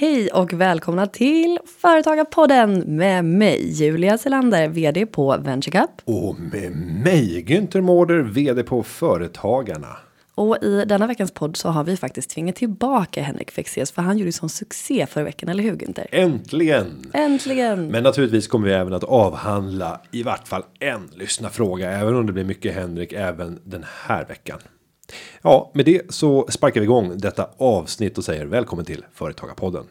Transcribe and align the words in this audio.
Hej 0.00 0.28
och 0.28 0.52
välkomna 0.52 1.06
till 1.06 1.58
Företagarpodden 1.80 2.96
med 2.96 3.24
mig 3.24 3.70
Julia 3.72 4.18
Selander, 4.18 4.68
vd 4.68 5.06
på 5.06 5.36
VentureCup. 5.36 5.90
Och 6.04 6.40
med 6.40 6.72
mig 7.04 7.44
Günther 7.48 7.80
Mårder, 7.80 8.18
vd 8.22 8.62
på 8.62 8.82
Företagarna. 8.82 9.96
Och 10.34 10.56
i 10.62 10.84
denna 10.84 11.06
veckans 11.06 11.30
podd 11.32 11.56
så 11.56 11.68
har 11.68 11.84
vi 11.84 11.96
faktiskt 11.96 12.30
tvingat 12.30 12.56
tillbaka 12.56 13.22
Henrik 13.22 13.50
Fexeus 13.50 13.92
för 13.92 14.02
han 14.02 14.18
gjorde 14.18 14.28
ju 14.28 14.32
sån 14.32 14.48
succé 14.48 15.06
förra 15.06 15.24
veckan, 15.24 15.48
eller 15.48 15.62
hur 15.62 15.76
Günther? 15.76 16.06
Äntligen! 16.12 17.10
Äntligen! 17.12 17.86
Men 17.86 18.02
naturligtvis 18.02 18.48
kommer 18.48 18.68
vi 18.68 18.74
även 18.74 18.92
att 18.92 19.04
avhandla 19.04 20.00
i 20.10 20.22
vart 20.22 20.48
fall 20.48 20.62
en 20.78 21.10
lyssnarfråga, 21.14 21.90
även 21.90 22.14
om 22.14 22.26
det 22.26 22.32
blir 22.32 22.44
mycket 22.44 22.74
Henrik 22.74 23.12
även 23.12 23.58
den 23.64 23.84
här 24.06 24.24
veckan. 24.24 24.58
Ja, 25.42 25.70
med 25.74 25.84
det 25.84 26.14
så 26.14 26.46
sparkar 26.48 26.80
vi 26.80 26.84
igång 26.84 27.18
detta 27.18 27.48
avsnitt 27.56 28.18
och 28.18 28.24
säger 28.24 28.46
välkommen 28.46 28.84
till 28.84 29.04
Företagarpodden. 29.12 29.84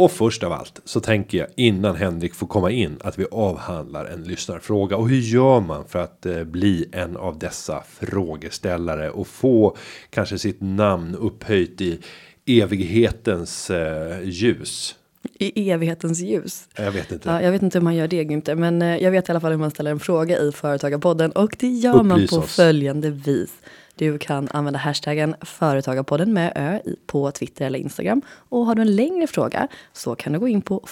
Och 0.00 0.12
först 0.12 0.42
av 0.42 0.52
allt 0.52 0.80
så 0.84 1.00
tänker 1.00 1.38
jag 1.38 1.46
innan 1.56 1.96
Henrik 1.96 2.34
får 2.34 2.46
komma 2.46 2.70
in 2.70 2.98
att 3.00 3.18
vi 3.18 3.26
avhandlar 3.30 4.04
en 4.04 4.22
lyssnarfråga 4.22 4.96
och 4.96 5.08
hur 5.08 5.20
gör 5.20 5.60
man 5.60 5.84
för 5.88 5.98
att 5.98 6.26
eh, 6.26 6.44
bli 6.44 6.88
en 6.92 7.16
av 7.16 7.38
dessa 7.38 7.82
frågeställare 7.88 9.10
och 9.10 9.26
få 9.26 9.76
kanske 10.10 10.38
sitt 10.38 10.60
namn 10.60 11.14
upphöjt 11.14 11.80
i 11.80 12.00
evighetens 12.46 13.70
eh, 13.70 14.22
ljus. 14.22 14.94
I 15.38 15.70
evighetens 15.70 16.20
ljus. 16.20 16.68
Jag 16.76 16.92
vet 16.92 17.12
inte. 17.12 17.28
Ja, 17.28 17.42
jag 17.42 17.52
vet 17.52 17.62
inte 17.62 17.78
hur 17.78 17.84
man 17.84 17.94
gör 17.94 18.08
det 18.08 18.24
Günther, 18.24 18.54
men 18.54 18.82
eh, 18.82 18.96
jag 18.96 19.10
vet 19.10 19.28
i 19.28 19.32
alla 19.32 19.40
fall 19.40 19.50
hur 19.50 19.58
man 19.58 19.70
ställer 19.70 19.90
en 19.90 20.00
fråga 20.00 20.38
i 20.38 20.52
Företagarpodden 20.52 21.32
och 21.32 21.56
det 21.58 21.68
gör 21.68 22.02
man 22.02 22.10
Upplys 22.12 22.30
på 22.30 22.36
oss. 22.36 22.56
följande 22.56 23.10
vis. 23.10 23.50
Du 23.94 24.18
kan 24.18 24.48
använda 24.50 24.78
hashtaggen 24.78 25.34
Företagarpodden 25.40 26.32
med 26.32 26.52
ö 26.56 26.92
på 27.06 27.30
Twitter 27.30 27.66
eller 27.66 27.78
Instagram. 27.78 28.22
Och 28.28 28.66
har 28.66 28.74
du 28.74 28.82
en 28.82 28.96
längre 28.96 29.26
fråga 29.26 29.68
så 29.92 30.14
kan 30.14 30.32
du 30.32 30.38
gå 30.38 30.48
in 30.48 30.62
på. 30.62 30.82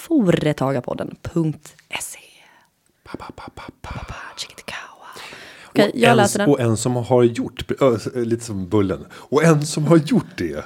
Okej, 5.66 5.90
och, 5.94 5.98
jag 5.98 6.16
läser 6.16 6.38
den. 6.38 6.48
och 6.48 6.60
en 6.60 6.76
som 6.76 6.96
har 6.96 7.22
gjort 7.22 7.70
lite 8.14 8.44
som 8.44 8.68
bullen 8.68 9.06
och 9.12 9.44
en 9.44 9.66
som 9.66 9.84
har 9.84 9.96
gjort 9.96 10.36
det. 10.38 10.64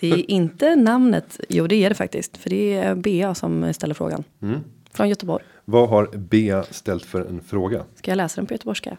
Det 0.00 0.10
är 0.12 0.30
inte 0.30 0.76
namnet, 0.76 1.40
jo 1.48 1.66
det 1.66 1.74
är 1.74 1.88
det 1.88 1.94
faktiskt, 1.94 2.36
för 2.36 2.50
det 2.50 2.72
är 2.74 2.94
Bea 2.94 3.34
som 3.34 3.72
ställer 3.74 3.94
frågan. 3.94 4.24
Mm. 4.42 4.60
Från 4.92 5.08
Göteborg. 5.08 5.44
Vad 5.64 5.88
har 5.88 6.06
Bea 6.16 6.62
ställt 6.70 7.04
för 7.04 7.20
en 7.20 7.40
fråga? 7.46 7.84
Ska 7.94 8.10
jag 8.10 8.16
läsa 8.16 8.40
den 8.40 8.46
på 8.46 8.54
göteborgska? 8.54 8.96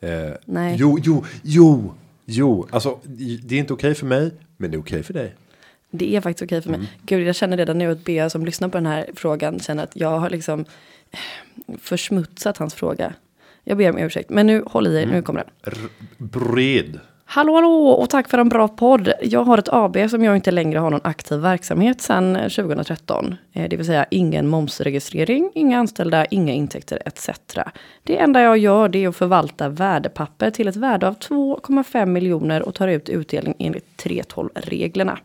Eh, 0.00 0.10
Nej. 0.44 0.76
Jo, 0.78 0.98
jo, 1.02 1.24
jo, 1.42 1.94
jo. 2.24 2.66
Alltså, 2.70 2.98
det 3.44 3.54
är 3.54 3.58
inte 3.58 3.72
okej 3.72 3.94
för 3.94 4.06
mig, 4.06 4.30
men 4.56 4.70
det 4.70 4.76
är 4.76 4.80
okej 4.80 5.02
för 5.02 5.14
dig. 5.14 5.34
Det 5.90 6.16
är 6.16 6.20
faktiskt 6.20 6.42
okej 6.42 6.62
för 6.62 6.70
mig. 6.70 6.80
Gud, 7.06 7.28
jag 7.28 7.34
känner 7.36 7.56
redan 7.56 7.78
nu 7.78 7.90
att 7.90 8.04
Bea 8.04 8.30
som 8.30 8.44
lyssnar 8.44 8.68
på 8.68 8.78
den 8.78 8.86
här 8.86 9.06
frågan 9.14 9.60
känner 9.60 9.82
att 9.84 9.96
jag 9.96 10.18
har 10.18 10.30
liksom 10.30 10.64
försmutsat 11.80 12.56
hans 12.56 12.74
fråga. 12.74 13.14
Jag 13.64 13.78
ber 13.78 13.90
om 13.90 13.98
ursäkt, 13.98 14.30
men 14.30 14.46
nu 14.46 14.62
håll 14.66 14.86
i 14.86 14.96
er, 15.02 15.06
nu 15.06 15.22
kommer 15.22 15.40
den. 15.40 15.72
R- 15.74 15.88
bred. 16.18 17.00
Hallå, 17.30 17.54
hallå 17.54 17.88
och 17.88 18.10
tack 18.10 18.28
för 18.28 18.38
en 18.38 18.48
bra 18.48 18.68
podd. 18.68 19.12
Jag 19.22 19.44
har 19.44 19.58
ett 19.58 19.68
AB 19.72 19.96
som 20.10 20.24
jag 20.24 20.36
inte 20.36 20.50
längre 20.50 20.78
har 20.78 20.90
någon 20.90 21.00
aktiv 21.04 21.38
verksamhet 21.38 22.00
sedan 22.00 22.36
eh, 22.36 22.48
2013. 22.48 23.36
Eh, 23.52 23.68
det 23.68 23.76
vill 23.76 23.86
säga 23.86 24.06
ingen 24.10 24.48
momsregistrering, 24.48 25.50
inga 25.54 25.78
anställda, 25.78 26.24
inga 26.26 26.52
intäkter 26.52 27.02
etc. 27.04 27.30
Det 28.02 28.18
enda 28.18 28.42
jag 28.42 28.58
gör 28.58 28.88
det 28.88 29.04
är 29.04 29.08
att 29.08 29.16
förvalta 29.16 29.68
värdepapper 29.68 30.50
till 30.50 30.68
ett 30.68 30.76
värde 30.76 31.08
av 31.08 31.18
2,5 31.18 32.06
miljoner 32.06 32.62
och 32.62 32.74
tar 32.74 32.88
ut 32.88 33.08
utdelning 33.08 33.54
enligt 33.58 34.02
3.12-reglerna. 34.02 35.18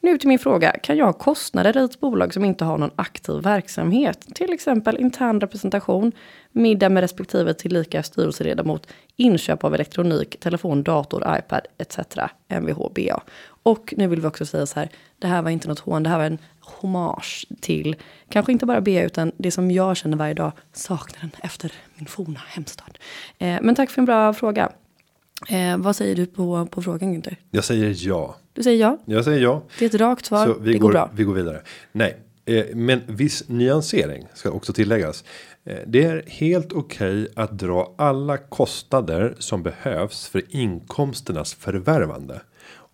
Nu 0.00 0.18
till 0.18 0.28
min 0.28 0.38
fråga, 0.38 0.72
kan 0.72 0.96
jag 0.96 1.06
ha 1.06 1.12
kostnader 1.12 1.76
i 1.76 1.84
ett 1.84 2.00
bolag 2.00 2.34
som 2.34 2.44
inte 2.44 2.64
har 2.64 2.78
någon 2.78 2.90
aktiv 2.96 3.34
verksamhet? 3.34 4.26
Till 4.34 4.52
exempel 4.52 4.98
intern 4.98 5.40
representation, 5.40 6.12
middag 6.54 6.88
med 6.88 7.00
respektive 7.00 7.54
tillika 7.54 8.02
styrelseledamot, 8.02 8.86
inköp 9.16 9.64
av 9.64 9.74
elektronik, 9.74 10.40
telefon, 10.40 10.82
dator, 10.82 11.36
iPad 11.38 11.60
etc. 11.78 11.98
MVHBA. 12.48 13.22
Och 13.62 13.94
nu 13.96 14.06
vill 14.08 14.20
vi 14.20 14.26
också 14.26 14.46
säga 14.46 14.66
så 14.66 14.80
här, 14.80 14.88
det 15.18 15.26
här 15.26 15.42
var 15.42 15.50
inte 15.50 15.68
något 15.68 15.78
hån, 15.78 16.02
det 16.02 16.10
här 16.10 16.18
var 16.18 16.24
en 16.24 16.38
hommage 16.60 17.46
till, 17.60 17.96
kanske 18.28 18.52
inte 18.52 18.66
bara 18.66 18.80
BA 18.80 19.02
utan 19.02 19.32
det 19.36 19.50
som 19.50 19.70
jag 19.70 19.96
känner 19.96 20.16
varje 20.16 20.34
dag, 20.34 20.52
saknaden 20.72 21.30
efter 21.42 21.72
min 21.94 22.06
forna 22.06 22.40
hemstad. 22.46 22.98
Eh, 23.38 23.58
men 23.62 23.74
tack 23.74 23.90
för 23.90 24.00
en 24.00 24.04
bra 24.04 24.34
fråga. 24.34 24.72
Eh, 25.48 25.76
vad 25.78 25.96
säger 25.96 26.16
du 26.16 26.26
på, 26.26 26.66
på 26.66 26.82
frågan 26.82 27.14
Günther? 27.14 27.36
Jag 27.50 27.64
säger 27.64 27.94
ja. 28.08 28.36
Du 28.52 28.62
säger 28.62 28.80
ja? 28.80 28.98
Jag 29.04 29.24
säger 29.24 29.42
ja. 29.42 29.62
Det 29.78 29.84
är 29.84 29.88
ett 29.88 29.94
rakt 29.94 30.24
svar, 30.26 30.46
Så 30.46 30.54
vi 30.58 30.72
det 30.72 30.78
går, 30.78 30.88
går 30.88 30.92
bra. 30.92 31.10
vi 31.14 31.24
går 31.24 31.34
vidare. 31.34 31.62
Nej, 31.92 32.16
eh, 32.44 32.64
men 32.74 33.00
viss 33.06 33.48
nyansering 33.48 34.26
ska 34.34 34.50
också 34.50 34.72
tilläggas. 34.72 35.24
Eh, 35.64 35.78
det 35.86 36.04
är 36.04 36.24
helt 36.26 36.72
okej 36.72 37.28
att 37.36 37.58
dra 37.58 37.94
alla 37.96 38.36
kostnader 38.36 39.34
som 39.38 39.62
behövs 39.62 40.26
för 40.26 40.42
inkomsternas 40.48 41.54
förvärvande. 41.54 42.40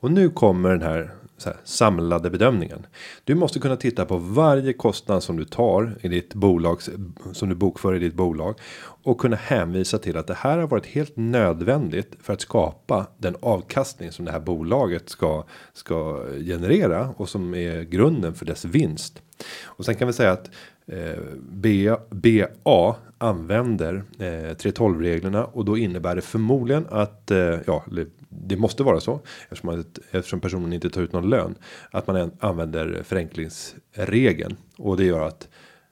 Och 0.00 0.10
nu 0.10 0.30
kommer 0.30 0.70
den 0.70 0.82
här, 0.82 1.10
så 1.36 1.48
här 1.48 1.58
samlade 1.64 2.30
bedömningen. 2.30 2.86
Du 3.24 3.34
måste 3.34 3.58
kunna 3.58 3.76
titta 3.76 4.06
på 4.06 4.16
varje 4.16 4.72
kostnad 4.72 5.22
som 5.22 5.36
du 5.36 5.44
tar 5.44 5.96
i 6.00 6.08
ditt 6.08 6.34
bolags 6.34 6.90
som 7.32 7.48
du 7.48 7.54
bokför 7.54 7.94
i 7.94 7.98
ditt 7.98 8.14
bolag 8.14 8.54
och 9.02 9.18
kunna 9.18 9.36
hänvisa 9.36 9.98
till 9.98 10.16
att 10.16 10.26
det 10.26 10.34
här 10.34 10.58
har 10.58 10.66
varit 10.66 10.86
helt 10.86 11.16
nödvändigt 11.16 12.16
för 12.20 12.32
att 12.32 12.40
skapa 12.40 13.06
den 13.18 13.36
avkastning 13.40 14.12
som 14.12 14.24
det 14.24 14.32
här 14.32 14.40
bolaget 14.40 15.08
ska 15.08 15.44
ska 15.72 16.24
generera 16.46 17.14
och 17.16 17.28
som 17.28 17.54
är 17.54 17.82
grunden 17.82 18.34
för 18.34 18.46
dess 18.46 18.64
vinst. 18.64 19.22
Och 19.62 19.84
sen 19.84 19.94
kan 19.94 20.06
vi 20.06 20.12
säga 20.12 20.32
att 20.32 20.50
eh, 20.86 21.18
BA, 21.40 22.00
BA 22.10 22.96
använder 23.18 23.94
eh, 24.18 24.56
312 24.56 25.00
reglerna 25.00 25.44
och 25.44 25.64
då 25.64 25.78
innebär 25.78 26.14
det 26.14 26.20
förmodligen 26.20 26.86
att 26.90 27.30
eh, 27.30 27.58
ja, 27.66 27.84
det 28.28 28.56
måste 28.56 28.82
vara 28.82 29.00
så 29.00 29.20
eftersom, 29.42 29.66
man, 29.66 29.84
eftersom 30.10 30.40
personen 30.40 30.72
inte 30.72 30.90
tar 30.90 31.02
ut 31.02 31.12
någon 31.12 31.30
lön 31.30 31.54
att 31.90 32.06
man 32.06 32.30
använder 32.40 33.02
förenklingsregeln 33.02 34.56
och 34.76 34.96
det 34.96 35.04
gör 35.04 35.26
att 35.26 35.48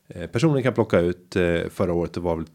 eh, 0.09 0.27
personen 0.27 0.63
kan 0.63 0.75
plocka 0.75 1.01
ut 1.01 1.37
eh, 1.37 1.61
förra 1.71 1.93
året 1.93 2.13
det 2.13 2.21
var 2.21 2.37
väl 2.37 2.47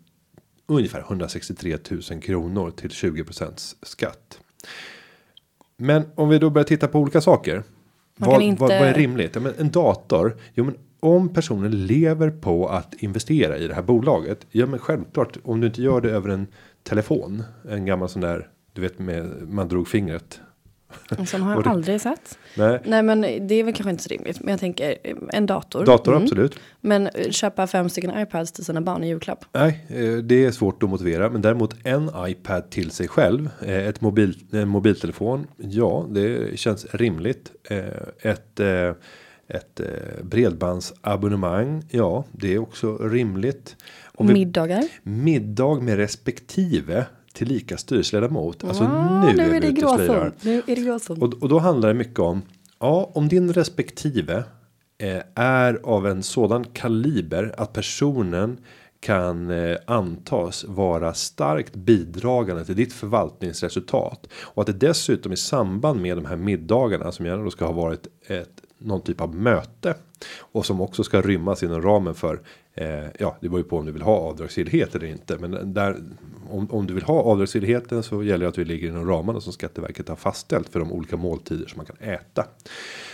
ungefär 0.67 0.99
163 1.01 1.77
000 2.11 2.21
kronor 2.21 2.71
till 2.71 2.89
20% 2.89 3.75
skatt. 3.81 4.39
Men 5.77 6.03
om 6.15 6.29
vi 6.29 6.39
då 6.39 6.49
börjar 6.49 6.65
titta 6.65 6.87
på 6.87 6.99
olika 6.99 7.21
saker. 7.21 7.63
Vad, 8.17 8.41
inte- 8.41 8.61
vad, 8.61 8.69
vad 8.69 8.87
är 8.87 8.93
rimligt? 8.93 9.35
Ja, 9.35 9.41
men 9.41 9.53
en 9.57 9.71
dator. 9.71 10.37
Jo, 10.53 10.63
men 10.63 10.75
om 10.99 11.33
personen 11.33 11.85
lever 11.85 12.29
på 12.31 12.67
att 12.69 12.93
investera 12.93 13.57
i 13.57 13.67
det 13.67 13.73
här 13.73 13.81
bolaget. 13.81 14.47
Ja, 14.51 14.65
men 14.65 14.79
självklart 14.79 15.37
om 15.43 15.61
du 15.61 15.67
inte 15.67 15.81
gör 15.81 16.01
det 16.01 16.09
över 16.11 16.29
en 16.29 16.47
telefon. 16.83 17.43
En 17.69 17.85
gammal 17.85 18.09
sån 18.09 18.21
där. 18.21 18.49
Du 18.73 18.81
vet 18.81 18.99
med 18.99 19.25
man 19.49 19.67
drog 19.67 19.87
fingret. 19.87 20.41
En 21.17 21.25
sån 21.25 21.41
har 21.41 21.53
jag 21.55 21.67
aldrig 21.67 22.01
sett. 22.01 22.37
Nej, 22.57 22.79
Nej 22.85 23.03
men 23.03 23.21
det 23.21 23.55
är 23.55 23.63
väl 23.63 23.73
kanske 23.73 23.89
inte 23.89 24.03
så 24.03 24.09
rimligt. 24.09 24.39
Men 24.39 24.49
jag 24.51 24.59
tänker 24.59 24.97
eh, 25.03 25.15
en 25.29 25.45
dator. 25.45 25.85
dator 25.85 26.11
Mm. 26.11 26.23
absolut. 26.23 26.59
Men 26.81 27.07
eh, 27.07 27.29
köpa 27.29 27.67
fem 27.67 27.89
stycken 27.89 28.19
iPads 28.19 28.51
till 28.51 28.65
sina 28.65 28.81
barn 28.81 29.03
i 29.03 29.07
julklapp. 29.07 29.45
Nej, 29.51 29.85
eh, 29.87 30.13
det 30.13 30.45
är 30.45 30.51
svårt 30.51 30.83
att 30.83 30.89
motivera, 30.89 31.29
men 31.29 31.41
däremot 31.41 31.75
en 31.83 32.11
iPad 32.27 32.69
till 32.69 32.91
sig 32.91 33.07
själv, 33.07 33.49
ett 33.67 34.01
mobil, 34.01 34.39
en 34.51 34.67
mobiltelefon. 34.67 35.47
Ja, 35.57 36.05
det 36.09 36.59
känns 36.59 36.85
rimligt. 36.85 37.51
Ett 38.21 38.59
ett 39.47 39.81
bredbandsabonnemang. 40.21 41.83
Ja, 41.89 42.25
det 42.31 42.53
är 42.53 42.59
också 42.59 42.97
rimligt. 42.97 43.75
Vi, 44.19 44.33
Middagar. 44.33 44.83
middag 45.03 45.81
med 45.81 45.97
respektive 45.97 47.05
tillika 47.33 47.77
styrelseledamot. 47.77 48.63
Alltså 48.63 48.83
Ah, 48.83 49.23
nu, 49.23 49.29
är 49.29 49.33
nu 49.33 49.43
är 49.43 49.49
vi 49.49 49.59
det 49.59 49.71
gråzon. 49.71 50.31
Nu 50.41 50.57
är 50.67 50.75
det 50.75 50.81
gråzon. 50.81 51.21
Och, 51.21 51.33
och 51.33 51.49
då 51.49 51.59
handlar 51.59 51.87
det 51.87 51.95
mycket 51.95 52.19
om. 52.19 52.41
Ja, 52.79 53.11
om 53.13 53.27
din 53.27 53.53
respektive 53.53 54.43
eh, 54.97 55.21
är 55.35 55.79
av 55.83 56.07
en 56.07 56.23
sådan 56.23 56.63
kaliber 56.63 57.55
att 57.57 57.73
personen 57.73 58.57
kan 58.99 59.49
eh, 59.49 59.77
antas 59.87 60.65
vara 60.67 61.13
starkt 61.13 61.75
bidragande 61.75 62.65
till 62.65 62.75
ditt 62.75 62.93
förvaltningsresultat 62.93 64.27
och 64.33 64.61
att 64.61 64.67
det 64.67 64.87
dessutom 64.87 65.31
i 65.31 65.37
samband 65.37 66.01
med 66.01 66.17
de 66.17 66.25
här 66.25 66.35
middagarna 66.35 67.11
som 67.11 67.25
gärna 67.25 67.43
då 67.43 67.51
ska 67.51 67.65
ha 67.65 67.73
varit 67.73 68.07
ett 68.27 68.61
någon 68.77 69.01
typ 69.01 69.21
av 69.21 69.35
möte 69.35 69.95
och 70.39 70.65
som 70.65 70.81
också 70.81 71.03
ska 71.03 71.21
rymmas 71.21 71.63
inom 71.63 71.81
ramen 71.81 72.15
för 72.15 72.41
eh, 72.75 73.05
ja, 73.19 73.37
det 73.41 73.49
beror 73.49 73.59
ju 73.59 73.63
på 73.63 73.77
om 73.77 73.85
du 73.85 73.91
vill 73.91 74.01
ha 74.01 74.15
avdragsgillhet 74.15 74.95
eller 74.95 75.07
inte, 75.07 75.37
men 75.37 75.73
där 75.73 75.97
om, 76.49 76.71
om 76.71 76.87
du 76.87 76.93
vill 76.93 77.03
ha 77.03 77.21
avdragsgillheten 77.21 78.03
så 78.03 78.23
gäller 78.23 78.45
det 78.45 78.49
att 78.49 78.57
vi 78.57 78.65
ligger 78.65 78.87
inom 78.87 79.07
ramarna 79.07 79.41
som 79.41 79.53
Skatteverket 79.53 80.09
har 80.09 80.15
fastställt 80.15 80.69
för 80.69 80.79
de 80.79 80.91
olika 80.91 81.17
måltider 81.17 81.67
som 81.67 81.77
man 81.77 81.85
kan 81.85 82.09
äta. 82.09 82.45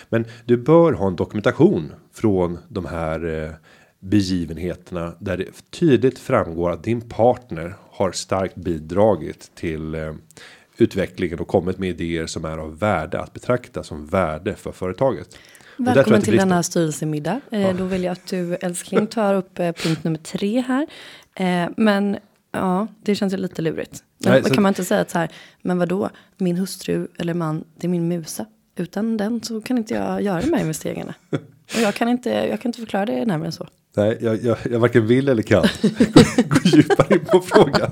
Men 0.10 0.26
du 0.46 0.58
bör 0.58 0.94
ha 0.94 1.08
en 1.08 1.16
dokumentation 1.16 1.92
från 2.14 2.58
de 2.68 2.86
här 2.86 3.44
eh, 3.44 3.52
begivenheterna 4.00 5.14
där 5.20 5.38
det 5.38 5.72
tydligt 5.72 6.20
framgår 6.20 6.72
att 6.72 6.84
din 6.84 7.02
partner 7.02 7.76
har 7.92 8.12
starkt 8.12 8.56
bidragit 8.56 9.52
till 9.56 9.96
eh, 9.96 10.14
utvecklingen 10.78 11.40
och 11.40 11.48
kommit 11.48 11.78
med 11.78 11.90
idéer 11.90 12.26
som 12.26 12.46
är 12.46 12.58
av 12.58 12.80
värde 12.80 13.20
att 13.20 13.34
betrakta 13.34 13.84
som 13.84 14.06
värde 14.06 14.56
för 14.56 14.72
företaget. 14.72 15.38
Välkommen 15.80 16.22
till 16.22 16.38
denna 16.38 16.64
styrelsemiddag. 16.64 17.42
Eh, 17.52 17.76
Då 17.78 17.84
vill 17.86 18.04
jag 18.04 18.12
att 18.12 18.28
du 18.28 18.56
älskling 18.56 19.08
tar 19.08 19.34
upp 19.36 19.60
eh, 19.60 19.72
punkt 19.72 20.04
nummer 20.04 20.18
tre 20.20 20.62
här. 20.68 20.88
Eh, 21.36 21.70
men 21.78 22.18
ja, 22.52 22.88
det 23.04 23.16
känns 23.16 23.34
ju 23.34 23.38
lite 23.38 23.62
lurigt. 23.62 24.04
Men 24.24 24.32
Nej, 24.34 24.44
så- 24.44 24.50
kan 24.54 24.64
man 24.64 24.70
inte 24.70 24.86
säga 24.86 25.02
att 25.02 25.10
så 25.10 25.18
här, 25.20 25.30
men 25.62 25.78
vadå, 25.78 26.10
min 26.38 26.58
hustru 26.58 27.08
eller 27.18 27.34
man, 27.34 27.64
det 27.78 27.88
är 27.88 27.90
min 27.90 28.08
musa. 28.08 28.46
Utan 28.78 29.18
den 29.18 29.44
så 29.44 29.62
kan 29.62 29.78
inte 29.78 29.94
jag 29.94 30.22
göra 30.22 30.42
de 30.42 30.54
här 30.54 30.62
investeringarna. 30.62 31.14
Och 31.76 31.82
jag 31.82 31.96
kan 31.96 32.10
inte, 32.10 32.30
jag 32.30 32.62
kan 32.62 32.70
inte 32.70 32.80
förklara 32.80 33.06
det 33.06 33.26
närmare 33.26 33.46
än 33.46 33.52
så. 33.52 33.68
Nej, 33.98 34.18
jag, 34.22 34.44
jag, 34.44 34.58
jag 34.72 34.80
varken 34.80 35.08
vill 35.08 35.30
eller 35.30 35.44
kan 35.44 35.62
gå, 35.82 36.22
gå 36.50 36.60
djupare 36.64 37.14
in 37.16 37.26
på 37.26 37.40
frågan. 37.42 37.92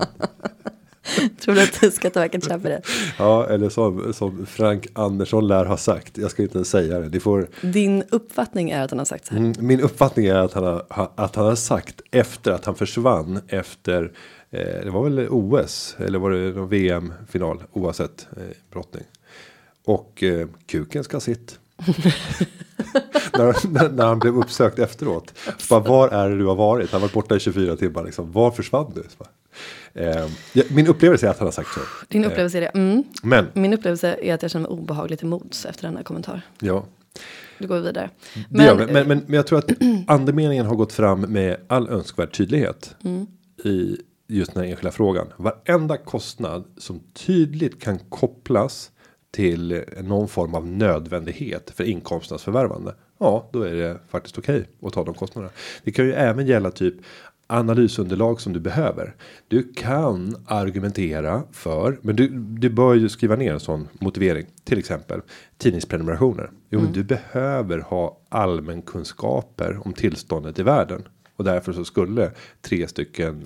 Tror 1.39 1.56
du 1.56 1.62
att 1.62 1.94
Skatteverket 1.94 2.44
köper 2.48 2.69
det? 2.69 2.81
Ja, 3.18 3.48
eller 3.48 3.69
som, 3.69 4.13
som 4.13 4.45
Frank 4.45 4.88
Andersson 4.94 5.48
lär 5.48 5.65
ha 5.65 5.77
sagt. 5.77 6.18
Jag 6.18 6.31
ska 6.31 6.42
inte 6.44 6.57
ens 6.57 6.69
säga 6.69 7.00
det. 7.00 7.09
Ni 7.09 7.19
får, 7.19 7.48
Din 7.62 8.04
uppfattning 8.09 8.69
är 8.69 8.83
att 8.83 8.92
han 8.92 8.98
har 9.00 9.06
sagt 9.06 9.25
så 9.25 9.33
här. 9.33 9.39
Mm, 9.42 9.54
Min 9.59 9.81
uppfattning 9.81 10.25
är 10.25 10.36
att 10.36 10.54
han 10.54 10.63
har, 10.63 10.86
ha- 10.89 11.13
att 11.15 11.36
han 11.36 11.45
har 11.45 11.56
sagt 11.56 12.01
efter 12.12 12.51
att 12.51 12.65
han 12.65 12.75
försvann 12.75 13.39
efter 13.48 14.12
eh, 14.51 14.83
det 14.83 14.89
var 14.89 15.04
väl 15.04 15.27
OS 15.30 15.95
eller 16.00 16.19
var 16.19 16.31
det 16.31 16.56
någon 16.56 16.69
VM 16.69 17.13
final 17.30 17.63
oavsett 17.74 18.27
eh, 18.38 18.44
brottning. 18.71 19.04
Och 19.86 20.24
eh, 20.24 20.48
kuken 20.68 21.04
ska 21.04 21.19
sitt. 21.19 21.59
när, 23.33 23.68
när, 23.71 23.89
när 23.89 24.06
han 24.06 24.19
blev 24.19 24.38
uppsökt 24.38 24.80
efteråt. 24.80 25.33
Bara, 25.69 25.80
var 25.80 26.09
är 26.09 26.30
det 26.30 26.38
du 26.38 26.45
har 26.45 26.56
varit? 26.56 26.92
Han 26.92 27.01
varit 27.01 27.13
borta 27.13 27.36
i 27.36 27.39
24 27.39 27.75
timmar. 27.75 28.04
Liksom. 28.04 28.31
Var 28.31 28.51
försvann 28.51 28.92
du? 28.95 29.04
Bara, 29.18 29.30
Eh, 29.94 30.27
min 30.69 30.88
upplevelse 30.88 31.25
är 31.27 31.31
att 31.31 31.39
han 31.39 31.48
har 31.48 31.51
sagt 31.51 31.74
så. 31.74 31.80
Din 32.07 32.25
upplevelse 32.25 32.57
är 32.57 32.62
det? 32.62 32.68
Mm. 32.68 33.04
Men 33.24 33.48
Min 33.54 33.74
upplevelse 33.74 34.18
är 34.21 34.33
att 34.33 34.42
jag 34.42 34.51
känner 34.51 34.69
mig 34.69 34.77
obehagligt 34.77 35.24
emot 35.24 35.65
efter 35.69 35.83
denna 35.88 36.04
kommentar. 36.04 36.42
ja, 36.59 36.86
Du 37.59 37.68
går 37.68 37.80
vidare. 37.80 38.09
Det 38.50 38.63
gör 38.63 38.75
vi. 38.75 38.94
Men, 38.94 39.07
men, 39.07 39.18
men 39.25 39.33
jag 39.33 39.48
tror 39.48 39.59
att 39.59 39.71
andemeningen 40.07 40.65
har 40.65 40.75
gått 40.75 40.94
fram 40.94 41.21
med 41.21 41.57
all 41.68 41.89
önskvärd 41.89 42.33
tydlighet. 42.33 42.95
I 43.63 43.98
just 44.27 44.54
den 44.54 44.63
här 44.63 44.69
enskilda 44.71 44.92
frågan. 44.92 45.27
Varenda 45.38 45.98
kostnad 45.98 46.63
som 46.77 47.00
tydligt 47.13 47.81
kan 47.81 48.00
kopplas 48.00 48.92
till 49.31 49.83
någon 50.01 50.27
form 50.27 50.56
av 50.56 50.68
nödvändighet 50.68 51.71
för 51.75 51.83
inkomsternas 51.83 52.44
förvärvande. 52.44 52.95
Ja, 53.19 53.50
då 53.54 53.62
är 53.62 53.74
det 53.75 53.98
faktiskt 54.09 54.38
okej 54.38 54.65
att 54.81 54.94
ta 54.94 55.04
de 55.04 55.13
kostnaderna. 55.13 55.54
Det 55.83 55.92
kan 55.92 56.06
ju 56.06 56.13
även 56.13 56.48
gälla 56.48 56.71
typ 56.71 56.94
analysunderlag 57.48 58.42
som 58.42 58.54
du 58.54 58.60
behöver. 58.60 59.16
Du 59.48 59.74
kan 59.74 60.36
argumentera 60.46 61.44
för, 61.52 62.00
men 62.02 62.16
du, 62.16 62.28
du 62.40 62.70
bör 62.70 62.96
ju 62.96 63.10
skriva 63.10 63.36
ner 63.36 63.54
en 63.54 63.60
sån 63.60 63.88
motivering. 64.00 64.46
Till 64.64 64.80
exempel 64.80 65.22
tidningsprenumerationer. 65.58 66.50
Jo, 66.70 66.80
men 66.80 66.94
du 66.94 67.04
behöver 67.04 67.80
ha 67.80 68.20
allmänkunskaper 68.30 69.80
om 69.88 69.94
tillståndet 69.94 70.60
i 70.60 70.64
världen. 70.64 71.08
Och 71.36 71.44
därför 71.44 71.74
så 71.74 71.86
skulle 71.86 72.32
tre 72.62 72.88
stycken 72.88 73.44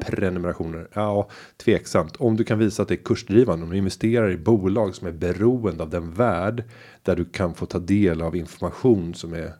pre- 0.00 0.04
prenumerationer. 0.10 0.88
Ja, 0.92 1.28
tveksamt. 1.64 2.16
Om 2.16 2.36
du 2.36 2.44
kan 2.44 2.58
visa 2.58 2.82
att 2.82 2.88
det 2.88 2.94
är 2.94 3.04
kursdrivande. 3.04 3.64
Om 3.64 3.70
du 3.70 3.76
investerar 3.76 4.30
i 4.30 4.36
bolag 4.36 4.94
som 4.94 5.06
är 5.06 5.12
beroende 5.12 5.82
av 5.82 5.90
den 5.90 6.14
värld. 6.14 6.64
Där 7.02 7.16
du 7.16 7.24
kan 7.24 7.54
få 7.54 7.66
ta 7.66 7.78
del 7.78 8.22
av 8.22 8.36
information 8.36 9.14
som 9.14 9.34
är 9.34 9.52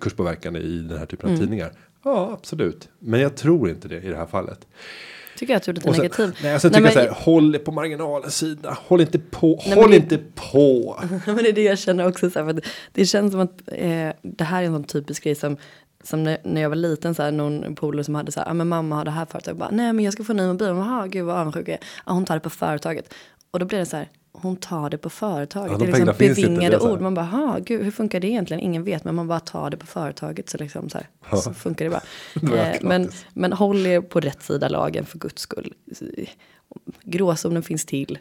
kurspåverkande 0.00 0.60
i 0.60 0.78
den 0.78 0.98
här 0.98 1.06
typen 1.06 1.32
av 1.32 1.36
tidningar. 1.36 1.72
Ja, 2.04 2.30
absolut. 2.32 2.88
Men 2.98 3.20
jag 3.20 3.36
tror 3.36 3.70
inte 3.70 3.88
det 3.88 3.96
i 4.00 4.08
det 4.08 4.16
här 4.16 4.26
fallet. 4.26 4.66
Tycker 5.36 5.52
jag 5.52 5.56
att 5.58 5.62
du 5.64 5.70
är 5.70 5.74
lite 5.74 5.92
sen, 5.92 6.02
negativ. 6.02 6.36
nej, 6.42 6.42
sen 6.42 6.50
Nej, 6.52 6.60
tycker 6.60 6.74
jag 6.76 6.82
men- 6.82 6.92
så 6.92 6.98
här, 7.00 7.24
håll 7.24 7.58
på 7.58 7.72
marginalens 7.72 8.36
sida. 8.36 8.76
Håll 8.86 9.00
inte 9.00 9.18
på, 9.18 9.60
Nej, 9.66 9.74
håll 9.74 9.90
det- 9.90 9.96
inte 9.96 10.18
på. 10.52 11.00
men 11.26 11.36
det 11.36 11.48
är 11.48 11.52
det 11.52 11.62
jag 11.62 11.78
känner 11.78 12.08
också. 12.08 12.30
Så 12.30 12.44
här, 12.44 12.60
det 12.92 13.04
känns 13.06 13.32
som 13.32 13.40
att 13.40 13.62
eh, 13.66 14.08
det 14.22 14.44
här 14.44 14.62
är 14.62 14.66
en 14.66 14.72
sån 14.72 14.84
typisk 14.84 15.24
grej 15.24 15.34
som 15.34 15.56
som 16.04 16.22
när, 16.24 16.38
när 16.44 16.60
jag 16.60 16.68
var 16.68 16.76
liten, 16.76 17.14
så 17.14 17.22
här, 17.22 17.32
någon 17.32 17.74
polare 17.74 18.04
som 18.04 18.14
hade 18.14 18.32
så 18.32 18.40
här, 18.40 18.50
ah, 18.50 18.54
men 18.54 18.68
mamma 18.68 18.96
har 18.96 19.04
det 19.04 19.10
här 19.10 19.26
företaget, 19.26 19.58
bara, 19.58 19.70
nej 19.70 19.92
men 19.92 20.04
jag 20.04 20.12
ska 20.14 20.24
få 20.24 20.32
en 20.32 20.36
ny 20.36 20.46
mobil, 20.46 20.68
jaha 20.68 21.06
gud 21.06 21.24
vad 21.24 21.36
avundsjuk 21.36 21.68
jag 21.68 21.72
är, 21.74 21.80
ah, 22.04 22.12
hon 22.12 22.24
tar 22.24 22.34
det 22.34 22.40
på 22.40 22.50
företaget. 22.50 23.14
Och 23.50 23.58
då 23.58 23.66
blir 23.66 23.78
det 23.78 23.86
så 23.86 23.96
här, 23.96 24.08
hon 24.32 24.56
tar 24.56 24.90
det 24.90 24.98
på 24.98 25.10
företaget. 25.10 25.72
Ja, 25.72 25.78
det 25.78 25.84
de 25.86 25.92
är 25.92 26.06
liksom 26.06 26.14
bevingade 26.18 26.68
det 26.68 26.74
är 26.74 26.78
så 26.78 26.86
här. 26.86 26.92
ord, 26.94 27.00
man 27.00 27.14
bara, 27.14 27.26
ha 27.26 27.58
gud 27.58 27.82
hur 27.84 27.90
funkar 27.90 28.20
det 28.20 28.26
egentligen, 28.26 28.60
ingen 28.62 28.84
vet, 28.84 29.04
men 29.04 29.14
man 29.14 29.28
bara 29.28 29.40
tar 29.40 29.70
det 29.70 29.76
på 29.76 29.86
företaget 29.86 30.48
så 30.48 30.58
liksom 30.58 30.88
så 30.90 30.98
här, 30.98 31.08
Ja. 31.30 31.36
så 31.36 31.54
funkar 31.54 31.84
det 31.84 31.90
bara. 31.90 32.02
Det 32.52 32.58
eh, 32.62 32.76
men, 32.82 33.10
men 33.34 33.52
håll 33.52 33.86
er 33.86 34.00
på 34.00 34.20
rätt 34.20 34.42
sida 34.42 34.68
lagen 34.68 35.06
för 35.06 35.18
guds 35.18 35.42
skull. 35.42 35.74
Gråzonen 37.04 37.62
finns 37.62 37.84
till, 37.84 38.18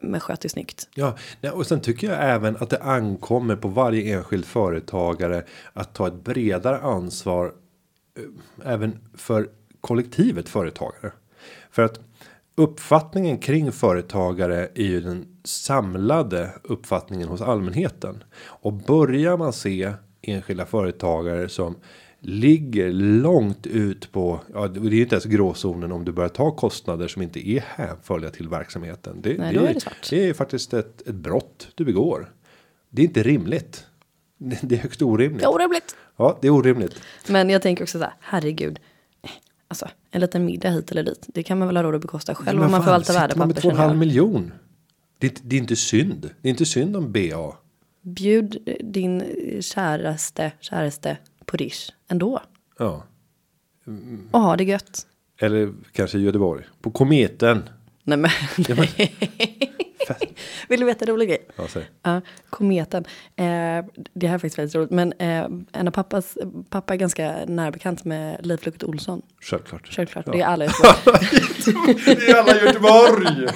men 0.00 0.20
sköt 0.20 0.40
det 0.40 0.48
snyggt. 0.48 0.88
Ja, 0.94 1.16
och 1.52 1.66
sen 1.66 1.80
tycker 1.80 2.10
jag 2.10 2.30
även 2.34 2.56
att 2.56 2.70
det 2.70 2.82
ankommer 2.82 3.56
på 3.56 3.68
varje 3.68 4.16
enskild 4.18 4.44
företagare 4.44 5.44
att 5.72 5.94
ta 5.94 6.06
ett 6.08 6.24
bredare 6.24 6.78
ansvar 6.78 7.52
eh, 8.16 8.72
även 8.72 8.98
för 9.14 9.48
kollektivet 9.80 10.48
företagare. 10.48 11.12
För 11.70 11.82
att 11.82 12.00
uppfattningen 12.58 13.38
kring 13.38 13.72
företagare 13.72 14.68
är 14.74 14.82
ju 14.84 15.00
den 15.00 15.26
samlade 15.44 16.50
uppfattningen 16.62 17.28
hos 17.28 17.40
allmänheten. 17.40 18.24
Och 18.40 18.72
börjar 18.72 19.36
man 19.36 19.52
se 19.52 19.92
enskilda 20.22 20.66
företagare 20.66 21.48
som 21.48 21.76
ligger 22.20 22.92
långt 22.92 23.66
ut 23.66 24.12
på, 24.12 24.40
ja 24.54 24.68
det 24.68 24.80
är 24.80 24.92
ju 24.92 25.02
inte 25.02 25.14
ens 25.14 25.24
gråzonen 25.24 25.92
om 25.92 26.04
du 26.04 26.12
börjar 26.12 26.28
ta 26.28 26.50
kostnader 26.50 27.08
som 27.08 27.22
inte 27.22 27.48
är 27.48 27.64
hänförliga 27.66 28.30
till 28.30 28.48
verksamheten. 28.48 29.20
Det, 29.22 29.38
Nej, 29.38 29.54
det, 29.54 29.60
är 29.60 29.74
det 29.74 29.80
det 30.10 30.28
är 30.28 30.34
faktiskt 30.34 30.74
ett, 30.74 31.08
ett 31.08 31.14
brott 31.14 31.68
du 31.74 31.84
begår. 31.84 32.32
Det 32.90 33.02
är 33.02 33.06
inte 33.06 33.22
rimligt. 33.22 33.86
Det 34.38 34.58
det 34.62 34.74
är 34.74 34.78
högst 34.78 35.02
orimligt. 35.02 35.40
Det 35.40 35.46
är 35.46 35.54
orimligt. 35.54 35.96
Ja, 36.16 36.38
det 36.40 36.46
är 36.46 36.52
orimligt. 36.52 37.00
Men 37.28 37.50
jag 37.50 37.62
tänker 37.62 37.84
också 37.84 37.98
så 37.98 38.04
här, 38.04 38.14
herregud. 38.20 38.80
Eh, 39.68 39.70
Alltså, 39.70 39.88
en 40.10 40.20
liten 40.20 40.44
middag 40.44 40.70
hit 40.70 40.90
eller 40.90 41.02
dit. 41.02 41.26
Det 41.28 41.42
kan 41.42 41.58
man 41.58 41.68
väl 41.68 41.76
ha 41.76 41.82
råd 41.82 41.94
att 41.94 42.00
bekosta 42.02 42.34
själv 42.34 42.58
Men 42.58 42.64
om 42.66 42.70
man 42.70 42.82
förvaltar 42.84 43.12
sitter 43.14 43.36
man 43.38 43.48
med 43.48 43.56
värdepapper. 43.56 43.60
två 43.60 43.68
och 43.68 43.74
en 43.74 43.80
halv 43.80 43.98
miljon. 43.98 44.52
Det 45.18 45.26
är, 45.26 45.30
inte, 45.30 45.42
det 45.44 45.56
är 45.56 45.60
inte 45.60 45.76
synd. 45.76 46.30
Det 46.42 46.48
är 46.48 46.50
inte 46.50 46.66
synd 46.66 46.96
om 46.96 47.12
BA. 47.12 47.56
Bjud 48.02 48.58
din 48.80 49.22
käraste, 49.60 50.52
käraste 50.60 51.16
på 51.44 51.56
Rish 51.56 51.90
ändå. 52.08 52.40
Ja. 52.78 53.04
Och 54.30 54.40
ha 54.40 54.56
det 54.56 54.64
gött. 54.64 55.06
Eller 55.40 55.72
kanske 55.92 56.18
i 56.18 56.22
Göteborg. 56.22 56.64
På 56.80 56.90
kometen. 56.90 57.62
Nej 58.04 58.18
men, 58.18 58.30
nej. 58.56 58.86
Fett. 58.86 59.10
Vill 60.68 60.80
du 60.80 60.86
veta 60.86 61.04
en 61.04 61.10
rolig 61.10 61.28
grej? 61.28 61.46
Ja. 61.56 61.64
Ja, 62.02 62.20
kometen. 62.50 63.04
Eh, 63.36 63.44
det 64.14 64.26
här 64.26 64.34
är 64.34 64.38
faktiskt 64.38 64.58
väldigt 64.58 64.74
roligt. 64.74 64.90
Men 64.90 65.12
eh, 65.18 65.44
en 65.72 65.88
av 65.88 65.90
pappas, 65.90 66.38
pappa 66.70 66.94
är 66.94 66.98
ganska 66.98 67.34
närbekant 67.46 68.04
med 68.04 68.46
Leif 68.46 68.66
Lukat 68.66 68.84
Olsson. 68.84 69.22
Självklart. 69.40 69.88
Självklart, 69.94 70.24
Ja. 70.26 70.32
det 70.32 70.40
är 70.40 70.46
alla 70.46 70.64
i. 70.64 70.68
Det 72.04 72.28
är 72.30 72.34
alla 72.40 72.56
i 72.60 72.64
Göteborg. 72.64 73.24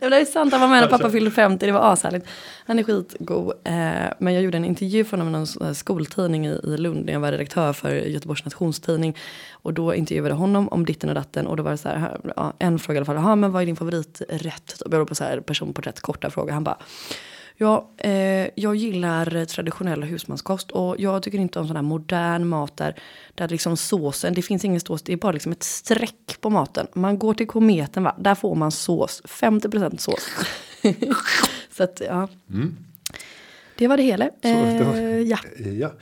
Nej, 0.00 0.10
det 0.10 0.16
är 0.16 0.24
sant, 0.24 0.52
han 0.52 0.60
var 0.60 0.68
med 0.68 0.80
när 0.82 0.88
pappa 0.88 1.10
fyllde 1.10 1.30
50, 1.30 1.66
det 1.66 1.72
var 1.72 1.92
ashärligt. 1.92 2.26
Han 2.66 2.78
är 2.78 2.82
skitgod. 2.82 3.52
Eh, 3.64 3.72
men 4.18 4.34
jag 4.34 4.42
gjorde 4.42 4.56
en 4.56 4.64
intervju 4.64 5.04
för 5.04 5.16
honom 5.16 5.34
i 5.34 5.38
någon 5.38 5.66
här 5.66 5.72
skoltidning 5.74 6.46
i, 6.46 6.50
i 6.64 6.76
Lund, 6.76 7.06
när 7.06 7.12
jag 7.12 7.20
var 7.20 7.32
redaktör 7.32 7.72
för 7.72 7.90
Göteborgs 7.94 8.44
nationstidning. 8.44 9.16
Och 9.52 9.74
då 9.74 9.94
intervjuade 9.94 10.28
jag 10.28 10.36
honom 10.36 10.68
om 10.68 10.84
ditten 10.84 11.08
och 11.08 11.14
datten. 11.14 11.46
Och 11.46 11.56
då 11.56 11.62
var 11.62 11.70
det 11.70 11.76
så 11.78 11.88
här, 11.88 12.20
ja, 12.36 12.52
en 12.58 12.78
fråga 12.78 12.94
i 12.96 12.98
alla 12.98 13.04
fall, 13.06 13.14
Jaha, 13.16 13.36
men 13.36 13.52
vad 13.52 13.62
är 13.62 13.66
din 13.66 13.76
favoriträtt? 13.76 14.74
Jag 14.80 14.90
beror 14.90 15.04
på 15.04 15.14
så 15.14 15.24
här 15.24 15.40
personporträtt, 15.52 16.00
korta 16.00 16.30
frågor. 16.30 16.52
Han 16.52 16.64
bara, 16.64 16.78
Ja, 17.56 17.90
eh, 17.98 18.48
jag 18.54 18.76
gillar 18.76 19.44
traditionell 19.44 20.02
husmanskost 20.02 20.70
och 20.70 20.96
jag 20.98 21.22
tycker 21.22 21.38
inte 21.38 21.58
om 21.60 21.66
sån 21.66 21.76
här 21.76 21.82
modern 21.82 22.46
mat 22.46 22.76
där, 22.76 22.94
där 23.34 23.48
liksom 23.48 23.76
såsen, 23.76 24.34
det 24.34 24.42
finns 24.42 24.64
ingen 24.64 24.80
sås, 24.80 25.02
det 25.02 25.12
är 25.12 25.16
bara 25.16 25.32
liksom 25.32 25.52
ett 25.52 25.62
streck 25.62 26.36
på 26.40 26.50
maten. 26.50 26.86
Man 26.94 27.18
går 27.18 27.34
till 27.34 27.46
kometen, 27.46 28.02
va? 28.02 28.16
där 28.18 28.34
får 28.34 28.54
man 28.54 28.70
sås, 28.70 29.22
50% 29.24 29.96
sås. 29.96 30.28
Så 31.76 31.82
att, 31.84 32.02
ja. 32.06 32.28
Det 33.78 33.88
var 33.88 33.96
det 33.96 34.02
hela. 34.02 34.30
det 34.42 34.84
var- 34.84 34.94
Eh, 34.96 35.18
ja. 35.20 35.38
Ja. 35.58 35.92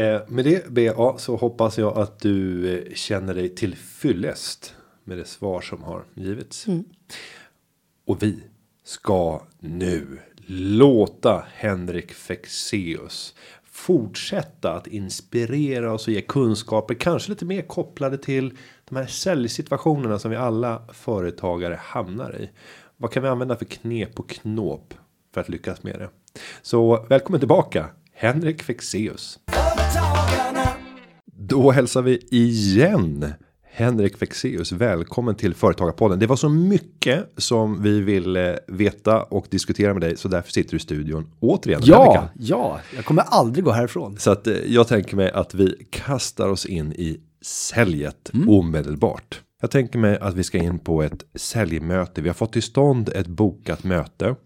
Eh, 0.00 0.20
med 0.28 0.44
det 0.44 0.68
BA 0.70 1.18
så 1.18 1.36
hoppas 1.36 1.78
jag 1.78 1.98
att 1.98 2.20
du 2.20 2.68
eh, 2.78 2.94
känner 2.94 3.34
dig 3.34 3.54
till 3.54 3.76
fyllest 3.76 4.74
med 5.04 5.18
det 5.18 5.24
svar 5.24 5.60
som 5.60 5.82
har 5.82 6.04
givits. 6.14 6.66
Och 8.06 8.22
vi 8.22 8.42
ska 8.90 9.42
nu 9.58 10.18
låta 10.46 11.44
Henrik 11.54 12.12
Fexeus 12.12 13.34
fortsätta 13.64 14.72
att 14.72 14.86
inspirera 14.86 15.92
oss 15.92 16.06
och 16.06 16.12
ge 16.12 16.20
kunskaper, 16.20 16.94
kanske 16.94 17.30
lite 17.30 17.44
mer 17.44 17.62
kopplade 17.62 18.18
till 18.18 18.56
de 18.88 18.96
här 18.96 19.06
säljsituationerna 19.06 20.18
som 20.18 20.30
vi 20.30 20.36
alla 20.36 20.82
företagare 20.92 21.78
hamnar 21.82 22.36
i. 22.40 22.50
Vad 22.96 23.12
kan 23.12 23.22
vi 23.22 23.28
använda 23.28 23.56
för 23.56 23.64
knep 23.64 24.20
och 24.20 24.30
knåp 24.30 24.94
för 25.34 25.40
att 25.40 25.48
lyckas 25.48 25.82
med 25.82 25.98
det? 25.98 26.08
Så 26.62 27.06
välkommen 27.08 27.40
tillbaka 27.40 27.86
Henrik 28.12 28.62
Fexeus. 28.62 29.38
Då 31.24 31.70
hälsar 31.70 32.02
vi 32.02 32.18
igen 32.30 33.34
Henrik 33.72 34.16
Fexeus, 34.18 34.72
välkommen 34.72 35.34
till 35.34 35.54
Företagarpodden. 35.54 36.18
Det 36.18 36.26
var 36.26 36.36
så 36.36 36.48
mycket 36.48 37.32
som 37.36 37.82
vi 37.82 38.00
vill 38.00 38.36
eh, 38.36 38.52
veta 38.66 39.22
och 39.22 39.46
diskutera 39.50 39.92
med 39.92 40.02
dig, 40.02 40.16
så 40.16 40.28
därför 40.28 40.52
sitter 40.52 40.70
du 40.70 40.76
i 40.76 40.80
studion 40.80 41.30
återigen. 41.40 41.80
Ja, 41.84 42.28
ja, 42.34 42.80
jag 42.96 43.04
kommer 43.04 43.22
aldrig 43.22 43.64
gå 43.64 43.70
härifrån. 43.70 44.16
Så 44.18 44.30
att 44.30 44.46
eh, 44.46 44.54
jag 44.54 44.88
tänker 44.88 45.16
mig 45.16 45.30
att 45.30 45.54
vi 45.54 45.86
kastar 45.90 46.48
oss 46.48 46.66
in 46.66 46.92
i 46.92 47.20
säljet 47.42 48.30
mm. 48.34 48.48
omedelbart. 48.48 49.40
Jag 49.60 49.70
tänker 49.70 49.98
mig 49.98 50.18
att 50.18 50.34
vi 50.34 50.44
ska 50.44 50.58
in 50.58 50.78
på 50.78 51.02
ett 51.02 51.24
säljmöte. 51.34 52.22
Vi 52.22 52.28
har 52.28 52.34
fått 52.34 52.52
till 52.52 52.62
stånd 52.62 53.08
ett 53.08 53.26
bokat 53.26 53.84
möte. 53.84 54.36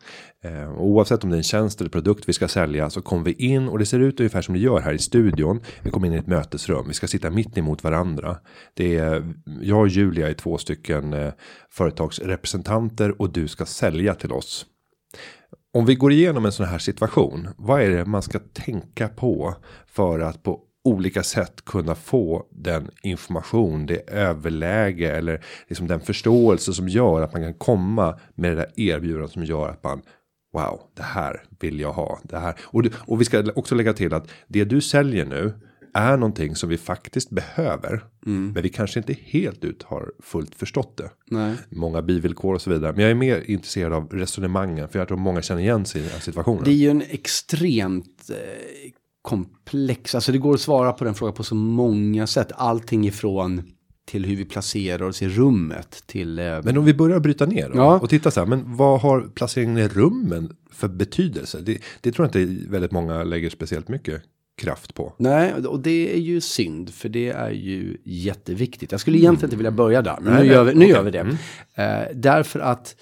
Eh, 0.44 0.72
oavsett 0.72 1.24
om 1.24 1.30
det 1.30 1.36
är 1.36 1.38
en 1.38 1.42
tjänst 1.42 1.80
eller 1.80 1.90
produkt 1.90 2.28
vi 2.28 2.32
ska 2.32 2.48
sälja 2.48 2.90
så 2.90 3.02
kommer 3.02 3.24
vi 3.24 3.32
in 3.32 3.68
och 3.68 3.78
det 3.78 3.86
ser 3.86 4.00
ut 4.00 4.20
ungefär 4.20 4.42
som 4.42 4.54
det 4.54 4.60
gör 4.60 4.80
här 4.80 4.92
i 4.92 4.98
studion. 4.98 5.60
Vi 5.82 5.90
kommer 5.90 6.06
in 6.06 6.12
i 6.12 6.16
ett 6.16 6.26
mötesrum. 6.26 6.88
Vi 6.88 6.94
ska 6.94 7.06
sitta 7.06 7.30
mitt 7.30 7.58
emot 7.58 7.84
varandra. 7.84 8.36
Det 8.74 8.96
är 8.96 9.34
jag 9.62 9.80
och 9.80 9.88
Julia 9.88 10.28
är 10.28 10.34
två 10.34 10.58
stycken 10.58 11.12
eh, 11.12 11.32
företagsrepresentanter 11.70 13.22
och 13.22 13.32
du 13.32 13.48
ska 13.48 13.66
sälja 13.66 14.14
till 14.14 14.32
oss. 14.32 14.66
Om 15.72 15.86
vi 15.86 15.94
går 15.94 16.12
igenom 16.12 16.44
en 16.44 16.52
sån 16.52 16.66
här 16.66 16.78
situation. 16.78 17.48
Vad 17.56 17.82
är 17.82 17.90
det 17.90 18.04
man 18.04 18.22
ska 18.22 18.38
tänka 18.38 19.08
på 19.08 19.54
för 19.86 20.20
att 20.20 20.42
på 20.42 20.60
olika 20.84 21.22
sätt 21.22 21.64
kunna 21.64 21.94
få 21.94 22.46
den 22.50 22.90
information, 23.02 23.86
det 23.86 24.10
överläge 24.10 25.16
eller 25.16 25.44
liksom 25.68 25.86
den 25.86 26.00
förståelse 26.00 26.72
som 26.72 26.88
gör 26.88 27.22
att 27.22 27.32
man 27.32 27.42
kan 27.42 27.54
komma 27.54 28.18
med 28.34 28.50
det 28.50 28.56
där 28.56 28.80
erbjudandet 28.80 29.30
som 29.30 29.44
gör 29.44 29.68
att 29.68 29.84
man 29.84 30.02
wow, 30.52 30.80
det 30.96 31.02
här 31.02 31.42
vill 31.60 31.80
jag 31.80 31.92
ha 31.92 32.20
det 32.22 32.38
här 32.38 32.54
och, 32.62 32.82
och 32.96 33.20
vi 33.20 33.24
ska 33.24 33.52
också 33.54 33.74
lägga 33.74 33.92
till 33.92 34.14
att 34.14 34.28
det 34.48 34.64
du 34.64 34.80
säljer 34.80 35.24
nu 35.24 35.52
är 35.94 36.16
någonting 36.16 36.56
som 36.56 36.68
vi 36.68 36.78
faktiskt 36.78 37.30
behöver. 37.30 38.04
Mm. 38.26 38.52
Men 38.52 38.62
vi 38.62 38.68
kanske 38.68 39.00
inte 39.00 39.16
helt 39.24 39.64
ut 39.64 39.82
har 39.82 40.12
fullt 40.22 40.54
förstått 40.54 40.96
det. 40.96 41.10
Nej. 41.30 41.54
Många 41.68 42.02
bivillkor 42.02 42.54
och 42.54 42.62
så 42.62 42.70
vidare. 42.70 42.92
Men 42.92 43.02
jag 43.02 43.10
är 43.10 43.14
mer 43.14 43.50
intresserad 43.50 43.92
av 43.92 44.08
resonemangen. 44.08 44.88
För 44.88 44.98
jag 44.98 45.08
tror 45.08 45.18
många 45.18 45.42
känner 45.42 45.62
igen 45.62 45.86
sig 45.86 46.00
i 46.00 46.04
den 46.04 46.12
här 46.12 46.20
situationen. 46.20 46.64
Det 46.64 46.70
är 46.70 46.74
ju 46.74 46.90
en 46.90 47.02
extremt 47.02 48.30
eh, 48.30 48.90
komplex. 49.24 50.14
Alltså 50.14 50.32
det 50.32 50.38
går 50.38 50.54
att 50.54 50.60
svara 50.60 50.92
på 50.92 51.04
den 51.04 51.14
frågan 51.14 51.34
på 51.34 51.44
så 51.44 51.54
många 51.54 52.26
sätt. 52.26 52.52
Allting 52.54 53.06
ifrån 53.06 53.62
till 54.06 54.24
hur 54.24 54.36
vi 54.36 54.44
placerar 54.44 55.02
oss 55.02 55.22
i 55.22 55.28
rummet 55.28 56.02
till. 56.06 56.38
Eh... 56.38 56.44
Men 56.62 56.78
om 56.78 56.84
vi 56.84 56.94
börjar 56.94 57.20
bryta 57.20 57.46
ner 57.46 57.68
då, 57.68 57.76
ja. 57.78 57.98
och 57.98 58.10
titta 58.10 58.30
så 58.30 58.40
här. 58.40 58.46
Men 58.46 58.76
vad 58.76 59.00
har 59.00 59.20
placeringen 59.20 59.78
i 59.78 59.88
rummen 59.88 60.56
för 60.72 60.88
betydelse? 60.88 61.60
Det, 61.60 61.78
det 62.00 62.12
tror 62.12 62.28
jag 62.32 62.42
inte 62.42 62.70
väldigt 62.70 62.92
många 62.92 63.24
lägger 63.24 63.50
speciellt 63.50 63.88
mycket 63.88 64.22
kraft 64.56 64.94
på. 64.94 65.12
Nej, 65.18 65.54
och 65.54 65.80
det 65.80 66.14
är 66.14 66.20
ju 66.20 66.40
synd, 66.40 66.90
för 66.94 67.08
det 67.08 67.28
är 67.28 67.50
ju 67.50 67.96
jätteviktigt. 68.04 68.92
Jag 68.92 69.00
skulle 69.00 69.18
egentligen 69.18 69.46
inte 69.46 69.56
vilja 69.56 69.70
börja 69.70 70.02
där, 70.02 70.18
men 70.20 70.32
Nej, 70.32 70.42
nu, 70.42 70.52
gör 70.52 70.64
vi, 70.64 70.74
nu 70.74 70.78
okay. 70.78 70.88
gör 70.88 71.02
vi 71.02 71.10
det. 71.10 71.20
Mm. 71.20 71.36
Eh, 71.74 72.08
därför 72.14 72.60
att 72.60 72.96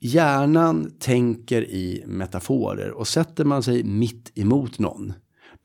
hjärnan 0.00 0.92
tänker 0.98 1.62
i 1.62 2.04
metaforer 2.06 2.90
och 2.90 3.08
sätter 3.08 3.44
man 3.44 3.62
sig 3.62 3.84
mitt 3.84 4.38
emot 4.38 4.78
någon 4.78 5.12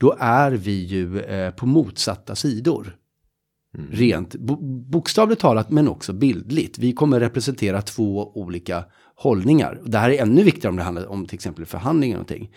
då 0.02 0.16
är 0.18 0.50
vi 0.50 0.84
ju 0.84 1.20
eh, 1.20 1.50
på 1.50 1.66
motsatta 1.66 2.34
sidor. 2.34 2.96
Mm. 3.78 3.90
Rent 3.90 4.34
bo 4.36 4.56
bokstavligt 4.90 5.40
talat 5.40 5.70
men 5.70 5.88
också 5.88 6.12
bildligt. 6.12 6.78
Vi 6.78 6.92
kommer 6.92 7.20
representera 7.20 7.82
två 7.82 8.32
olika 8.34 8.84
hållningar. 9.14 9.80
Det 9.84 9.98
här 9.98 10.10
är 10.10 10.22
ännu 10.22 10.42
viktigare 10.42 10.68
om 10.68 10.76
det 10.76 10.82
handlar 10.82 11.06
om 11.06 11.26
till 11.26 11.34
exempel 11.34 11.66
förhandlingar 11.66 12.18
och 12.18 12.30
någonting. 12.30 12.54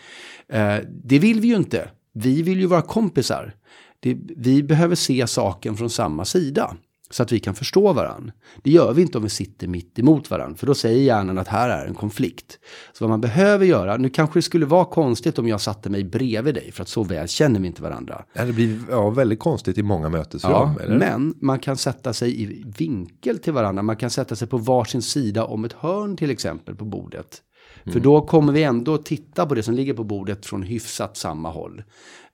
Eh, 0.48 0.78
det 1.04 1.20
vill 1.20 1.40
vi 1.40 1.48
ju 1.48 1.56
inte. 1.56 1.90
Vi 2.14 2.42
vill 2.42 2.60
ju 2.60 2.66
vara 2.66 2.82
kompisar. 2.82 3.56
Det, 4.00 4.18
vi 4.38 4.64
behöver 4.64 4.96
se 4.96 5.28
saken 5.28 5.78
från 5.78 5.90
samma 5.90 6.26
sida. 6.26 6.78
Så 7.16 7.24
att 7.24 7.32
vi 7.32 7.40
kan 7.40 7.56
förstå 7.56 7.94
varandra. 7.94 8.34
Det 8.64 8.72
gör 8.72 8.94
vi 8.94 9.02
inte 9.02 9.18
om 9.18 9.24
vi 9.24 9.30
sitter 9.30 9.68
mitt 9.68 10.00
emot 10.00 10.30
varandra. 10.30 10.58
För 10.58 10.68
då 10.68 10.76
säger 10.76 11.02
hjärnan 11.02 11.38
att 11.38 11.48
här 11.48 11.70
är 11.70 11.86
en 11.86 11.94
konflikt. 11.94 12.60
Så 12.94 13.04
vad 13.04 13.10
man 13.10 13.22
behöver 13.22 13.66
göra, 13.66 13.98
nu 13.98 14.10
kanske 14.10 14.38
det 14.38 14.44
skulle 14.44 14.66
vara 14.66 14.86
konstigt 14.86 15.40
om 15.40 15.48
jag 15.48 15.62
satte 15.62 15.90
mig 15.90 16.04
bredvid 16.04 16.56
dig. 16.56 16.72
För 16.72 16.82
att 16.82 16.90
så 16.90 17.04
väl 17.04 17.28
känner 17.28 17.60
vi 17.60 17.68
inte 17.68 17.82
varandra. 17.82 18.26
Det 18.34 18.54
blir 18.54 18.80
ja, 18.90 19.10
väldigt 19.10 19.40
konstigt 19.40 19.78
i 19.78 19.84
många 19.84 20.10
mötesrum. 20.10 20.52
Ja, 20.52 20.76
eller? 20.84 20.98
men 20.98 21.34
man 21.42 21.60
kan 21.60 21.78
sätta 21.78 22.14
sig 22.14 22.42
i 22.42 22.64
vinkel 22.78 23.40
till 23.40 23.54
varandra. 23.54 23.84
Man 23.84 23.98
kan 23.98 24.10
sätta 24.10 24.36
sig 24.36 24.48
på 24.48 24.58
varsin 24.58 25.02
sida 25.02 25.46
om 25.46 25.66
ett 25.66 25.74
hörn 25.74 26.18
till 26.18 26.30
exempel 26.30 26.76
på 26.76 26.86
bordet. 26.86 27.42
För 27.84 27.92
mm. 27.92 28.04
då 28.04 28.22
kommer 28.22 28.54
vi 28.54 28.64
ändå 28.64 28.98
titta 28.98 29.46
på 29.46 29.56
det 29.56 29.64
som 29.64 29.74
ligger 29.74 29.94
på 29.94 30.04
bordet 30.04 30.46
från 30.46 30.64
hyfsat 30.64 31.18
samma 31.18 31.50
håll. 31.50 31.84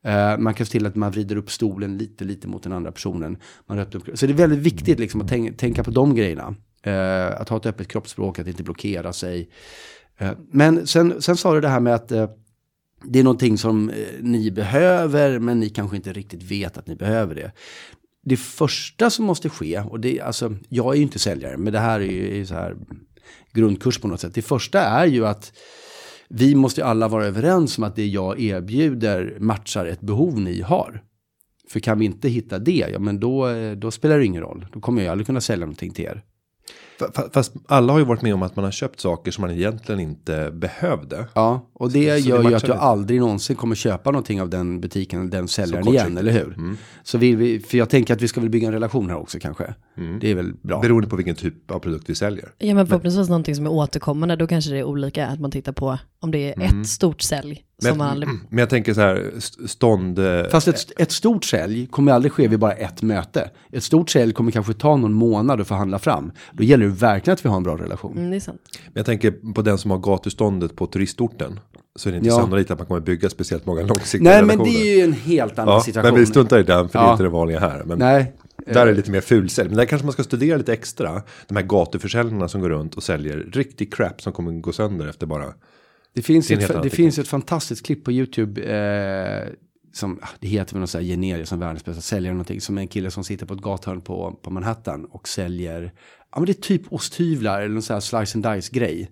Uh, 0.08 0.38
man 0.38 0.54
kan 0.54 0.66
se 0.66 0.72
till 0.72 0.86
att 0.86 0.96
man 0.96 1.12
vrider 1.12 1.36
upp 1.36 1.52
stolen 1.52 1.98
lite, 1.98 2.24
lite 2.24 2.48
mot 2.48 2.64
den 2.64 2.74
andra 2.74 2.92
personen. 2.92 3.38
Man 3.68 3.80
upp, 3.80 4.10
så 4.14 4.26
det 4.26 4.34
är 4.34 4.38
väldigt 4.38 4.60
viktigt 4.60 5.00
liksom, 5.00 5.22
att 5.22 5.28
tänka, 5.28 5.54
tänka 5.54 5.84
på 5.84 5.92
de 5.92 6.16
grejerna. 6.16 6.56
Uh, 6.88 7.42
att 7.42 7.50
ha 7.50 7.58
ett 7.58 7.66
öppet 7.66 7.88
kroppsspråk, 7.88 8.40
att 8.40 8.48
inte 8.48 8.64
blockera 8.64 9.14
sig. 9.14 9.50
Uh, 10.22 10.32
men 10.52 10.88
sen, 10.88 11.22
sen 11.22 11.38
sa 11.38 11.54
du 11.54 11.62
det 11.62 11.70
här 11.70 11.80
med 11.80 11.96
att 11.96 12.08
det 13.04 13.20
är 13.20 13.24
någonting 13.24 13.58
som 13.58 13.92
ni 14.22 14.52
behöver, 14.52 15.40
men 15.40 15.60
ni 15.60 15.70
kanske 15.70 15.96
inte 15.96 16.14
riktigt 16.14 16.44
vet 16.44 16.78
att 16.78 16.88
ni 16.88 16.96
behöver 16.96 17.36
det. 17.36 17.52
Det 18.24 18.38
första 18.38 19.10
som 19.10 19.26
måste 19.26 19.50
ske, 19.50 19.80
och 19.80 20.00
det, 20.00 20.22
alltså, 20.22 20.56
jag 20.70 20.94
är 20.94 20.98
ju 20.98 21.04
inte 21.04 21.20
säljare, 21.20 21.58
men 21.58 21.74
det 21.74 21.80
här 21.80 22.00
är 22.00 22.36
ju 22.36 22.46
så 22.46 22.54
här 22.54 22.76
grundkurs 23.54 24.00
på 24.00 24.08
något 24.08 24.20
sätt. 24.20 24.36
Det 24.36 24.42
första 24.42 24.82
är 24.82 25.06
ju 25.06 25.28
att 25.28 25.54
vi 26.34 26.56
måste 26.56 26.86
alla 26.86 27.08
vara 27.08 27.26
överens 27.26 27.78
om 27.78 27.84
att 27.84 27.96
det 27.96 28.08
jag 28.08 28.40
erbjuder 28.40 29.38
matchar 29.40 29.86
ett 29.86 30.02
behov 30.02 30.40
ni 30.40 30.62
har. 30.62 31.04
För 31.70 31.80
kan 31.80 32.00
vi 32.00 32.06
inte 32.06 32.30
hitta 32.30 32.60
det, 32.60 32.86
ja 32.92 33.00
men 33.00 33.20
då, 33.20 33.48
eh, 33.48 33.72
då 33.72 33.92
spelar 33.92 34.18
det 34.18 34.26
ingen 34.26 34.42
roll. 34.42 34.66
Då 34.74 34.80
kommer 34.80 35.02
jag 35.02 35.12
aldrig 35.12 35.26
kunna 35.26 35.42
sälja 35.42 35.66
någonting 35.66 35.92
till 35.92 36.06
er. 36.06 36.24
Fast 37.34 37.54
alla 37.68 37.94
har 37.94 38.00
ju 38.00 38.06
varit 38.06 38.22
med 38.22 38.34
om 38.34 38.42
att 38.42 38.56
man 38.56 38.66
har 38.66 38.72
köpt 38.72 39.00
saker 39.00 39.32
som 39.32 39.42
man 39.42 39.52
egentligen 39.52 40.02
inte 40.02 40.52
behövde. 40.54 41.28
Ja, 41.34 41.70
och 41.74 41.92
det 41.92 42.22
så, 42.22 42.30
gör 42.30 42.38
så 42.38 42.44
det 42.44 42.50
ju 42.50 42.56
att 42.56 42.66
du 42.66 42.74
aldrig 42.74 43.20
någonsin 43.20 43.56
kommer 43.56 43.76
köpa 43.76 44.12
någonting 44.12 44.42
av 44.42 44.50
den 44.50 44.82
butiken 44.82 45.30
den 45.30 45.48
säljaren 45.48 45.88
igen, 45.88 46.18
eller 46.18 46.32
hur? 46.32 46.54
Mm. 46.58 46.78
Så 47.04 47.18
vill 47.18 47.38
vi, 47.38 47.60
för 47.60 47.78
jag 47.78 47.90
tänker 47.90 48.14
att 48.14 48.22
vi 48.22 48.28
ska 48.28 48.42
väl 48.42 48.50
bygga 48.50 48.68
en 48.68 48.74
relation 48.74 49.10
här 49.10 49.18
också 49.18 49.40
kanske. 49.40 49.74
Mm. 49.98 50.20
Det 50.20 50.32
är 50.32 50.36
väl 50.36 50.54
bra. 50.62 50.80
Beroende 50.80 51.08
på 51.08 51.16
vilken 51.16 51.36
typ 51.36 51.72
av 51.72 51.80
produkt 51.80 52.10
vi 52.10 52.16
säljer. 52.16 52.54
Ja, 52.58 52.76
men 52.76 52.88
förhoppningsvis 52.88 53.28
men, 53.28 53.30
någonting 53.30 53.56
som 53.56 53.66
är 53.66 53.72
återkommande, 53.72 54.36
då 54.36 54.48
kanske 54.48 54.72
det 54.72 54.78
är 54.78 54.84
olika, 54.84 55.28
att 55.28 55.40
man 55.40 55.52
tittar 55.52 55.72
på 55.72 55.98
om 56.20 56.32
det 56.32 56.50
är 56.50 56.54
mm. 56.54 56.82
ett 56.82 56.88
stort 56.88 57.22
sälj 57.22 57.64
men, 57.82 57.98
man 57.98 58.08
aldrig... 58.08 58.30
men 58.50 58.60
jag 58.60 58.70
tänker 58.70 58.94
så 58.94 59.02
här, 59.02 59.32
stånd... 59.68 60.20
Eh, 60.20 60.44
Fast 60.52 60.68
ett, 60.68 60.92
ett 61.02 61.12
stort 61.12 61.46
sälj 61.46 61.88
kommer 61.88 62.12
aldrig 62.12 62.32
ske 62.32 62.48
vid 62.48 62.60
bara 62.60 62.74
ett 62.74 63.02
möte. 63.02 63.50
Ett 63.72 63.84
stort 63.84 64.10
sälj 64.10 64.34
kommer 64.34 64.52
kanske 64.52 64.74
ta 64.74 64.96
någon 64.96 65.14
månad 65.14 65.62
att 65.62 65.68
förhandla 65.68 66.00
fram. 66.00 66.32
Då 66.52 66.64
gäller 66.64 66.86
det 66.86 66.92
verkligen 66.92 67.34
att 67.34 67.46
vi 67.46 67.50
har 67.50 67.58
en 67.58 67.64
bra 67.64 67.78
relation. 67.78 68.18
Mm, 68.18 68.30
det 68.30 68.36
är 68.36 68.40
sant. 68.40 68.62
Men 68.86 68.92
jag 68.94 69.06
tänker 69.06 69.54
på 69.54 69.62
den 69.62 69.78
som 69.78 69.92
har 69.92 69.98
gatuståndet 69.98 70.76
på 70.76 70.88
turistorten. 70.88 71.60
Så 71.96 72.10
är 72.10 72.12
det 72.12 72.18
inte 72.18 72.30
ja. 72.30 72.36
sannolikt 72.36 72.72
att 72.72 72.78
man 72.80 72.88
kommer 72.88 73.00
bygga 73.00 73.30
speciellt 73.30 73.66
många 73.66 73.82
långsiktiga 73.82 74.24
Nej, 74.24 74.42
relationer. 74.42 74.66
Nej, 74.66 74.74
men 74.74 74.84
det 74.84 74.92
är 74.92 74.98
ju 74.98 75.04
en 75.04 75.14
helt 75.14 75.60
annan 75.60 75.74
ja, 75.74 75.82
situation. 75.82 76.12
Men 76.12 76.20
vi 76.20 76.26
struntar 76.26 76.60
i 76.60 76.64
den, 76.64 76.90
för 76.90 77.00
ja. 77.00 77.04
det 77.04 77.10
är 77.10 77.12
inte 77.12 77.24
det 77.24 77.30
vanliga 77.30 77.60
här. 77.60 77.84
Men 77.86 78.00
Nej. 78.00 78.34
Där 78.66 78.82
är 78.82 78.86
det 78.86 78.94
lite 78.94 79.12
mer 79.12 79.22
fulsälj. 79.22 79.70
Men 79.70 79.78
där 79.78 79.86
kanske 79.86 80.06
man 80.06 80.14
ska 80.14 80.24
studera 80.24 80.58
lite 80.58 80.74
extra. 80.74 81.22
De 81.48 81.56
här 81.56 81.64
gatuförsäljarna 81.64 82.48
som 82.48 82.62
går 82.62 82.70
runt 82.70 82.96
och 82.96 83.04
säljer 83.04 83.38
riktig 83.38 83.94
crap 83.94 84.22
som 84.22 84.34
kommer 84.34 84.52
gå 84.52 84.74
sönder 84.74 85.08
efter 85.08 85.28
bara 85.28 85.46
det 86.14 86.22
finns, 86.22 86.52
ett, 86.52 86.84
det 86.84 86.90
finns 86.90 87.20
ett 87.20 87.28
fantastiskt 87.28 87.86
klipp 87.86 88.04
på 88.04 88.12
YouTube. 88.12 88.62
Eh, 88.62 89.50
som, 89.94 90.20
ah, 90.22 90.28
det 90.40 90.48
heter 90.48 90.74
väl 90.74 90.80
något 90.80 90.90
sånt 90.90 91.04
här 91.04 91.12
generiskt 91.12 91.50
som 91.50 91.60
världens 91.60 91.86
bästa 91.86 92.02
säljare. 92.02 92.34
Någonting, 92.34 92.62
som 92.62 92.78
en 92.78 92.88
kille 92.88 93.12
som 93.12 93.24
sitter 93.24 93.46
på 93.46 93.54
ett 93.54 93.62
gathörn 93.62 94.02
på, 94.02 94.40
på 94.42 94.50
Manhattan 94.50 95.06
och 95.06 95.28
säljer. 95.28 95.94
Ja 96.32 96.40
men 96.40 96.46
det 96.46 96.52
är 96.52 96.62
typ 96.62 96.82
osthyvlar 96.90 97.62
eller 97.62 97.74
någon 97.74 97.82
sån 97.82 97.94
här 97.94 98.02
slice 98.02 98.38
and 98.38 98.56
dice 98.56 98.70
grej. 98.72 99.12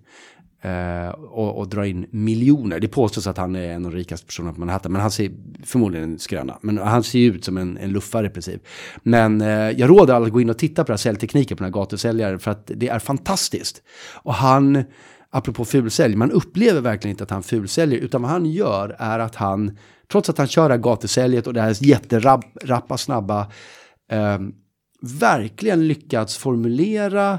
Uh, 0.64 1.08
och, 1.08 1.58
och 1.58 1.68
dra 1.68 1.86
in 1.86 2.06
miljoner. 2.10 2.80
Det 2.80 2.88
påstås 2.88 3.26
att 3.26 3.36
han 3.36 3.56
är 3.56 3.72
en 3.72 3.86
av 3.86 3.90
de 3.90 3.96
rikaste 3.96 4.26
personerna 4.26 4.54
på 4.54 4.60
Manhattan. 4.60 4.92
Men 4.92 5.00
han 5.00 5.10
ser 5.10 5.30
förmodligen 5.64 6.12
en 6.12 6.18
skröna. 6.18 6.58
Men 6.62 6.78
han 6.78 7.02
ser 7.02 7.18
ut 7.18 7.44
som 7.44 7.56
en, 7.56 7.78
en 7.78 7.90
luffare 7.90 8.26
i 8.26 8.30
princip. 8.30 8.62
Men 9.02 9.42
uh, 9.42 9.48
jag 9.48 9.90
råder 9.90 10.14
alla 10.14 10.26
att 10.26 10.32
gå 10.32 10.40
in 10.40 10.50
och 10.50 10.58
titta 10.58 10.84
på 10.84 10.86
den 10.86 10.92
här 10.92 10.98
säljtekniken 10.98 11.56
på 11.56 11.64
den 11.64 11.72
här 11.72 11.80
gatusäljaren. 11.80 12.38
För 12.38 12.50
att 12.50 12.70
det 12.74 12.88
är 12.88 12.98
fantastiskt. 12.98 13.82
Och 14.22 14.34
han 14.34 14.84
apropå 15.30 15.64
fulsälj, 15.64 16.16
man 16.16 16.30
upplever 16.30 16.80
verkligen 16.80 17.10
inte 17.10 17.24
att 17.24 17.30
han 17.30 17.42
fulsäljer, 17.42 17.98
utan 17.98 18.22
vad 18.22 18.30
han 18.30 18.46
gör 18.46 18.96
är 18.98 19.18
att 19.18 19.34
han, 19.34 19.78
trots 20.12 20.30
att 20.30 20.38
han 20.38 20.48
kör 20.48 20.68
det 20.68 20.74
här 20.74 20.82
gatusäljet 20.82 21.46
och 21.46 21.54
det 21.54 21.60
här 21.60 21.76
jätterappa, 21.80 22.98
snabba, 22.98 23.40
eh, 24.12 24.38
verkligen 25.02 25.88
lyckats 25.88 26.36
formulera 26.36 27.38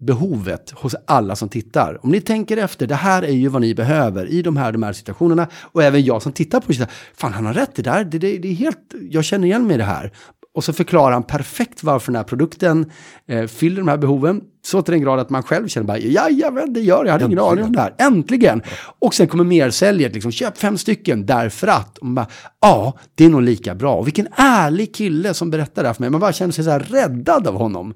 behovet 0.00 0.70
hos 0.70 0.94
alla 1.06 1.36
som 1.36 1.48
tittar. 1.48 2.04
Om 2.04 2.10
ni 2.10 2.20
tänker 2.20 2.56
efter, 2.56 2.86
det 2.86 2.94
här 2.94 3.22
är 3.22 3.32
ju 3.32 3.48
vad 3.48 3.62
ni 3.62 3.74
behöver 3.74 4.26
i 4.26 4.42
de 4.42 4.56
här, 4.56 4.72
de 4.72 4.82
här 4.82 4.92
situationerna. 4.92 5.48
Och 5.62 5.82
även 5.82 6.04
jag 6.04 6.22
som 6.22 6.32
tittar 6.32 6.60
på 6.60 6.72
det, 6.72 6.88
fan 7.14 7.32
han 7.32 7.46
har 7.46 7.54
rätt, 7.54 7.74
det 7.74 7.82
där, 7.82 8.04
det, 8.04 8.18
det, 8.18 8.38
det 8.38 8.48
är 8.48 8.54
helt, 8.54 8.94
jag 9.10 9.24
känner 9.24 9.46
igen 9.46 9.66
mig 9.66 9.74
i 9.74 9.78
det 9.78 9.84
här. 9.84 10.12
Och 10.54 10.64
så 10.64 10.72
förklarar 10.72 11.12
han 11.12 11.22
perfekt 11.22 11.82
varför 11.82 12.12
den 12.12 12.16
här 12.16 12.24
produkten 12.24 12.90
eh, 13.26 13.46
fyller 13.46 13.76
de 13.76 13.88
här 13.88 13.96
behoven. 13.96 14.40
Så 14.68 14.82
till 14.82 14.92
den 14.92 15.02
grad 15.02 15.20
att 15.20 15.30
man 15.30 15.42
själv 15.42 15.68
känner 15.68 15.86
bara, 15.86 15.98
jajamän 15.98 16.72
det 16.72 16.80
gör 16.80 16.96
jag, 16.96 17.06
jag 17.06 17.12
hade 17.12 17.24
ingen 17.24 17.38
aning 17.38 17.64
om 17.64 17.72
det 17.72 17.80
här. 17.80 17.94
Äntligen! 17.98 18.62
Och 18.98 19.14
sen 19.14 19.28
kommer 19.28 19.44
mer 19.44 19.70
säljare, 19.70 20.12
liksom, 20.12 20.32
köp 20.32 20.58
fem 20.58 20.78
stycken 20.78 21.26
därför 21.26 21.66
att. 21.66 21.98
Och 21.98 22.06
man 22.06 22.14
bara, 22.14 22.26
ja, 22.60 22.98
det 23.14 23.24
är 23.24 23.28
nog 23.28 23.42
lika 23.42 23.74
bra. 23.74 23.94
Och 23.94 24.06
vilken 24.06 24.28
ärlig 24.36 24.94
kille 24.94 25.34
som 25.34 25.50
berättar 25.50 25.82
det 25.82 25.88
här 25.88 25.94
för 25.94 26.02
mig. 26.02 26.10
Man 26.10 26.20
bara 26.20 26.32
känner 26.32 26.52
sig 26.52 26.64
så 26.64 26.70
här 26.70 26.80
räddad 26.80 27.46
av 27.46 27.54
honom. 27.54 27.94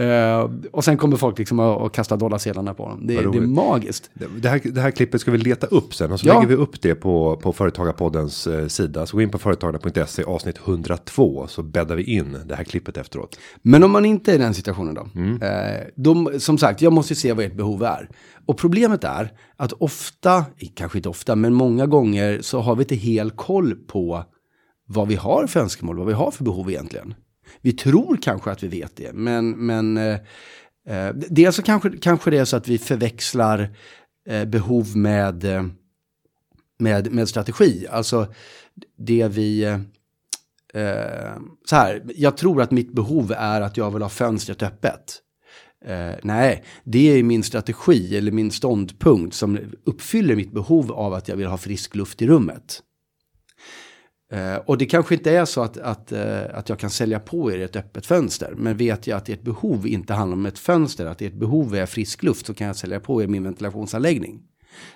Uh, 0.00 0.50
och 0.72 0.84
sen 0.84 0.96
kommer 0.96 1.16
folk 1.16 1.38
liksom 1.38 1.60
att, 1.60 1.82
att 1.82 1.92
kasta 1.92 2.16
dollarsedlarna 2.16 2.74
på 2.74 2.82
honom. 2.82 3.06
Det, 3.06 3.14
det 3.14 3.38
är 3.38 3.40
magiskt. 3.40 4.10
Det 4.40 4.48
här, 4.48 4.60
det 4.64 4.80
här 4.80 4.90
klippet 4.90 5.20
ska 5.20 5.30
vi 5.30 5.38
leta 5.38 5.66
upp 5.66 5.94
sen 5.94 6.12
och 6.12 6.20
så 6.20 6.26
ja. 6.26 6.34
lägger 6.34 6.48
vi 6.48 6.54
upp 6.54 6.80
det 6.82 6.94
på, 6.94 7.36
på 7.42 7.52
Företagarpoddens 7.52 8.46
eh, 8.46 8.66
sida. 8.66 9.06
Så 9.06 9.16
gå 9.16 9.22
in 9.22 9.30
på 9.30 9.38
företagarna.se 9.38 10.24
avsnitt 10.24 10.58
102 10.66 11.46
så 11.48 11.62
bäddar 11.62 11.96
vi 11.96 12.02
in 12.02 12.38
det 12.46 12.54
här 12.54 12.64
klippet 12.64 12.96
efteråt. 12.96 13.38
Men 13.62 13.84
om 13.84 13.90
man 13.90 14.04
inte 14.04 14.30
är 14.30 14.34
i 14.34 14.38
den 14.38 14.54
situationen 14.54 14.94
då? 14.94 15.08
Mm. 15.14 15.42
Eh, 15.42 15.80
då 15.94 16.13
som 16.38 16.58
sagt, 16.58 16.82
jag 16.82 16.92
måste 16.92 17.14
se 17.14 17.32
vad 17.32 17.44
ert 17.44 17.56
behov 17.56 17.82
är. 17.82 18.08
Och 18.46 18.58
problemet 18.58 19.04
är 19.04 19.32
att 19.56 19.72
ofta, 19.72 20.44
kanske 20.74 20.98
inte 20.98 21.08
ofta, 21.08 21.36
men 21.36 21.54
många 21.54 21.86
gånger 21.86 22.40
så 22.42 22.60
har 22.60 22.76
vi 22.76 22.82
inte 22.82 22.94
helt 22.94 23.36
koll 23.36 23.74
på 23.74 24.24
vad 24.86 25.08
vi 25.08 25.14
har 25.14 25.46
för 25.46 25.60
önskemål, 25.60 25.98
vad 25.98 26.06
vi 26.06 26.12
har 26.12 26.30
för 26.30 26.44
behov 26.44 26.70
egentligen. 26.70 27.14
Vi 27.60 27.72
tror 27.72 28.18
kanske 28.22 28.50
att 28.50 28.62
vi 28.62 28.68
vet 28.68 28.96
det, 28.96 29.12
men, 29.12 29.50
men 29.50 29.96
eh, 29.96 30.18
eh 30.88 31.14
dels 31.14 31.56
så 31.56 31.62
kanske, 31.62 31.90
kanske 31.90 32.30
det 32.30 32.38
är 32.38 32.44
så 32.44 32.56
att 32.56 32.68
vi 32.68 32.78
förväxlar 32.78 33.76
eh, 34.28 34.44
behov 34.44 34.96
med, 34.96 35.44
eh, 35.44 35.64
med, 36.78 37.12
med 37.12 37.28
strategi. 37.28 37.86
Alltså 37.90 38.26
det 38.98 39.28
vi... 39.28 39.62
Eh, 39.62 39.80
eh, 40.82 41.36
så 41.64 41.76
här, 41.76 42.02
jag 42.16 42.36
tror 42.36 42.62
att 42.62 42.70
mitt 42.70 42.92
behov 42.92 43.32
är 43.36 43.60
att 43.60 43.76
jag 43.76 43.90
vill 43.90 44.02
ha 44.02 44.08
fönstret 44.08 44.62
öppet. 44.62 45.20
Eh, 45.86 46.14
nej, 46.22 46.64
det 46.84 47.18
är 47.18 47.22
min 47.22 47.42
strategi 47.42 48.16
eller 48.16 48.32
min 48.32 48.50
ståndpunkt 48.50 49.34
som 49.34 49.58
uppfyller 49.84 50.36
mitt 50.36 50.52
behov 50.52 50.92
av 50.92 51.14
att 51.14 51.28
jag 51.28 51.36
vill 51.36 51.46
ha 51.46 51.56
frisk 51.56 51.94
luft 51.94 52.22
i 52.22 52.26
rummet. 52.26 52.82
Eh, 54.32 54.56
och 54.56 54.78
det 54.78 54.86
kanske 54.86 55.14
inte 55.14 55.30
är 55.30 55.44
så 55.44 55.62
att, 55.62 55.76
att, 55.76 56.12
eh, 56.12 56.42
att 56.54 56.68
jag 56.68 56.78
kan 56.78 56.90
sälja 56.90 57.20
på 57.20 57.52
er 57.52 57.58
ett 57.58 57.76
öppet 57.76 58.06
fönster. 58.06 58.54
Men 58.56 58.76
vet 58.76 59.06
jag 59.06 59.16
att 59.16 59.28
ert 59.28 59.42
behov 59.42 59.86
inte 59.86 60.14
handlar 60.14 60.36
om 60.36 60.46
ett 60.46 60.58
fönster, 60.58 61.06
att 61.06 61.22
ert 61.22 61.34
behov 61.34 61.74
är 61.74 61.86
frisk 61.86 62.22
luft, 62.22 62.46
så 62.46 62.54
kan 62.54 62.66
jag 62.66 62.76
sälja 62.76 63.00
på 63.00 63.22
er 63.22 63.26
min 63.26 63.42
ventilationsanläggning. 63.42 64.42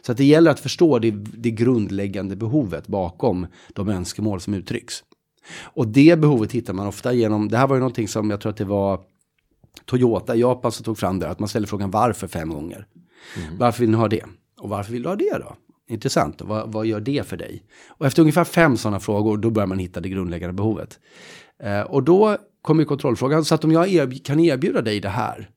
Så 0.02 0.12
att 0.12 0.18
det 0.18 0.24
gäller 0.24 0.50
att 0.50 0.60
förstå 0.60 0.98
det, 0.98 1.10
det 1.10 1.50
grundläggande 1.50 2.36
behovet 2.36 2.86
bakom 2.86 3.46
de 3.74 3.88
önskemål 3.88 4.40
som 4.40 4.54
uttrycks. 4.54 5.04
Och 5.62 5.88
det 5.88 6.20
behovet 6.20 6.52
hittar 6.52 6.72
man 6.72 6.86
ofta 6.86 7.12
genom, 7.12 7.48
det 7.48 7.56
här 7.56 7.66
var 7.66 7.76
ju 7.76 7.80
någonting 7.80 8.08
som 8.08 8.30
jag 8.30 8.40
tror 8.40 8.50
att 8.50 8.56
det 8.56 8.64
var 8.64 9.00
Toyota 9.84 10.36
i 10.36 10.40
Japan 10.40 10.72
som 10.72 10.84
tog 10.84 10.98
fram 10.98 11.18
det, 11.18 11.28
att 11.28 11.38
man 11.38 11.48
ställer 11.48 11.66
frågan 11.66 11.90
varför 11.90 12.28
fem 12.28 12.48
gånger. 12.48 12.86
Mm. 13.36 13.58
Varför 13.58 13.80
vill 13.80 13.90
ni 13.90 13.96
ha 13.96 14.08
det? 14.08 14.24
Och 14.60 14.68
varför 14.68 14.92
vill 14.92 15.02
du 15.02 15.08
ha 15.08 15.16
det 15.16 15.38
då? 15.38 15.56
Intressant, 15.88 16.42
vad, 16.42 16.72
vad 16.72 16.86
gör 16.86 17.00
det 17.00 17.26
för 17.26 17.36
dig? 17.36 17.62
Och 17.88 18.06
efter 18.06 18.22
ungefär 18.22 18.44
fem 18.44 18.76
sådana 18.76 19.00
frågor, 19.00 19.36
då 19.36 19.50
börjar 19.50 19.66
man 19.66 19.78
hitta 19.78 20.00
det 20.00 20.08
grundläggande 20.08 20.52
behovet. 20.52 20.98
Eh, 21.62 21.80
och 21.80 22.02
då 22.02 22.36
kommer 22.62 22.84
kontrollfrågan, 22.84 23.44
så 23.44 23.54
att 23.54 23.64
om 23.64 23.72
jag 23.72 23.94
erb 23.94 24.24
kan 24.24 24.40
erbjuda 24.40 24.82
dig 24.82 25.00
det 25.00 25.08
här 25.08 25.50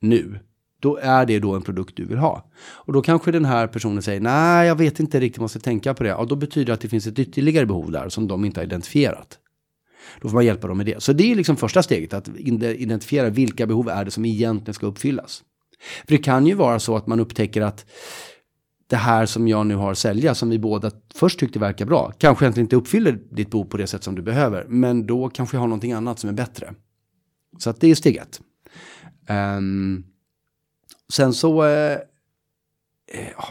nu, 0.00 0.38
då 0.80 0.96
är 0.96 1.26
det 1.26 1.38
då 1.38 1.54
en 1.54 1.62
produkt 1.62 1.96
du 1.96 2.04
vill 2.04 2.18
ha. 2.18 2.50
Och 2.62 2.92
då 2.92 3.02
kanske 3.02 3.32
den 3.32 3.44
här 3.44 3.66
personen 3.66 4.02
säger, 4.02 4.20
nej, 4.20 4.68
jag 4.68 4.76
vet 4.76 5.00
inte 5.00 5.20
riktigt, 5.20 5.40
måste 5.40 5.60
tänka 5.60 5.94
på 5.94 6.04
det. 6.04 6.14
Och 6.14 6.26
då 6.26 6.36
betyder 6.36 6.66
det 6.66 6.72
att 6.72 6.80
det 6.80 6.88
finns 6.88 7.06
ett 7.06 7.18
ytterligare 7.18 7.66
behov 7.66 7.90
där 7.90 8.08
som 8.08 8.28
de 8.28 8.44
inte 8.44 8.60
har 8.60 8.64
identifierat. 8.64 9.38
Då 10.20 10.28
får 10.28 10.34
man 10.34 10.44
hjälpa 10.44 10.68
dem 10.68 10.76
med 10.76 10.86
det. 10.86 11.02
Så 11.02 11.12
det 11.12 11.32
är 11.32 11.36
liksom 11.36 11.56
första 11.56 11.82
steget, 11.82 12.14
att 12.14 12.28
identifiera 12.38 13.30
vilka 13.30 13.66
behov 13.66 13.88
är 13.88 14.04
det 14.04 14.10
som 14.10 14.24
egentligen 14.24 14.74
ska 14.74 14.86
uppfyllas. 14.86 15.42
För 16.06 16.16
det 16.16 16.18
kan 16.18 16.46
ju 16.46 16.54
vara 16.54 16.78
så 16.78 16.96
att 16.96 17.06
man 17.06 17.20
upptäcker 17.20 17.62
att 17.62 17.86
det 18.86 18.96
här 18.96 19.26
som 19.26 19.48
jag 19.48 19.66
nu 19.66 19.74
har 19.74 19.92
att 19.92 19.98
sälja, 19.98 20.34
som 20.34 20.50
vi 20.50 20.58
båda 20.58 20.90
först 21.14 21.38
tyckte 21.38 21.58
verkar 21.58 21.86
bra, 21.86 22.12
kanske 22.18 22.44
egentligen 22.44 22.64
inte 22.64 22.76
uppfyller 22.76 23.18
ditt 23.30 23.50
behov 23.50 23.64
på 23.64 23.76
det 23.76 23.86
sätt 23.86 24.04
som 24.04 24.14
du 24.14 24.22
behöver, 24.22 24.64
men 24.68 25.06
då 25.06 25.28
kanske 25.28 25.56
jag 25.56 25.60
har 25.60 25.68
någonting 25.68 25.92
annat 25.92 26.18
som 26.18 26.30
är 26.30 26.34
bättre. 26.34 26.74
Så 27.58 27.70
att 27.70 27.80
det 27.80 27.90
är 27.90 27.94
steg 27.94 28.16
ett. 28.16 28.40
Um, 29.58 30.04
sen 31.12 31.32
så, 31.34 31.64
uh, 31.64 31.98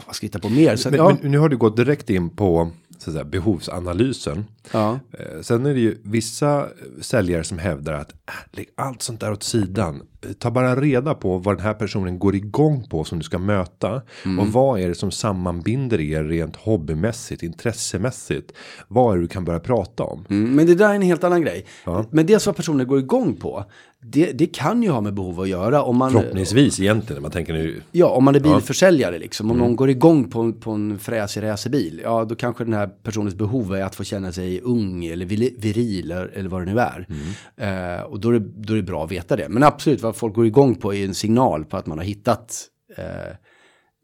vad 0.06 0.16
ska 0.16 0.24
jag 0.24 0.28
hitta 0.28 0.38
på 0.38 0.48
mer? 0.48 0.76
Sen, 0.76 0.90
men, 0.90 0.98
ja. 0.98 1.16
men 1.22 1.32
nu 1.32 1.38
har 1.38 1.48
du 1.48 1.56
gått 1.56 1.76
direkt 1.76 2.10
in 2.10 2.30
på 2.30 2.70
så 3.02 3.12
säga, 3.12 3.24
behovsanalysen. 3.24 4.44
Ja. 4.72 4.98
Eh, 5.12 5.40
sen 5.40 5.66
är 5.66 5.74
det 5.74 5.80
ju 5.80 5.98
vissa 6.02 6.66
säljare 7.00 7.44
som 7.44 7.58
hävdar 7.58 7.92
att 7.92 8.12
äh, 8.12 8.34
lägg 8.52 8.68
allt 8.74 9.02
sånt 9.02 9.20
där 9.20 9.32
åt 9.32 9.42
sidan. 9.42 10.02
Ta 10.38 10.50
bara 10.50 10.76
reda 10.76 11.14
på 11.14 11.38
vad 11.38 11.56
den 11.56 11.64
här 11.64 11.74
personen 11.74 12.18
går 12.18 12.34
igång 12.34 12.86
på 12.90 13.04
som 13.04 13.18
du 13.18 13.24
ska 13.24 13.38
möta. 13.38 14.02
Mm. 14.24 14.38
Och 14.38 14.46
vad 14.46 14.80
är 14.80 14.88
det 14.88 14.94
som 14.94 15.10
sammanbinder 15.10 16.00
er 16.00 16.24
rent 16.24 16.56
hobbymässigt, 16.56 17.42
intressemässigt. 17.42 18.52
Vad 18.88 19.12
är 19.12 19.16
det 19.16 19.24
du 19.24 19.28
kan 19.28 19.44
börja 19.44 19.60
prata 19.60 20.02
om? 20.02 20.24
Mm, 20.30 20.56
men 20.56 20.66
det 20.66 20.74
där 20.74 20.90
är 20.90 20.94
en 20.94 21.02
helt 21.02 21.24
annan 21.24 21.42
grej. 21.42 21.66
Ja. 21.84 22.04
Men 22.10 22.26
det 22.26 22.38
som 22.38 22.54
personen 22.54 22.86
går 22.86 22.98
igång 22.98 23.36
på. 23.36 23.64
Det, 24.04 24.32
det, 24.32 24.46
kan 24.46 24.82
ju 24.82 24.90
ha 24.90 25.00
med 25.00 25.14
behov 25.14 25.40
att 25.40 25.48
göra. 25.48 25.82
Om 25.82 25.96
man, 25.96 26.12
Förhoppningsvis 26.12 26.80
egentligen. 26.80 27.22
Man 27.22 27.30
tänker 27.30 27.52
nu. 27.52 27.82
Ja, 27.92 28.06
om 28.06 28.24
man 28.24 28.34
är 28.34 28.40
bilförsäljare 28.40 29.18
liksom. 29.18 29.50
Om 29.50 29.56
mm. 29.56 29.66
någon 29.66 29.76
går 29.76 29.90
igång 29.90 30.30
på, 30.30 30.52
på 30.52 30.70
en 30.70 30.98
fräsig 30.98 31.42
racerbil. 31.42 32.00
Ja, 32.04 32.24
då 32.24 32.34
kanske 32.34 32.64
den 32.64 32.74
här 32.74 32.86
personens 32.86 33.34
behov 33.34 33.74
är 33.74 33.84
att 33.84 33.94
få 33.94 34.04
känna 34.04 34.32
sig 34.32 34.60
ung 34.60 35.04
eller 35.04 35.26
viril 35.60 36.10
eller, 36.10 36.48
vad 36.48 36.66
det 36.66 36.72
nu 36.72 36.80
är. 36.80 37.06
Mm. 37.08 37.98
Uh, 37.98 38.02
och 38.02 38.20
då 38.20 38.28
är, 38.28 38.32
det, 38.32 38.46
då 38.56 38.72
är 38.72 38.76
det 38.76 38.82
bra 38.82 39.04
att 39.04 39.12
veta 39.12 39.36
det. 39.36 39.48
Men 39.48 39.62
absolut, 39.62 40.02
vad 40.02 40.16
folk 40.16 40.34
går 40.34 40.46
igång 40.46 40.74
på 40.74 40.94
är 40.94 41.04
en 41.04 41.14
signal 41.14 41.64
på 41.64 41.76
att 41.76 41.86
man 41.86 41.98
har 41.98 42.04
hittat 42.04 42.68
uh, 42.98 43.34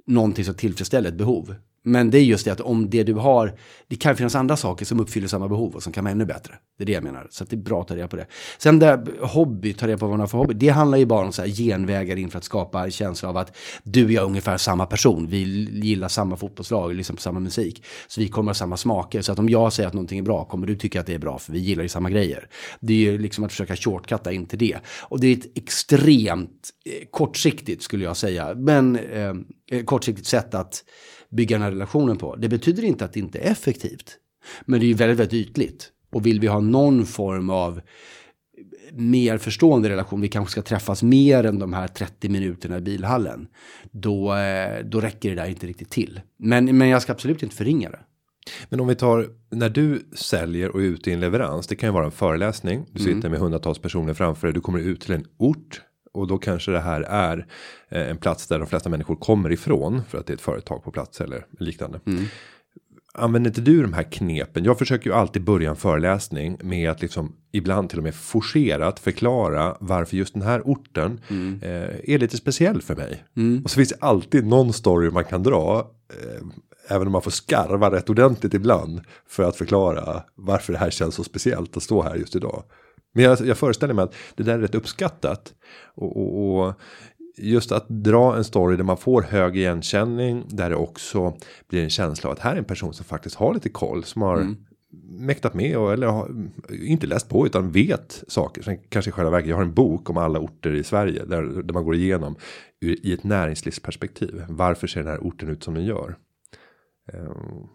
någonting 0.07 0.45
som 0.45 0.55
tillfredsställer 0.55 1.09
ett 1.09 1.19
behov. 1.19 1.55
Men 1.85 2.11
det 2.11 2.19
är 2.19 2.23
just 2.23 2.45
det 2.45 2.51
att 2.51 2.61
om 2.61 2.91
det 2.91 3.03
du 3.03 3.15
har, 3.15 3.55
det 3.89 3.97
kan 3.97 4.17
finnas 4.17 4.35
andra 4.35 4.57
saker 4.57 4.85
som 4.85 5.01
uppfyller 5.01 5.29
samma 5.29 5.49
behov 5.49 5.75
och 5.75 5.83
som 5.83 5.93
kan 5.93 6.05
vara 6.05 6.13
ännu 6.13 6.25
bättre. 6.25 6.55
Det 6.79 6.85
är 6.85 6.87
det 6.87 6.93
jag 6.93 7.03
menar. 7.03 7.27
Så 7.31 7.45
det 7.45 7.57
är 7.57 7.61
bra 7.61 7.81
att 7.81 7.89
ta 7.89 7.97
reda 7.97 8.09
på 8.09 8.17
det. 8.17 8.27
Sen 8.59 8.79
där 8.79 9.27
hobby, 9.27 9.73
ta 9.73 9.87
reda 9.87 9.99
på 9.99 10.07
vad 10.07 10.11
man 10.11 10.21
har 10.21 10.27
för 10.27 10.39
hobby. 10.39 10.55
Det 10.55 10.69
handlar 10.69 10.99
ju 10.99 11.07
bara 11.07 11.27
om 11.27 11.33
så 11.33 11.43
här 11.43 11.49
genvägar 11.49 12.17
in 12.17 12.31
för 12.31 12.39
att 12.39 12.45
skapa 12.45 12.85
en 12.85 12.91
känsla 12.91 13.29
av 13.29 13.37
att 13.37 13.57
du 13.83 14.05
och 14.05 14.13
jag 14.13 14.23
är 14.23 14.27
ungefär 14.27 14.57
samma 14.57 14.87
person. 14.87 15.27
Vi 15.31 15.39
gillar 15.83 16.09
samma 16.09 16.37
fotbollslag, 16.37 16.95
liksom 16.95 17.17
samma 17.17 17.41
musik. 17.41 17.85
Så 18.09 18.21
vi 18.21 18.29
kommer 18.29 18.51
ha 18.51 18.55
samma 18.55 18.77
smaker. 18.77 19.23
Så 19.23 19.33
att 19.33 19.39
om 19.39 19.49
jag 19.49 19.73
säger 19.73 19.87
att 19.87 19.95
någonting 19.95 20.19
är 20.19 20.23
bra 20.23 20.45
kommer 20.45 20.67
du 20.67 20.77
tycka 20.77 21.01
att 21.01 21.07
det 21.07 21.15
är 21.15 21.19
bra 21.19 21.39
för 21.39 21.53
vi 21.53 21.59
gillar 21.59 21.83
ju 21.83 21.89
samma 21.89 22.11
grejer. 22.11 22.49
Det 22.81 22.93
är 22.93 23.13
ju 23.13 23.19
liksom 23.19 23.45
att 23.45 23.51
försöka 23.51 23.77
shortcutta 23.77 24.33
in 24.33 24.47
till 24.47 24.59
det. 24.59 24.79
Och 25.03 25.21
det 25.21 25.27
är 25.27 25.37
ett 25.37 25.57
extremt 25.59 26.71
eh, 26.85 27.07
kortsiktigt 27.11 27.83
skulle 27.83 28.05
jag 28.05 28.17
säga. 28.17 28.55
Men 28.55 28.97
eh, 28.97 29.35
eh 29.71 29.85
kortsiktigt 29.85 30.29
sätt 30.29 30.55
att 30.55 30.85
bygga 31.31 31.57
den 31.57 31.63
här 31.63 31.71
relationen 31.71 32.17
på. 32.17 32.37
Det 32.37 32.49
betyder 32.49 32.85
inte 32.85 33.05
att 33.05 33.13
det 33.13 33.21
inte 33.21 33.39
är 33.39 33.51
effektivt. 33.51 34.17
Men 34.65 34.81
det 34.81 34.87
är 34.87 34.89
ju 34.89 34.95
väldigt, 34.95 35.19
väldigt 35.19 35.49
ytligt. 35.49 35.93
Och 36.13 36.27
vill 36.27 36.41
vi 36.41 36.47
ha 36.47 36.61
någon 36.61 37.07
form 37.07 37.51
av 37.51 37.81
mer 38.93 39.39
förstående 39.39 39.89
relation, 39.89 40.21
vi 40.21 40.29
kanske 40.29 40.53
ska 40.53 40.63
träffas 40.63 41.03
mer 41.03 41.45
än 41.45 41.59
de 41.59 41.73
här 41.73 41.89
30 41.89 42.29
minuterna 42.29 42.79
i 42.79 42.81
bilhallen. 42.81 43.49
Då, 43.91 44.35
eh, 44.35 44.85
då 44.85 45.01
räcker 45.01 45.29
det 45.29 45.35
där 45.35 45.49
inte 45.49 45.67
riktigt 45.67 45.91
till. 45.91 46.21
Men, 46.39 46.79
men 46.79 46.89
jag 46.89 47.03
ska 47.03 47.13
absolut 47.13 47.43
inte 47.43 47.57
förringa 47.57 47.91
det. 47.91 48.01
Men 48.69 48.81
om 48.81 48.89
vi 48.89 48.95
tar 48.95 49.29
när 49.51 49.69
du 49.69 50.09
säljer 50.13 50.69
och 50.69 50.81
är 50.81 50.85
ute 50.85 51.11
i 51.11 51.13
en 51.13 51.21
leverans. 51.21 51.67
Det 51.67 51.77
kan 51.77 51.89
ju 51.89 51.93
vara 51.93 52.05
en 52.05 52.11
föreläsning. 52.11 52.87
Du 52.93 52.99
sitter 52.99 53.13
mm. 53.13 53.31
med 53.31 53.41
hundratals 53.41 53.79
personer 53.79 54.15
framför 54.15 54.47
dig. 54.47 54.55
Du 54.55 54.61
kommer 54.61 54.79
ut 54.79 55.01
till 55.01 55.15
en 55.15 55.25
ort 55.37 55.83
och 56.19 56.27
då 56.27 56.39
kanske 56.39 56.71
det 56.71 56.81
här 56.81 57.01
är 57.01 57.47
eh, 57.89 58.11
en 58.11 58.17
plats 58.17 58.47
där 58.47 58.59
de 58.59 58.69
flesta 58.69 58.89
människor 58.89 59.17
kommer 59.17 59.53
ifrån 59.53 60.03
för 60.09 60.19
att 60.19 60.27
det 60.27 60.33
är 60.33 60.35
ett 60.35 60.41
företag 60.41 60.85
på 60.85 60.91
plats 60.91 61.21
eller 61.21 61.47
liknande. 61.59 62.01
Mm. 62.07 62.25
Använder 63.15 63.51
inte 63.51 63.61
du 63.61 63.83
de 63.83 63.93
här 63.93 64.03
knepen? 64.03 64.65
Jag 64.65 64.79
försöker 64.79 65.11
ju 65.11 65.17
alltid 65.17 65.45
börja 65.45 65.71
en 65.71 65.77
föreläsning 65.77 66.59
med 66.63 66.91
att 66.91 67.03
liksom 67.03 67.37
ibland 67.53 67.91
till 67.91 67.99
och 67.99 68.05
med 68.05 68.15
forcerat 68.15 69.01
förklara 69.01 69.77
varför 69.81 70.17
just 70.17 70.35
den 70.35 70.43
här 70.43 70.63
orten 70.65 71.21
mm. 71.29 71.61
eh, 71.63 72.15
är 72.15 72.19
lite 72.19 72.37
speciell 72.37 72.83
för 72.83 72.97
mig. 72.97 73.25
Mm. 73.37 73.65
Och 73.65 73.71
så 73.71 73.75
finns 73.75 73.89
det 73.89 73.99
alltid 74.01 74.47
någon 74.47 74.73
story 74.73 75.11
man 75.11 75.25
kan 75.25 75.43
dra. 75.43 75.91
Eh, 76.11 76.47
även 76.89 77.07
om 77.07 77.13
man 77.13 77.23
får 77.23 77.31
skarva 77.31 77.91
rätt 77.91 78.11
ordentligt 78.11 78.55
ibland 78.55 79.01
för 79.27 79.43
att 79.43 79.57
förklara 79.57 80.23
varför 80.35 80.73
det 80.73 80.79
här 80.79 80.91
känns 80.91 81.15
så 81.15 81.25
speciellt 81.25 81.77
att 81.77 81.83
stå 81.83 82.03
här 82.03 82.15
just 82.15 82.37
idag. 82.37 82.63
Men 83.19 83.25
jag, 83.25 83.41
jag 83.41 83.59
föreställer 83.59 83.95
mig 83.95 84.03
att 84.03 84.15
det 84.35 84.43
där 84.43 84.55
är 84.55 84.59
rätt 84.59 84.75
uppskattat. 84.75 85.55
Och, 85.95 86.17
och, 86.17 86.59
och, 86.59 86.75
just 87.37 87.73
att 87.73 87.89
dra 87.89 88.37
en 88.37 88.45
story 88.45 88.77
där 88.77 88.85
man 88.85 88.97
får 88.97 89.23
hög 89.23 89.57
igenkänning. 89.57 90.45
Där 90.49 90.71
det 90.71 90.77
också 90.77 91.37
blir 91.69 91.83
en 91.83 91.91
känsla 91.91 92.31
av 92.31 92.37
att 92.37 92.43
här 92.43 92.53
är 92.53 92.59
en 92.59 92.65
person 92.65 92.95
som 92.95 93.05
faktiskt 93.05 93.37
har 93.37 93.55
lite 93.55 93.69
koll. 93.69 94.05
Som 94.05 94.23
har 94.23 94.37
mm. 94.37 94.57
mäktat 95.09 95.55
med 95.55 95.79
och 95.79 95.93
eller 95.93 96.07
har, 96.07 96.31
inte 96.71 97.07
läst 97.07 97.29
på 97.29 97.47
utan 97.47 97.71
vet 97.71 98.25
saker. 98.29 98.63
Sen 98.63 98.79
kanske 98.89 99.09
i 99.09 99.13
själva 99.13 99.31
verket 99.31 99.49
jag 99.49 99.57
har 99.57 99.63
en 99.63 99.75
bok 99.75 100.11
om 100.11 100.17
alla 100.17 100.39
orter 100.39 100.75
i 100.75 100.85
Sverige. 100.85 101.25
Där, 101.25 101.43
där 101.43 101.75
man 101.75 101.85
går 101.85 101.95
igenom 101.95 102.37
i 102.81 103.13
ett 103.13 103.25
näringslivsperspektiv. 103.25 104.45
Varför 104.49 104.87
ser 104.87 105.01
den 105.01 105.13
här 105.13 105.19
orten 105.19 105.49
ut 105.49 105.65
som 105.65 105.75
den 105.75 105.85
gör? 105.85 106.17
Ehm, 107.13 107.69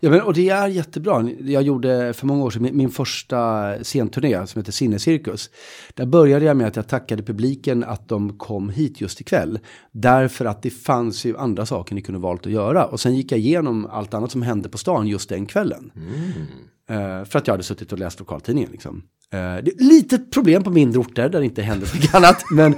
Ja, 0.00 0.10
men, 0.10 0.22
och 0.22 0.34
det 0.34 0.48
är 0.48 0.68
jättebra. 0.68 1.30
Jag 1.40 1.62
gjorde 1.62 2.12
för 2.12 2.26
många 2.26 2.44
år 2.44 2.50
sedan 2.50 2.68
min, 2.72 2.90
första 2.90 3.74
scenturné 3.84 4.46
som 4.46 4.60
heter 4.60 4.72
Sinnescirkus. 4.72 5.50
Där 5.94 6.06
började 6.06 6.44
jag 6.44 6.56
med 6.56 6.66
att 6.66 6.76
jag 6.76 6.88
tackade 6.88 7.22
publiken 7.22 7.84
att 7.84 8.08
de 8.08 8.38
kom 8.38 8.68
hit 8.68 9.00
just 9.00 9.20
ikväll. 9.20 9.58
Därför 9.92 10.44
att 10.44 10.62
det 10.62 10.70
fanns 10.70 11.24
ju 11.24 11.36
andra 11.36 11.66
saker 11.66 11.94
ni 11.94 12.02
kunde 12.02 12.20
valt 12.20 12.46
att 12.46 12.52
göra. 12.52 12.84
Och 12.84 13.00
sen 13.00 13.16
gick 13.16 13.32
jag 13.32 13.38
igenom 13.40 13.86
allt 13.86 14.14
annat 14.14 14.30
som 14.30 14.42
hände 14.42 14.68
på 14.68 14.78
stan 14.78 15.06
just 15.06 15.28
den 15.28 15.46
kvällen. 15.46 15.92
Mm. 15.96 17.20
Uh, 17.20 17.24
för 17.24 17.38
att 17.38 17.46
jag 17.46 17.54
hade 17.54 17.64
suttit 17.64 17.92
och 17.92 17.98
läst 17.98 18.18
lokaltidningen. 18.18 18.70
Liksom. 18.72 19.02
Eh, 19.32 19.64
det 19.64 19.70
är 19.70 19.84
lite 19.84 20.18
problem 20.18 20.62
på 20.62 20.70
mindre 20.70 21.00
orter 21.00 21.28
där 21.28 21.38
det 21.38 21.44
inte 21.44 21.62
händer 21.62 21.86
så 21.86 21.96
mycket 21.96 22.14
annat. 22.14 22.44
Men, 22.50 22.74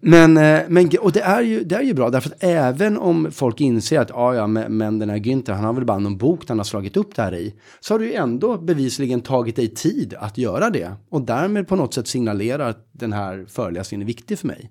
men, 0.00 0.36
eh, 0.36 0.60
men 0.68 0.90
och 1.00 1.12
det 1.12 1.20
är, 1.20 1.42
ju, 1.42 1.64
det 1.64 1.74
är 1.74 1.82
ju 1.82 1.94
bra 1.94 2.10
därför 2.10 2.30
att 2.30 2.44
även 2.44 2.98
om 2.98 3.28
folk 3.32 3.60
inser 3.60 4.00
att 4.00 4.10
ah, 4.10 4.34
ja, 4.34 4.46
men 4.46 4.98
den 4.98 5.10
här 5.10 5.16
Günther, 5.16 5.52
han 5.52 5.64
har 5.64 5.72
väl 5.72 5.84
bara 5.84 5.98
någon 5.98 6.18
bok 6.18 6.44
han 6.48 6.58
har 6.58 6.64
slagit 6.64 6.96
upp 6.96 7.14
det 7.14 7.22
här 7.22 7.34
i. 7.34 7.54
Så 7.80 7.94
har 7.94 7.98
du 7.98 8.06
ju 8.06 8.14
ändå 8.14 8.58
bevisligen 8.58 9.20
tagit 9.20 9.56
dig 9.56 9.68
tid 9.68 10.14
att 10.18 10.38
göra 10.38 10.70
det. 10.70 10.92
Och 11.10 11.22
därmed 11.22 11.68
på 11.68 11.76
något 11.76 11.94
sätt 11.94 12.06
signalerar 12.06 12.68
att 12.68 12.88
den 12.92 13.12
här 13.12 13.46
föreläsningen 13.48 14.02
är 14.02 14.06
viktig 14.06 14.38
för 14.38 14.46
mig. 14.46 14.70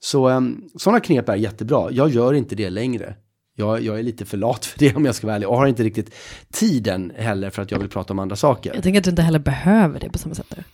Så 0.00 0.28
ehm, 0.28 0.62
sådana 0.76 1.00
knep 1.00 1.28
är 1.28 1.36
jättebra. 1.36 1.90
Jag 1.90 2.08
gör 2.08 2.34
inte 2.34 2.54
det 2.54 2.70
längre. 2.70 3.14
Jag, 3.62 3.82
jag, 3.82 3.98
är 3.98 4.02
lite 4.02 4.24
för 4.24 4.36
lat 4.36 4.64
för 4.64 4.78
det 4.78 4.96
om 4.96 5.04
jag 5.04 5.14
ska 5.14 5.26
vara 5.26 5.36
ärlig. 5.36 5.48
Och 5.48 5.56
har 5.56 5.66
inte 5.66 5.82
riktigt 5.82 6.14
tiden 6.52 7.12
heller 7.16 7.50
för 7.50 7.62
att 7.62 7.70
jag 7.70 7.78
vill 7.78 7.88
prata 7.88 8.12
om 8.12 8.18
andra 8.18 8.36
saker. 8.36 8.74
Jag 8.74 8.82
tänker 8.82 9.00
att 9.00 9.04
du 9.04 9.10
inte 9.10 9.22
heller 9.22 9.38
behöver 9.38 10.00
det 10.00 10.10
på 10.10 10.18
samma 10.18 10.34
sätt. 10.34 10.46
Där. 10.48 10.64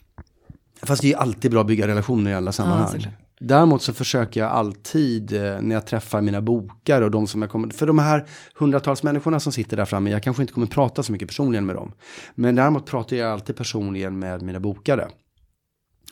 Fast 0.83 1.03
det 1.03 1.13
är 1.13 1.17
alltid 1.17 1.51
bra 1.51 1.61
att 1.61 1.67
bygga 1.67 1.87
relationer 1.87 2.31
i 2.31 2.35
alla 2.35 2.53
sammanhang. 2.53 2.97
Ja, 2.99 3.11
Däremot 3.41 3.83
så 3.83 3.93
försöker 3.93 4.41
jag 4.41 4.51
alltid 4.51 5.33
eh, 5.33 5.61
när 5.61 5.75
jag 5.75 5.87
träffar 5.87 6.21
mina 6.21 6.41
bokare 6.41 7.05
och 7.05 7.11
de 7.11 7.27
som 7.27 7.43
jag 7.43 7.51
kommer, 7.51 7.69
för 7.69 7.87
de 7.87 7.99
här 7.99 8.27
hundratals 8.55 9.03
människorna 9.03 9.41
som 9.41 9.53
sitter 9.53 9.77
där 9.77 9.85
framme, 9.85 10.11
jag 10.11 10.23
kanske 10.23 10.43
inte 10.43 10.53
kommer 10.53 10.67
prata 10.67 11.03
så 11.03 11.13
mycket 11.13 11.29
personligen 11.29 11.67
med 11.67 11.77
dem. 11.77 11.93
Men 12.35 12.55
däremot 12.55 12.87
pratar 12.87 13.17
jag 13.17 13.33
alltid 13.33 13.57
personligen 13.57 14.19
med 14.19 14.43
mina 14.43 14.61
bokare. 14.61 15.09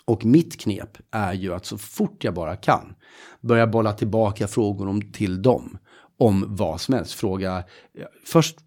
Och 0.04 0.24
mitt 0.24 0.60
knep 0.60 0.98
är 1.10 1.32
ju 1.32 1.54
att 1.54 1.66
så 1.66 1.78
fort 1.78 2.24
jag 2.24 2.34
bara 2.34 2.56
kan 2.56 2.94
börja 3.40 3.66
bolla 3.66 3.92
tillbaka 3.92 4.48
frågor 4.48 4.88
om, 4.88 5.12
till 5.12 5.42
dem 5.42 5.78
om 6.18 6.44
vad 6.48 6.80
som 6.80 6.94
helst. 6.94 7.12
Fråga, 7.12 7.64
först 8.24 8.58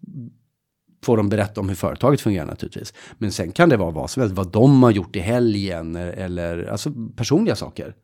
får 1.02 1.16
de 1.16 1.28
berätta 1.28 1.60
om 1.60 1.68
hur 1.68 1.76
företaget 1.76 2.20
fungerar 2.20 2.46
naturligtvis. 2.46 2.94
Men 3.18 3.32
sen 3.32 3.52
kan 3.52 3.68
det 3.68 3.76
vara 3.76 3.90
vad 3.90 4.10
som 4.10 4.20
helst, 4.20 4.36
vad 4.36 4.52
de 4.52 4.82
har 4.82 4.90
gjort 4.90 5.16
i 5.16 5.20
helgen 5.20 5.96
eller 5.96 6.64
alltså 6.64 6.92
personliga 7.16 7.56
saker. 7.56 7.94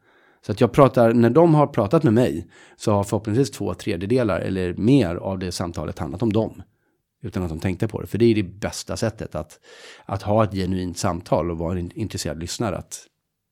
Så 0.46 0.52
att 0.52 0.60
jag 0.60 0.72
pratar, 0.72 1.12
när 1.12 1.30
de 1.30 1.54
har 1.54 1.66
pratat 1.66 2.02
med 2.02 2.12
mig 2.12 2.46
så 2.76 2.92
har 2.92 3.04
förhoppningsvis 3.04 3.50
två 3.50 3.74
tredjedelar 3.74 4.40
eller 4.40 4.74
mer 4.74 5.14
av 5.16 5.38
det 5.38 5.52
samtalet 5.52 5.98
handlat 5.98 6.22
om 6.22 6.32
dem. 6.32 6.62
Utan 7.22 7.42
att 7.42 7.48
de 7.48 7.60
tänkte 7.60 7.88
på 7.88 8.00
det. 8.00 8.06
För 8.06 8.18
det 8.18 8.24
är 8.24 8.34
det 8.34 8.42
bästa 8.42 8.96
sättet 8.96 9.34
att, 9.34 9.60
att 10.04 10.22
ha 10.22 10.44
ett 10.44 10.52
genuint 10.52 10.98
samtal 10.98 11.50
och 11.50 11.58
vara 11.58 11.78
en 11.78 11.90
intresserad 11.92 12.40
lyssnare. 12.40 12.76
Att 12.76 13.06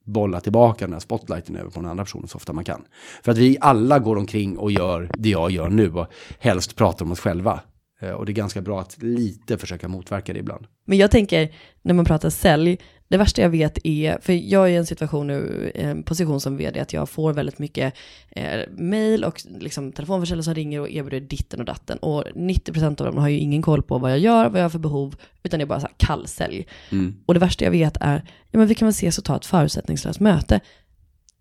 bolla 0.05 0.41
tillbaka 0.41 0.85
den 0.85 0.93
här 0.93 1.01
spotlighten 1.01 1.57
över 1.57 1.71
på 1.71 1.81
den 1.81 1.91
andra 1.91 2.05
personen 2.05 2.29
så 2.29 2.37
ofta 2.37 2.53
man 2.53 2.65
kan. 2.65 2.85
För 3.23 3.33
att 3.33 3.39
vi 3.39 3.57
alla 3.61 3.99
går 3.99 4.17
omkring 4.17 4.59
och 4.59 4.73
gör 4.73 5.11
det 5.19 5.29
jag 5.29 5.51
gör 5.51 5.69
nu 5.69 5.93
och 5.93 6.07
helst 6.39 6.77
pratar 6.77 7.05
om 7.05 7.13
oss 7.13 7.21
själva. 7.21 7.61
Eh, 8.01 8.11
och 8.11 8.27
det 8.27 8.33
är 8.33 8.35
ganska 8.35 8.61
bra 8.61 8.81
att 8.81 9.03
lite 9.03 9.59
försöka 9.59 9.89
motverka 9.89 10.33
det 10.33 10.39
ibland. 10.39 10.67
Men 10.87 10.99
jag 10.99 11.11
tänker, 11.11 11.55
när 11.83 11.95
man 11.95 12.05
pratar 12.05 12.31
sälj, 12.31 12.79
det 13.09 13.17
värsta 13.17 13.43
jag 13.43 13.51
vet 13.51 13.79
är, 13.85 14.19
för 14.21 14.33
jag 14.33 14.65
är 14.65 14.73
i 14.73 14.77
en 14.77 14.87
situation 14.87 15.27
nu, 15.27 15.73
en 15.75 16.03
position 16.03 16.41
som 16.41 16.57
vd, 16.57 16.81
att 16.81 16.93
jag 16.93 17.09
får 17.09 17.33
väldigt 17.33 17.59
mycket 17.59 17.95
eh, 18.31 18.61
mail 18.77 19.25
och 19.25 19.43
liksom 19.59 19.93
telefonförsäljare 19.93 20.43
som 20.43 20.55
ringer 20.55 20.81
och 20.81 20.91
erbjuder 20.91 21.21
ditten 21.21 21.61
och 21.61 21.67
datten. 21.67 21.99
Och 21.99 22.25
90% 22.35 22.87
av 22.87 23.07
dem 23.07 23.17
har 23.17 23.29
ju 23.29 23.39
ingen 23.39 23.63
koll 23.63 23.83
på 23.83 23.99
vad 23.99 24.11
jag 24.11 24.19
gör, 24.19 24.49
vad 24.49 24.61
jag 24.61 24.65
har 24.65 24.71
för 24.71 24.79
behov, 24.79 25.17
utan 25.43 25.59
det 25.59 25.65
är 25.65 25.67
bara 25.67 25.81
så 25.81 25.87
här 25.87 25.95
kallsälj. 25.97 26.67
Mm. 26.91 27.17
Och 27.27 27.35
det 27.35 27.41
värsta 27.41 27.65
jag 27.65 27.73
vet 27.73 27.97
är, 28.01 28.23
ja 28.51 28.59
men 28.59 28.67
vi 28.67 28.75
kan 28.75 28.87
väl 28.87 28.91
ses 28.91 29.19
och 29.19 29.25
ta 29.25 29.37
ett 29.37 29.47
förutsättningslöst 29.47 30.21
möte. 30.21 30.61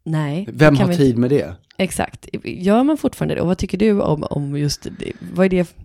Nej. 0.04 0.50
Vem 0.52 0.76
har 0.76 0.94
tid 0.94 1.18
med 1.18 1.30
det? 1.30 1.56
Exakt. 1.78 2.28
Gör 2.44 2.84
man 2.84 2.98
fortfarande 2.98 3.36
det? 3.36 3.42
Och 3.42 3.48
vad 3.48 3.58
tycker 3.58 3.78
du 3.78 4.02
om, 4.02 4.24
om 4.24 4.58
just? 4.58 4.88
Vad 5.34 5.46
är 5.46 5.50
det, 5.50 5.76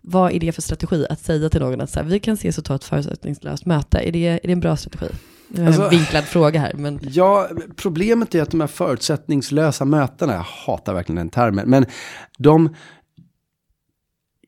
vad 0.00 0.32
är 0.32 0.40
det 0.40 0.52
för 0.52 0.62
strategi 0.62 1.06
att 1.10 1.20
säga 1.20 1.48
till 1.48 1.60
någon 1.60 1.80
att 1.80 1.90
så 1.90 2.00
här, 2.00 2.06
vi 2.06 2.20
kan 2.20 2.34
ses 2.34 2.58
och 2.58 2.64
ta 2.64 2.74
ett 2.74 2.84
förutsättningslöst 2.84 3.66
möte? 3.66 3.98
Är 3.98 4.12
det, 4.12 4.26
är 4.26 4.40
det 4.42 4.52
en 4.52 4.60
bra 4.60 4.76
strategi? 4.76 5.14
Det 5.48 5.62
är 5.62 5.66
alltså, 5.66 5.82
en 5.82 5.90
vinklad 5.90 6.24
fråga 6.24 6.60
här. 6.60 6.72
Men... 6.74 7.00
Ja, 7.02 7.48
problemet 7.76 8.34
är 8.34 8.42
att 8.42 8.50
de 8.50 8.60
här 8.60 8.66
förutsättningslösa 8.66 9.84
mötena, 9.84 10.32
jag 10.32 10.40
hatar 10.66 10.94
verkligen 10.94 11.16
den 11.16 11.30
termen, 11.30 11.70
men 11.70 11.86
de 12.38 12.74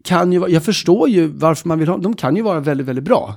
kan 0.05 0.33
ju, 0.33 0.49
jag 0.49 0.65
förstår 0.65 1.09
ju 1.09 1.27
varför 1.27 1.69
man 1.69 1.79
vill 1.79 1.89
ha, 1.89 1.97
de 1.97 2.17
kan 2.17 2.37
ju 2.37 2.43
vara 2.43 2.61
väldigt, 2.61 2.87
väldigt 2.87 3.05
bra. 3.05 3.35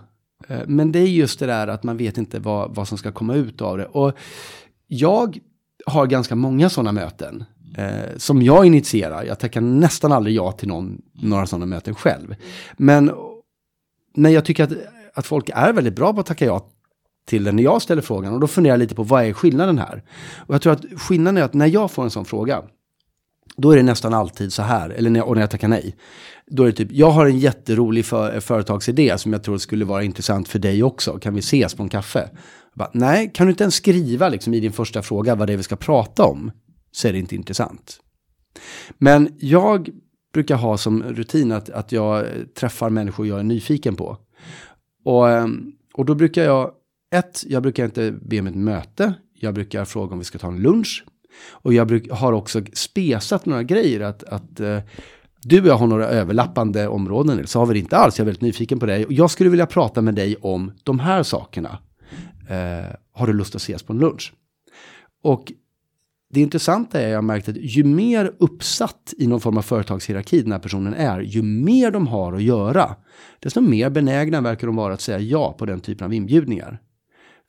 Eh, 0.48 0.60
men 0.68 0.92
det 0.92 1.00
är 1.00 1.08
just 1.08 1.40
det 1.40 1.46
där 1.46 1.68
att 1.68 1.84
man 1.84 1.98
vet 1.98 2.18
inte 2.18 2.40
vad, 2.40 2.76
vad 2.76 2.88
som 2.88 2.98
ska 2.98 3.12
komma 3.12 3.36
ut 3.36 3.62
av 3.62 3.78
det. 3.78 3.86
Och 3.86 4.18
jag 4.88 5.40
har 5.88 6.08
ganska 6.08 6.36
många 6.36 6.70
sådana 6.70 6.92
möten 6.92 7.44
eh, 7.78 8.18
som 8.18 8.42
jag 8.42 8.66
initierar. 8.66 9.24
Jag 9.24 9.40
tackar 9.40 9.62
nästan 9.62 10.12
aldrig 10.12 10.36
ja 10.36 10.52
till 10.52 10.68
någon, 10.68 11.02
några 11.14 11.46
sådana 11.46 11.66
möten 11.66 11.96
själv. 11.96 12.36
Men 12.78 13.12
när 14.16 14.30
jag 14.30 14.46
tycker 14.46 14.64
att, 14.64 14.72
att 15.14 15.26
folk 15.26 15.50
är 15.54 15.74
väldigt 15.74 15.96
bra 15.96 16.14
på 16.14 16.20
att 16.20 16.26
tacka 16.26 16.46
ja 16.46 16.70
till 17.26 17.44
det 17.44 17.52
när 17.52 17.64
jag 17.64 17.82
ställer 17.82 18.02
frågan. 18.02 18.34
Och 18.34 18.40
då 18.40 18.48
funderar 18.48 18.74
jag 18.74 18.80
lite 18.80 18.96
på 18.96 19.04
vad 19.04 19.26
är 19.26 19.34
skillnaden 19.34 19.78
här? 19.78 20.04
Och 20.38 20.54
jag 20.56 20.62
tror 20.62 20.74
att 20.74 20.86
skillnaden 20.98 21.38
är 21.38 21.42
att 21.42 21.54
när 21.54 21.68
jag 21.68 21.92
får 21.92 22.04
en 22.04 22.10
sån 22.10 22.26
fråga, 22.26 22.64
då 23.58 23.72
är 23.72 23.78
det 23.78 23.84
nästan 23.84 24.14
alltid 24.14 24.54
så 24.54 24.62
här, 24.62 24.90
eller 24.90 25.10
när 25.10 25.20
jag, 25.20 25.28
och 25.28 25.36
när 25.36 25.42
jag 25.42 25.52
tackar 25.52 25.68
nej. 25.68 25.96
Då 26.48 26.64
är 26.64 26.68
det 26.68 26.74
typ, 26.74 26.92
jag 26.92 27.12
har 27.12 27.26
en 27.26 27.40
jätterolig 27.40 28.06
för, 28.06 28.40
företagsidé 28.40 29.18
som 29.18 29.34
jag 29.34 29.44
tror 29.44 29.58
skulle 29.58 29.86
vara 29.86 30.04
intressant 30.04 30.48
för 30.48 30.60
dig 30.60 30.84
också. 30.84 31.20
Kan 31.20 31.34
vi 31.34 31.40
ses 31.40 31.76
på 31.76 31.84
en 31.84 31.90
kaffe? 31.90 32.30
Bara, 32.78 32.90
nej, 32.94 33.32
kan 33.34 33.48
du 33.48 33.52
inte 33.52 33.64
ens 33.64 33.76
skriva 33.76 34.30
liksom, 34.30 34.54
i 34.54 34.60
din 34.60 34.72
första 34.72 35.02
fråga 35.02 35.36
vad 35.36 35.48
det 35.48 35.54
är 35.54 35.58
vi 35.58 35.64
ska 35.64 35.76
prata 35.76 36.26
om? 36.26 36.52
Så 36.92 37.08
är 37.08 37.14
det 37.14 37.20
inte 37.20 37.36
intressant. 37.36 38.00
Men 38.98 39.30
jag 39.40 39.90
brukar 40.34 40.56
ha 40.56 40.78
som 40.78 41.04
rutin 41.04 41.52
att, 41.52 41.70
att 41.70 41.92
jag 41.92 42.26
träffar 42.60 42.90
människor 42.90 43.28
jag 43.28 43.40
är 43.40 43.44
nyfiken 43.44 43.96
på. 43.96 44.18
Och, 45.06 45.30
ehm, 45.30 45.72
och 45.94 46.06
då 46.06 46.16
brukar 46.16 46.44
jag, 46.44 46.72
ett, 47.16 47.44
jag 47.48 47.64
brukar 47.64 47.86
inte 47.86 48.12
be 48.12 48.40
om 48.40 48.48
ett 48.48 48.56
möte. 48.56 49.14
Jag 49.34 49.54
brukar 49.54 49.86
fråga 49.86 50.14
om 50.14 50.20
vi 50.20 50.26
ska 50.26 50.38
ta 50.38 50.48
en 50.48 50.62
lunch. 50.62 51.06
Och 51.50 51.74
jag 51.74 51.88
bruk, 51.88 52.12
har 52.12 52.34
också 52.34 52.62
spesat 52.74 53.46
några 53.46 53.64
grejer 53.64 54.00
att, 54.00 54.24
att 54.24 54.60
uh, 54.60 54.80
du 55.42 55.62
och 55.62 55.68
jag 55.68 55.78
har 55.78 55.88
några 55.88 56.08
överlappande 56.08 56.88
områden, 56.88 57.48
så 57.48 57.60
har 57.60 57.66
vi 57.66 57.74
det 57.74 57.80
inte 57.80 57.98
alls. 57.98 58.18
Jag 58.18 58.24
är 58.24 58.26
väldigt 58.26 58.42
nyfiken 58.42 58.80
på 58.80 58.86
dig. 58.86 59.06
Och 59.06 59.14
jag 59.14 59.32
skulle 59.32 59.50
vilja 59.50 59.66
prata 59.66 60.02
med 60.02 60.16
dig 60.16 60.36
om 60.42 60.72
de 60.84 61.00
här 61.00 61.24
sakerna 61.24 61.80
eh, 62.48 62.96
har 63.12 63.28
du 63.28 63.34
lust 63.34 63.56
att 63.56 63.62
ses 63.62 63.84
på 63.84 63.94
en 63.94 64.00
lunch? 64.00 64.34
Och 65.24 65.52
det 66.30 66.42
intressanta 66.42 67.02
är, 67.02 67.06
att 67.06 67.10
jag 67.10 67.18
har 67.18 67.22
märkt 67.22 67.50
att 67.50 67.58
ju 67.58 67.84
mer 67.84 68.34
uppsatt 68.38 69.14
i 69.18 69.28
någon 69.28 69.42
form 69.42 69.58
av 69.58 69.62
företagshierarki 69.62 70.42
den 70.42 70.52
här 70.52 70.60
personen 70.60 70.94
är, 70.94 71.20
ju 71.20 71.42
mer 71.42 71.92
de 71.92 72.08
har 72.08 72.34
att 72.34 72.44
göra, 72.44 72.96
desto 73.40 73.62
mer 73.62 73.90
benägna 73.90 74.42
verkar 74.42 74.68
de 74.68 74.76
vara 74.76 74.94
att 74.94 75.02
säga 75.02 75.20
ja 75.20 75.56
på 75.60 75.66
den 75.66 75.80
typen 75.80 76.06
av 76.06 76.14
inbjudningar. 76.14 76.82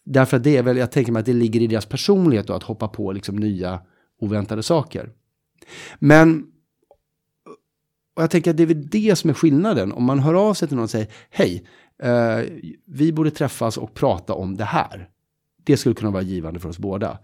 Därför 0.05 0.37
att 0.37 0.45
det 0.45 0.57
är 0.57 0.63
väl, 0.63 0.77
jag 0.77 0.93
tänker 0.93 1.13
mig 1.13 1.21
att 1.21 1.27
det 1.27 1.33
ligger 1.33 1.61
i 1.61 1.67
deras 1.67 1.87
personlighet 1.87 2.47
då, 2.47 2.53
att 2.53 2.63
hoppa 2.63 2.89
på 2.89 3.13
liksom 3.13 3.37
nya 3.37 3.81
oväntade 4.21 4.63
saker. 4.63 5.11
Men 5.99 6.47
och 8.19 8.23
jag 8.23 8.31
tänker 8.31 8.51
att 8.51 8.57
det 8.57 8.63
är 8.63 8.67
väl 8.67 8.89
det 8.89 9.19
som 9.19 9.31
är 9.31 9.35
skillnaden. 9.35 9.93
Om 9.93 10.05
man 10.05 10.19
hör 10.19 10.35
av 10.35 10.55
sig 10.55 10.69
till 10.69 10.77
någon 10.77 10.85
och 10.85 10.91
säger 10.91 11.09
hej, 11.31 11.67
eh, 12.03 12.45
vi 12.87 13.13
borde 13.13 13.31
träffas 13.31 13.77
och 13.77 13.95
prata 13.95 14.35
om 14.35 14.57
det 14.57 14.65
här. 14.65 15.09
Det 15.65 15.77
skulle 15.77 15.95
kunna 15.95 16.11
vara 16.11 16.23
givande 16.23 16.61
för 16.61 16.69
oss 16.69 16.79
båda. 16.79 17.19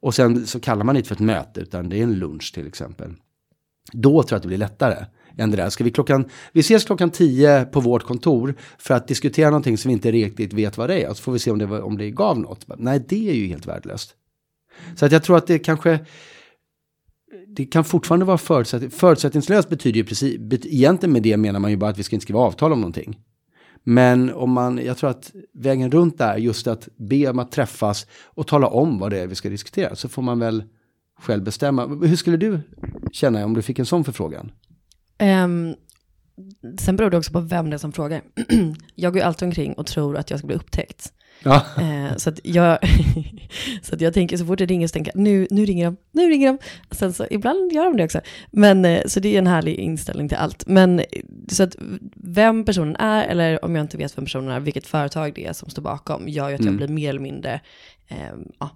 Och 0.00 0.14
sen 0.14 0.46
så 0.46 0.60
kallar 0.60 0.84
man 0.84 0.94
det 0.94 0.98
inte 0.98 1.08
för 1.08 1.14
ett 1.14 1.20
möte, 1.20 1.60
utan 1.60 1.88
det 1.88 1.98
är 1.98 2.02
en 2.02 2.18
lunch 2.18 2.54
till 2.54 2.66
exempel. 2.66 3.14
Då 3.92 4.22
tror 4.22 4.32
jag 4.32 4.36
att 4.36 4.42
det 4.42 4.48
blir 4.48 4.58
lättare 4.58 5.04
än 5.38 5.50
det 5.50 5.56
där. 5.56 5.70
Ska 5.70 5.84
vi, 5.84 5.90
klockan, 5.90 6.24
vi 6.52 6.60
ses 6.60 6.84
klockan 6.84 7.10
tio 7.10 7.64
på 7.64 7.80
vårt 7.80 8.02
kontor 8.02 8.54
för 8.78 8.94
att 8.94 9.08
diskutera 9.08 9.50
någonting 9.50 9.78
som 9.78 9.88
vi 9.88 9.92
inte 9.92 10.10
riktigt 10.10 10.52
vet 10.52 10.78
vad 10.78 10.90
det 10.90 11.02
är. 11.02 11.10
Och 11.10 11.16
så 11.16 11.22
får 11.22 11.32
vi 11.32 11.38
se 11.38 11.50
om 11.50 11.58
det, 11.58 11.82
om 11.82 11.98
det 11.98 12.10
gav 12.10 12.38
något. 12.38 12.64
Nej, 12.78 13.04
det 13.08 13.30
är 13.30 13.34
ju 13.34 13.46
helt 13.46 13.66
värdelöst. 13.66 14.14
Så 14.96 15.06
att 15.06 15.12
jag 15.12 15.22
tror 15.22 15.36
att 15.36 15.46
det 15.46 15.58
kanske 15.58 15.98
det 17.46 17.64
kan 17.64 17.84
fortfarande 17.84 18.26
vara 18.26 18.38
förutsätt, 18.38 18.94
förutsättningslöst 18.94 19.68
betyder 19.68 19.96
ju 19.96 20.04
precis, 20.04 20.38
egentligen 20.64 21.12
med 21.12 21.22
det 21.22 21.36
menar 21.36 21.60
man 21.60 21.70
ju 21.70 21.76
bara 21.76 21.90
att 21.90 21.98
vi 21.98 22.02
ska 22.02 22.16
inte 22.16 22.24
skriva 22.24 22.40
avtal 22.40 22.72
om 22.72 22.80
någonting. 22.80 23.18
Men 23.84 24.32
om 24.32 24.52
man, 24.52 24.80
jag 24.84 24.96
tror 24.96 25.10
att 25.10 25.32
vägen 25.52 25.90
runt 25.90 26.20
är 26.20 26.36
just 26.36 26.66
att 26.66 26.88
be 26.96 27.30
om 27.30 27.38
att 27.38 27.52
träffas 27.52 28.06
och 28.24 28.46
tala 28.46 28.66
om 28.66 28.98
vad 28.98 29.10
det 29.10 29.18
är 29.18 29.26
vi 29.26 29.34
ska 29.34 29.48
diskutera. 29.48 29.96
Så 29.96 30.08
får 30.08 30.22
man 30.22 30.38
väl 30.38 30.64
själv 31.18 31.44
bestämma. 31.44 31.86
Hur 31.86 32.16
skulle 32.16 32.36
du 32.36 32.60
känna 33.12 33.44
om 33.44 33.54
du 33.54 33.62
fick 33.62 33.78
en 33.78 33.86
sån 33.86 34.04
förfrågan? 34.04 34.52
Um, 35.44 35.74
sen 36.78 36.96
beror 36.96 37.10
det 37.10 37.16
också 37.16 37.32
på 37.32 37.40
vem 37.40 37.70
det 37.70 37.76
är 37.76 37.78
som 37.78 37.92
frågar. 37.92 38.22
jag 38.94 39.12
går 39.12 39.20
ju 39.20 39.26
alltid 39.26 39.48
omkring 39.48 39.72
och 39.72 39.86
tror 39.86 40.16
att 40.16 40.30
jag 40.30 40.38
ska 40.38 40.46
bli 40.46 40.56
upptäckt. 40.56 41.12
Ja. 41.42 41.66
Eh, 41.78 42.16
så, 42.16 42.30
att 42.30 42.40
jag, 42.44 42.78
så 43.82 43.94
att 43.94 44.00
jag 44.00 44.14
tänker 44.14 44.36
så 44.36 44.46
fort 44.46 44.58
det 44.58 44.66
ringer 44.66 44.86
så 44.86 44.92
tänker 44.92 45.12
jag 45.14 45.22
nu, 45.22 45.46
nu 45.50 45.64
ringer 45.64 45.84
de, 45.84 45.96
nu 46.12 46.30
ringer 46.30 46.46
de. 46.46 46.58
Sen 46.90 47.12
så 47.12 47.26
ibland 47.30 47.72
gör 47.72 47.84
de 47.84 47.96
det 47.96 48.04
också. 48.04 48.20
Men, 48.50 48.84
eh, 48.84 49.02
så 49.06 49.20
det 49.20 49.34
är 49.34 49.38
en 49.38 49.46
härlig 49.46 49.74
inställning 49.74 50.28
till 50.28 50.38
allt. 50.38 50.66
Men 50.66 51.02
så 51.48 51.62
att 51.62 51.76
vem 52.14 52.64
personen 52.64 52.96
är, 52.96 53.24
eller 53.24 53.64
om 53.64 53.76
jag 53.76 53.84
inte 53.84 53.96
vet 53.96 54.18
vem 54.18 54.24
personen 54.24 54.50
är, 54.50 54.60
vilket 54.60 54.86
företag 54.86 55.32
det 55.34 55.46
är 55.46 55.52
som 55.52 55.70
står 55.70 55.82
bakom, 55.82 56.28
gör 56.28 56.48
ju 56.48 56.54
att 56.54 56.60
jag 56.60 56.66
mm. 56.68 56.76
blir 56.76 56.88
mer 56.88 57.10
eller 57.10 57.20
mindre 57.20 57.60
eh, 58.08 58.16
ja, 58.58 58.70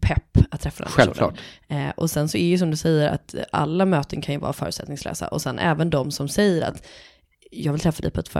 pepp 0.00 0.38
att 0.50 0.60
träffa 0.60 0.84
den 0.84 0.92
Självklart. 0.92 1.34
personen. 1.68 1.86
Eh, 1.86 1.92
och 1.96 2.10
sen 2.10 2.28
så 2.28 2.38
är 2.38 2.46
ju 2.46 2.58
som 2.58 2.70
du 2.70 2.76
säger 2.76 3.08
att 3.08 3.34
alla 3.52 3.86
möten 3.86 4.20
kan 4.20 4.34
ju 4.34 4.40
vara 4.40 4.52
förutsättningslösa. 4.52 5.28
Och 5.28 5.42
sen 5.42 5.58
även 5.58 5.90
de 5.90 6.10
som 6.10 6.28
säger 6.28 6.62
att 6.62 6.86
jag 7.50 7.72
vill 7.72 7.80
träffa 7.80 8.02
dig 8.02 8.10
på 8.10 8.20
ett 8.20 8.30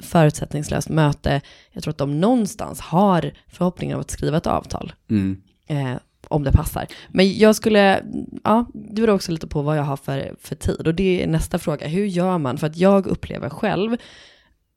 förutsättningslöst 0.00 0.88
möte. 0.88 1.40
Jag 1.72 1.82
tror 1.82 1.90
att 1.90 1.98
de 1.98 2.20
någonstans 2.20 2.80
har 2.80 3.32
förhoppningen 3.48 3.94
av 3.94 4.00
att 4.00 4.10
skriva 4.10 4.36
ett 4.36 4.46
avtal. 4.46 4.92
Mm. 5.10 5.42
Eh, 5.66 5.96
om 6.28 6.44
det 6.44 6.52
passar. 6.52 6.86
Men 7.08 7.38
jag 7.38 7.56
skulle, 7.56 8.04
ja, 8.44 8.66
det 8.74 9.00
beror 9.02 9.14
också 9.14 9.32
lite 9.32 9.46
på 9.46 9.62
vad 9.62 9.78
jag 9.78 9.82
har 9.82 9.96
för, 9.96 10.34
för 10.40 10.54
tid. 10.54 10.86
Och 10.86 10.94
det 10.94 11.22
är 11.22 11.26
nästa 11.26 11.58
fråga, 11.58 11.86
hur 11.86 12.04
gör 12.04 12.38
man? 12.38 12.58
För 12.58 12.66
att 12.66 12.76
jag 12.76 13.06
upplever 13.06 13.50
själv 13.50 13.96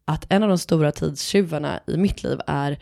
att 0.06 0.26
en 0.30 0.44
av 0.44 0.50
de 0.50 0.58
stora 0.58 0.92
tidstjuvarna 0.92 1.80
i 1.88 1.98
mitt 1.98 2.24
liv 2.24 2.40
är 2.48 2.80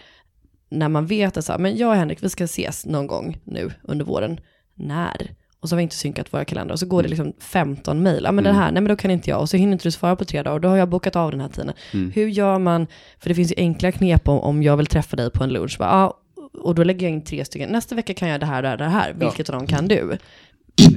när 0.70 0.89
man 0.89 1.06
vet 1.06 1.38
att 1.38 1.46
så 1.46 1.52
här, 1.52 1.60
men 1.60 1.78
jag 1.78 1.89
och 1.89 1.96
Henrik, 1.96 2.24
vi 2.24 2.30
ska 2.30 2.44
ses 2.44 2.86
någon 2.86 3.08
gång 3.08 3.38
nu 3.44 3.72
under 3.82 4.06
våren. 4.06 4.39
När? 4.74 5.36
Och 5.62 5.69
så 5.69 5.76
har 5.76 5.78
vi 5.78 5.84
inte 5.84 5.95
synkat 5.95 6.34
våra 6.34 6.45
kalendrar. 6.45 6.74
Och 6.74 6.80
så 6.80 6.86
går 6.86 7.04
det 7.04 7.08
mm. 7.08 7.26
liksom 7.26 7.43
15 7.48 8.04
mejl. 8.04 8.24
Ja 8.24 8.32
men 8.32 8.45
mm. 8.45 8.56
det 8.56 8.62
här, 8.62 8.72
nej 8.72 8.82
men 8.82 8.89
då 8.89 8.95
kan 8.95 9.12
inte 9.12 9.30
jag. 9.30 9.39
Och 9.39 9.50
så 9.50 9.58
hinner 9.58 9.74
inte 9.74 9.88
du 9.88 9.91
svara 9.91 10.15
på 10.15 10.26
tre 10.26 10.43
dagar. 10.43 10.56
Och 10.56 10.62
då 10.62 10.67
har 10.67 10.78
jag 10.78 10.89
bokat 10.89 11.15
av 11.15 11.32
den 11.32 11.41
här 11.41 11.50
tiden. 11.50 11.74
Mm. 11.93 12.12
Hur 12.12 12.28
gör 12.28 12.60
man? 12.60 12.88
För 13.19 13.30
det 13.30 13.36
finns 13.36 13.52
ju 13.52 13.56
enkla 13.58 13.91
knep 13.91 14.28
om, 14.28 14.39
om 14.39 14.63
jag 14.63 14.78
vill 14.78 14.86
träffa 14.86 15.15
dig 15.15 15.32
på 15.32 15.43
en 15.43 15.50
lunch. 15.50 15.76
Bara, 15.80 15.89
ja, 15.89 16.19
och 16.54 16.76
då 16.76 16.84
lägger 16.84 17.08
jag 17.08 17.13
in 17.13 17.24
tre 17.24 17.45
stycken. 17.45 17.69
Nästa 17.69 17.95
vecka 17.95 18.13
kan 18.13 18.30
jag 18.30 18.39
det 18.39 18.45
här, 18.45 18.62
det 18.62 18.67
här, 18.67 18.78
det 18.78 18.86
här. 18.86 19.13
Vilket 19.13 19.48
ja. 19.48 19.54
av 19.54 19.60
dem 19.60 19.67
kan 19.67 19.88
du? 19.88 20.17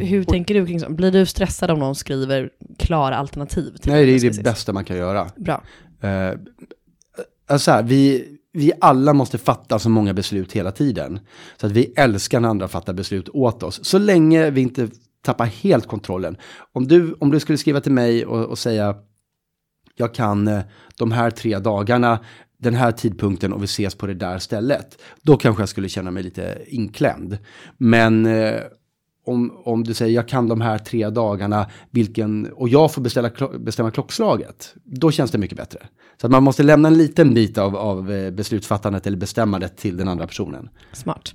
Hur 0.00 0.24
tänker 0.24 0.54
du 0.54 0.66
kring 0.66 0.80
sånt? 0.80 0.96
Blir 0.96 1.10
du 1.10 1.26
stressad 1.26 1.70
om 1.70 1.78
någon 1.78 1.94
skriver 1.94 2.50
klara 2.78 3.16
alternativ? 3.16 3.76
nej, 3.84 4.06
det 4.06 4.26
är 4.26 4.30
det 4.30 4.42
bästa 4.42 4.72
man 4.72 4.84
kan 4.84 4.96
göra. 4.96 5.30
Bra. 5.36 5.62
Uh, 6.04 6.38
alltså 7.46 7.70
här, 7.70 7.82
vi, 7.82 8.26
vi 8.52 8.72
alla 8.80 9.12
måste 9.12 9.38
fatta 9.38 9.78
så 9.78 9.88
många 9.88 10.14
beslut 10.14 10.52
hela 10.52 10.72
tiden. 10.72 11.20
Så 11.56 11.66
att 11.66 11.72
vi 11.72 11.92
älskar 11.96 12.40
när 12.40 12.48
andra 12.48 12.68
fattar 12.68 12.92
beslut 12.92 13.28
åt 13.28 13.62
oss. 13.62 13.84
Så 13.84 13.98
länge 13.98 14.50
vi 14.50 14.60
inte 14.60 14.88
tappar 15.22 15.46
helt 15.46 15.86
kontrollen. 15.86 16.36
Om 16.72 16.88
du, 16.88 17.12
om 17.20 17.30
du 17.30 17.40
skulle 17.40 17.58
skriva 17.58 17.80
till 17.80 17.92
mig 17.92 18.26
och, 18.26 18.46
och 18.46 18.58
säga 18.58 18.96
jag 19.96 20.14
kan 20.14 20.48
eh, 20.48 20.60
de 20.98 21.12
här 21.12 21.30
tre 21.30 21.58
dagarna, 21.58 22.18
den 22.58 22.74
här 22.74 22.92
tidpunkten 22.92 23.52
och 23.52 23.62
vi 23.62 23.64
ses 23.64 23.94
på 23.94 24.06
det 24.06 24.14
där 24.14 24.38
stället. 24.38 25.02
Då 25.22 25.36
kanske 25.36 25.62
jag 25.62 25.68
skulle 25.68 25.88
känna 25.88 26.10
mig 26.10 26.22
lite 26.22 26.58
inklämd. 26.66 27.38
Men 27.76 28.26
eh, 28.26 28.60
om, 29.24 29.62
om 29.64 29.84
du 29.84 29.94
säger 29.94 30.14
jag 30.14 30.28
kan 30.28 30.48
de 30.48 30.60
här 30.60 30.78
tre 30.78 31.10
dagarna 31.10 31.66
vilken, 31.90 32.52
och 32.52 32.68
jag 32.68 32.92
får 32.92 33.02
beställa, 33.02 33.30
bestämma 33.58 33.90
klockslaget, 33.90 34.74
då 34.84 35.10
känns 35.10 35.30
det 35.30 35.38
mycket 35.38 35.56
bättre. 35.56 35.78
Så 36.20 36.26
att 36.26 36.30
man 36.30 36.42
måste 36.42 36.62
lämna 36.62 36.88
en 36.88 36.98
liten 36.98 37.34
bit 37.34 37.58
av, 37.58 37.76
av 37.76 38.12
eh, 38.12 38.30
beslutsfattandet 38.30 39.06
eller 39.06 39.16
bestämmandet 39.16 39.76
till 39.76 39.96
den 39.96 40.08
andra 40.08 40.26
personen. 40.26 40.68
Smart. 40.92 41.34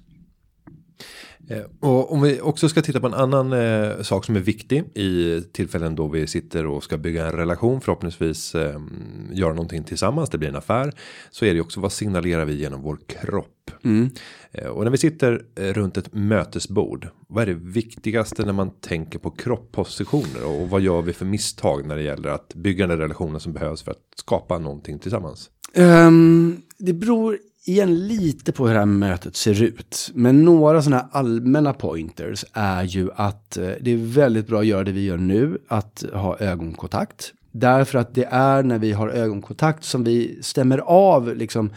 Eh, 1.50 1.64
och 1.80 2.12
om 2.12 2.22
vi 2.22 2.42
också 2.42 2.70
ska 2.70 2.82
titta 2.82 3.00
på 3.00 3.08
en 3.08 3.14
annan 3.14 3.54
eh, 3.54 4.02
sak 4.02 4.26
som 4.26 4.36
är 4.36 4.40
viktig 4.40 4.84
i 4.98 5.42
tillfällen 5.52 5.96
då 5.96 6.08
vi 6.08 6.28
sitter 6.28 6.66
och 6.66 6.84
ska 6.84 6.98
bygga 6.98 7.26
en 7.26 7.32
relation 7.32 7.82
förhoppningsvis 7.82 8.56
eh, 8.56 8.82
göra 9.32 9.54
någonting 9.54 9.84
tillsammans. 9.84 10.30
Det 10.30 10.38
blir 10.38 10.50
en 10.50 10.56
affär 10.56 10.94
så 11.32 11.46
är 11.46 11.54
det 11.54 11.62
också 11.62 11.80
vad 11.80 11.92
signalerar 11.92 12.46
vi 12.46 12.54
genom 12.54 12.82
vår 12.82 13.00
kropp 13.08 13.72
mm. 13.84 14.10
eh, 14.52 14.68
och 14.68 14.84
när 14.84 14.92
vi 14.92 14.98
sitter 14.98 15.46
eh, 15.56 15.74
runt 15.74 15.98
ett 15.98 16.14
mötesbord. 16.14 17.08
Vad 17.28 17.42
är 17.42 17.48
det 17.48 17.54
viktigaste 17.54 18.46
när 18.46 18.54
man 18.54 18.72
tänker 18.72 19.20
på 19.20 19.32
kropppositioner 19.32 20.46
och, 20.46 20.62
och 20.62 20.70
vad 20.70 20.82
gör 20.82 21.02
vi 21.02 21.14
för 21.14 21.26
misstag 21.26 21.86
när 21.86 21.96
det 21.96 22.04
gäller 22.04 22.30
att 22.30 22.54
bygga 22.54 22.88
den 22.88 22.98
relationen 22.98 23.40
som 23.40 23.54
behövs 23.54 23.84
för 23.84 23.92
att 23.92 24.04
skapa 24.16 24.60
någonting 24.60 25.00
tillsammans? 25.00 25.50
Um, 25.76 26.62
det 26.78 26.94
beror 26.94 27.38
igen 27.67 28.08
lite 28.08 28.51
på 28.51 28.67
hur 28.67 28.73
det 28.73 28.80
här 28.80 28.86
mötet 28.86 29.36
ser 29.36 29.63
ut. 29.63 30.12
Men 30.13 30.45
några 30.45 30.82
sådana 30.82 31.01
här 31.01 31.08
allmänna 31.12 31.73
pointers 31.73 32.45
är 32.53 32.84
ju 32.84 33.10
att 33.15 33.58
eh, 33.58 33.69
det 33.82 33.91
är 33.91 33.97
väldigt 33.97 34.47
bra 34.47 34.60
att 34.60 34.65
göra 34.65 34.84
det 34.84 34.91
vi 34.91 35.06
gör 35.06 35.17
nu, 35.17 35.58
att 35.67 36.06
ha 36.13 36.38
ögonkontakt. 36.38 37.34
Därför 37.51 37.99
att 37.99 38.15
det 38.15 38.27
är 38.32 38.63
när 38.63 38.80
vi 38.80 38.91
har 38.91 39.10
ögonkontakt 39.10 39.84
som 39.84 40.03
vi 40.03 40.39
stämmer 40.41 40.77
av 40.77 41.36
liksom. 41.36 41.73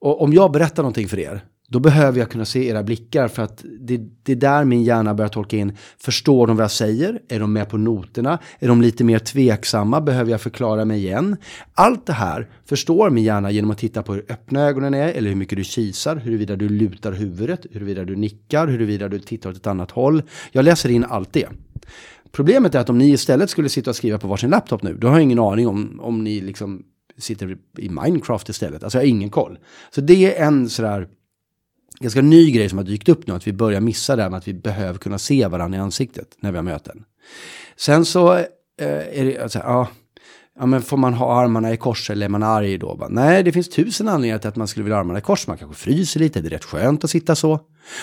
Och 0.00 0.22
om 0.22 0.32
jag 0.32 0.52
berättar 0.52 0.82
någonting 0.82 1.08
för 1.08 1.18
er 1.18 1.44
då 1.68 1.80
behöver 1.80 2.18
jag 2.18 2.30
kunna 2.30 2.44
se 2.44 2.68
era 2.68 2.82
blickar 2.82 3.28
för 3.28 3.42
att 3.42 3.64
det, 3.80 4.00
det 4.22 4.32
är 4.32 4.36
där 4.36 4.64
min 4.64 4.82
hjärna 4.82 5.14
börjar 5.14 5.28
tolka 5.28 5.56
in. 5.56 5.76
Förstår 5.98 6.46
de 6.46 6.56
vad 6.56 6.64
jag 6.64 6.70
säger? 6.70 7.20
Är 7.28 7.40
de 7.40 7.52
med 7.52 7.68
på 7.68 7.76
noterna? 7.76 8.38
Är 8.58 8.68
de 8.68 8.82
lite 8.82 9.04
mer 9.04 9.18
tveksamma? 9.18 10.00
Behöver 10.00 10.30
jag 10.30 10.40
förklara 10.40 10.84
mig 10.84 10.98
igen? 10.98 11.36
Allt 11.74 12.06
det 12.06 12.12
här 12.12 12.48
förstår 12.64 13.10
min 13.10 13.24
hjärna 13.24 13.50
genom 13.50 13.70
att 13.70 13.78
titta 13.78 14.02
på 14.02 14.14
hur 14.14 14.24
öppna 14.28 14.60
ögonen 14.60 14.94
är 14.94 15.08
eller 15.08 15.28
hur 15.28 15.36
mycket 15.36 15.58
du 15.58 15.64
kisar, 15.64 16.16
huruvida 16.16 16.56
du 16.56 16.68
lutar 16.68 17.12
huvudet, 17.12 17.66
huruvida 17.70 18.04
du 18.04 18.16
nickar, 18.16 18.66
huruvida 18.66 19.08
du 19.08 19.18
tittar 19.18 19.50
åt 19.50 19.56
ett 19.56 19.66
annat 19.66 19.90
håll. 19.90 20.22
Jag 20.52 20.64
läser 20.64 20.90
in 20.90 21.04
allt 21.04 21.32
det. 21.32 21.48
Problemet 22.32 22.74
är 22.74 22.78
att 22.78 22.90
om 22.90 22.98
ni 22.98 23.12
istället 23.12 23.50
skulle 23.50 23.68
sitta 23.68 23.90
och 23.90 23.96
skriva 23.96 24.18
på 24.18 24.28
varsin 24.28 24.50
laptop 24.50 24.82
nu, 24.82 24.94
då 24.94 25.08
har 25.08 25.14
jag 25.14 25.22
ingen 25.22 25.38
aning 25.38 25.68
om, 25.68 26.00
om 26.00 26.24
ni 26.24 26.40
liksom 26.40 26.82
sitter 27.18 27.56
i 27.78 27.88
Minecraft 27.88 28.48
istället. 28.48 28.82
Alltså 28.82 28.98
jag 28.98 29.02
har 29.02 29.08
ingen 29.08 29.30
koll. 29.30 29.58
Så 29.90 30.00
det 30.00 30.38
är 30.38 30.46
en 30.46 30.68
sådär 30.68 31.08
ganska 32.00 32.22
ny 32.22 32.50
grej 32.50 32.68
som 32.68 32.78
har 32.78 32.84
dykt 32.84 33.08
upp 33.08 33.26
nu, 33.26 33.34
att 33.34 33.46
vi 33.46 33.52
börjar 33.52 33.80
missa 33.80 34.16
det 34.16 34.22
här 34.22 34.30
med 34.30 34.38
att 34.38 34.48
vi 34.48 34.54
behöver 34.54 34.98
kunna 34.98 35.18
se 35.18 35.46
varandra 35.46 35.78
i 35.78 35.80
ansiktet 35.80 36.36
när 36.40 36.52
vi 36.52 36.58
har 36.58 36.62
möten. 36.62 37.04
Sen 37.76 38.04
så 38.04 38.34
eh, 38.34 38.46
är 39.20 39.24
det, 39.24 39.38
alltså, 39.38 39.58
ja, 39.58 39.88
ja, 40.58 40.66
men 40.66 40.82
får 40.82 40.96
man 40.96 41.14
ha 41.14 41.40
armarna 41.42 41.72
i 41.72 41.76
kors 41.76 42.10
eller 42.10 42.26
är 42.26 42.30
man 42.30 42.42
arg 42.42 42.78
då? 42.78 42.96
Bara, 42.96 43.08
nej, 43.08 43.42
det 43.42 43.52
finns 43.52 43.68
tusen 43.68 44.08
anledningar 44.08 44.38
till 44.38 44.48
att 44.48 44.56
man 44.56 44.68
skulle 44.68 44.84
vilja 44.84 44.96
ha 44.96 45.00
armarna 45.00 45.18
i 45.18 45.22
kors. 45.22 45.46
Man 45.46 45.58
kanske 45.58 45.76
fryser 45.76 46.20
lite, 46.20 46.40
det 46.40 46.48
är 46.48 46.50
rätt 46.50 46.64
skönt 46.64 47.04
att 47.04 47.10
sitta 47.10 47.34
så. 47.34 47.60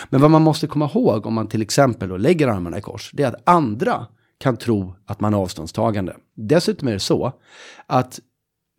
Men 0.09 0.21
vad 0.21 0.31
man 0.31 0.41
måste 0.41 0.67
komma 0.67 0.89
ihåg 0.93 1.25
om 1.25 1.33
man 1.33 1.47
till 1.47 1.61
exempel 1.61 2.09
då 2.09 2.17
lägger 2.17 2.47
armarna 2.47 2.77
i 2.77 2.81
kors, 2.81 3.11
det 3.13 3.23
är 3.23 3.27
att 3.27 3.41
andra 3.43 4.07
kan 4.39 4.57
tro 4.57 4.95
att 5.05 5.19
man 5.19 5.33
är 5.33 5.37
avståndstagande. 5.37 6.15
Dessutom 6.35 6.87
är 6.87 6.93
det 6.93 6.99
så 6.99 7.33
att 7.87 8.19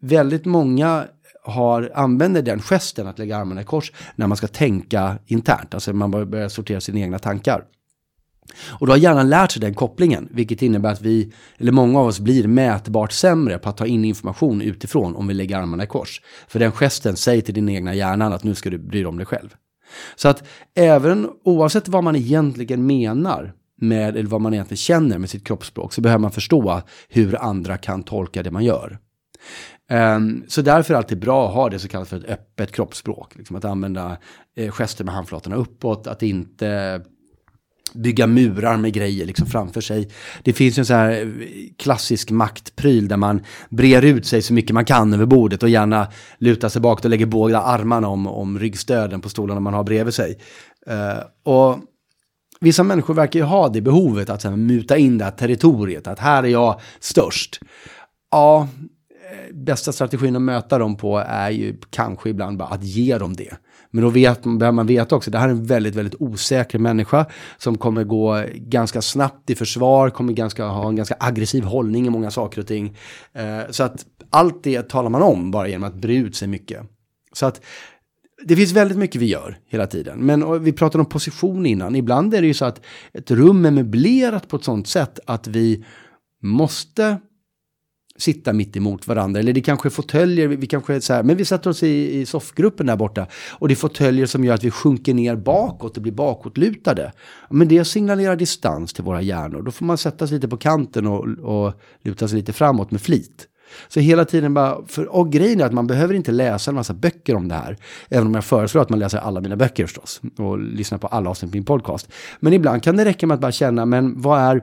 väldigt 0.01 0.45
många 0.45 1.05
har, 1.43 1.93
använder 1.95 2.43
den 2.43 2.61
gesten 2.61 3.07
att 3.07 3.19
lägga 3.19 3.37
armarna 3.37 3.61
i 3.61 3.65
kors 3.65 3.93
när 4.17 4.27
man 4.27 4.37
ska 4.37 4.47
tänka 4.47 5.19
internt. 5.27 5.75
Alltså 5.75 5.93
man 5.93 6.11
börjar 6.11 6.49
sortera 6.49 6.81
sina 6.81 7.01
egna 7.01 7.19
tankar. 7.19 7.65
Och 8.69 8.87
då 8.87 8.93
har 8.93 8.99
hjärnan 8.99 9.31
lärt 9.31 9.53
sig 9.53 9.61
den 9.61 9.75
kopplingen, 9.75 10.29
vilket 10.31 10.63
innebär 10.63 10.93
att 10.93 11.03
vi, 11.03 11.33
eller 11.59 11.73
många 11.73 12.01
av 12.01 12.07
oss 12.07 12.21
blir 12.21 12.47
mätbart 12.47 13.13
sämre 13.13 13.59
på 13.59 13.69
att 13.69 13.77
ta 13.77 13.87
in 13.87 14.05
information 14.05 14.63
utifrån 14.63 15.17
om 15.17 15.27
vi 15.27 15.35
lägger 15.35 15.57
armarna 15.57 15.85
i 15.85 15.87
kors. 15.87 16.21
För 16.49 16.59
den 16.59 16.73
gesten 16.73 17.17
säger 17.17 17.43
till 17.43 17.55
din 17.55 17.69
egna 17.69 17.95
hjärnan 17.95 18.33
att 18.33 18.45
nu 18.45 18.55
ska 18.55 18.71
du 18.71 18.79
bry 18.79 18.99
dig 18.99 19.07
om 19.07 19.17
dig 19.17 19.27
själv. 19.27 19.55
Så 20.17 20.29
att 20.29 20.45
även 20.75 21.31
oavsett 21.45 21.89
vad 21.89 22.05
man 22.05 22.17
egentligen 22.17 22.87
menar 22.87 23.53
med, 23.81 24.17
eller 24.17 24.29
vad 24.29 24.41
man 24.41 24.55
egentligen 24.55 24.77
känner 24.77 25.19
med 25.19 25.31
sitt 25.31 25.47
kroppsspråk, 25.47 25.93
så 25.93 26.01
behöver 26.01 26.21
man 26.21 26.33
förstå 26.33 26.83
hur 27.09 27.43
andra 27.43 27.77
kan 27.77 28.03
tolka 28.03 28.43
det 28.43 28.51
man 28.51 28.65
gör. 28.65 28.99
Um, 29.93 30.45
så 30.49 30.63
därför 30.63 30.95
är 30.95 30.95
det 30.95 30.99
alltid 30.99 31.19
bra 31.19 31.49
att 31.49 31.55
ha 31.55 31.69
det 31.69 31.79
så 31.79 31.89
kallat 31.89 32.09
för 32.09 32.17
ett 32.17 32.29
öppet 32.31 32.73
kroppsspråk. 32.73 33.37
Liksom 33.37 33.57
att 33.57 33.65
använda 33.65 34.17
eh, 34.57 34.73
gester 34.73 35.05
med 35.05 35.15
handflatorna 35.15 35.57
uppåt, 35.57 36.07
att 36.07 36.23
inte 36.23 37.01
bygga 37.95 38.27
murar 38.27 38.77
med 38.77 38.93
grejer 38.93 39.27
liksom 39.27 39.47
framför 39.47 39.81
sig. 39.81 40.11
Det 40.43 40.53
finns 40.53 40.79
en 40.79 40.87
sån 40.87 40.97
här 40.97 41.11
eh, 41.11 41.27
klassisk 41.79 42.31
maktpryl 42.31 43.09
där 43.09 43.17
man 43.17 43.41
brer 43.71 44.03
ut 44.03 44.27
sig 44.27 44.43
så 44.43 44.53
mycket 44.53 44.75
man 44.75 44.85
kan 44.85 45.15
över 45.15 45.27
bordet 45.27 45.63
och 45.63 45.69
gärna 45.69 46.09
lutar 46.39 46.69
sig 46.69 46.81
bakåt 46.81 47.05
och 47.05 47.11
lägger 47.11 47.27
båda 47.27 47.63
armarna 47.63 48.09
om, 48.09 48.27
om 48.27 48.59
ryggstöden 48.59 49.21
på 49.21 49.29
stolarna 49.29 49.61
man 49.61 49.75
har 49.75 49.85
bredvid 49.85 50.15
sig. 50.15 50.39
Uh, 50.91 51.53
och 51.53 51.79
vissa 52.61 52.83
människor 52.83 53.15
verkar 53.15 53.41
ju 53.41 53.45
ha 53.45 53.69
det 53.69 53.81
behovet 53.81 54.31
att 54.31 54.45
här, 54.45 54.57
muta 54.57 54.97
in 54.97 55.19
det 55.19 55.25
här 55.25 55.31
territoriet, 55.31 56.07
att 56.07 56.19
här 56.19 56.43
är 56.43 56.49
jag 56.49 56.81
störst. 57.01 57.61
Ja, 58.31 58.69
Eh, 59.33 59.55
bästa 59.55 59.93
strategin 59.93 60.37
att 60.37 60.43
möta 60.43 60.79
dem 60.79 60.97
på 60.97 61.19
är 61.19 61.51
ju 61.51 61.77
kanske 61.91 62.31
ibland 62.31 62.59
bara 62.59 62.69
att 62.69 62.85
ge 62.85 63.19
dem 63.19 63.37
det. 63.37 63.55
Men 63.91 64.05
då 64.05 64.11
vet, 64.11 64.43
behöver 64.43 64.73
man 64.73 64.87
veta 64.87 65.17
också, 65.17 65.31
det 65.31 65.39
här 65.39 65.49
är 65.49 65.53
en 65.53 65.65
väldigt, 65.65 65.95
väldigt 65.95 66.21
osäker 66.21 66.79
människa 66.79 67.27
som 67.59 67.79
kommer 67.79 68.05
gå 68.05 68.45
ganska 68.55 69.03
snabbt 69.03 69.51
i 69.51 69.55
försvar, 69.55 70.11
kommer 70.11 70.33
ganska, 70.33 70.65
ha 70.65 70.89
en 70.89 70.97
ganska 70.97 71.17
aggressiv 71.21 71.65
hållning 71.65 72.07
i 72.07 72.11
många 72.11 72.31
saker 72.31 72.61
och 72.61 72.67
ting. 72.67 72.97
Eh, 73.33 73.71
så 73.71 73.83
att 73.83 74.07
allt 74.31 74.65
det 74.65 74.89
talar 74.89 75.11
man 75.11 75.23
om 75.23 75.51
bara 75.51 75.69
genom 75.69 75.89
att 75.89 75.95
bre 75.95 76.15
ut 76.15 76.37
sig 76.37 76.49
mycket. 76.49 76.83
Så 77.33 77.47
att 77.47 77.61
det 78.45 78.57
finns 78.57 78.73
väldigt 78.73 78.99
mycket 78.99 79.21
vi 79.21 79.27
gör 79.27 79.59
hela 79.69 79.87
tiden. 79.87 80.19
Men 80.19 80.65
vi 80.65 80.73
pratade 80.73 81.03
om 81.03 81.09
position 81.09 81.67
innan. 81.67 81.97
Ibland 81.97 82.35
är 82.35 82.41
det 82.41 82.47
ju 82.47 82.55
så 82.55 82.65
att 82.65 82.81
ett 83.13 83.31
rum 83.31 83.65
är 83.65 83.71
möblerat 83.71 84.49
på 84.49 84.57
ett 84.57 84.65
sånt 84.65 84.89
sätt 84.89 85.21
att 85.27 85.47
vi 85.47 85.85
måste 86.43 87.19
sitta 88.19 88.53
mitt 88.53 88.77
emot 88.77 89.07
varandra. 89.07 89.41
Eller 89.41 89.53
det 89.53 89.61
kanske 89.61 89.89
är 89.89 89.91
fåtöljer, 89.91 90.49
vi 90.49 90.67
kanske 90.67 90.95
är 90.95 91.01
så 91.01 91.13
här, 91.13 91.23
men 91.23 91.37
vi 91.37 91.45
sätter 91.45 91.71
oss 91.71 91.83
i, 91.83 92.21
i 92.21 92.27
soffgruppen 92.27 92.87
där 92.87 92.97
borta. 92.97 93.27
Och 93.51 93.69
det 93.69 93.75
är 93.75 93.77
fåtöljer 93.77 94.27
som 94.27 94.45
gör 94.45 94.55
att 94.55 94.65
vi 94.65 94.71
sjunker 94.71 95.15
ner 95.15 95.37
bakåt 95.37 95.97
och 95.97 96.03
blir 96.03 96.13
bakåtlutade. 96.13 97.13
Men 97.51 97.69
det 97.69 97.85
signalerar 97.85 98.37
distans 98.37 98.93
till 98.93 99.05
våra 99.05 99.23
hjärnor. 99.23 99.63
Då 99.63 99.71
får 99.71 99.85
man 99.85 99.99
sätta 99.99 100.27
sig 100.27 100.35
lite 100.35 100.49
på 100.49 100.57
kanten 100.57 101.07
och, 101.07 101.29
och 101.39 101.73
luta 102.03 102.29
sig 102.29 102.39
lite 102.39 102.53
framåt 102.53 102.91
med 102.91 103.01
flit. 103.01 103.49
Så 103.89 104.01
hela 104.01 104.25
tiden 104.25 104.55
bara, 104.55 104.87
för, 104.87 105.17
och 105.17 105.33
grejen 105.33 105.61
är 105.61 105.65
att 105.65 105.73
man 105.73 105.87
behöver 105.87 106.15
inte 106.15 106.33
läsa 106.33 106.71
en 106.71 106.75
massa 106.75 106.95
böcker 106.95 107.35
om 107.35 107.49
det 107.49 107.55
här. 107.55 107.77
Även 108.09 108.27
om 108.27 108.35
jag 108.35 108.45
föreslår 108.45 108.83
att 108.83 108.91
man 108.91 108.99
läser 108.99 109.19
alla 109.19 109.41
mina 109.41 109.57
böcker 109.57 109.87
förstås. 109.87 110.21
Och 110.39 110.59
lyssnar 110.59 110.99
på 110.99 111.07
alla 111.07 111.31
avsnitt 111.31 111.53
på 111.53 111.57
min 111.57 111.65
podcast. 111.65 112.13
Men 112.41 112.53
ibland 112.53 112.83
kan 112.83 112.97
det 112.97 113.05
räcka 113.05 113.27
med 113.27 113.35
att 113.35 113.41
bara 113.41 113.53
känna, 113.53 113.87
men 113.87 114.21
vad 114.21 114.41
är 114.41 114.63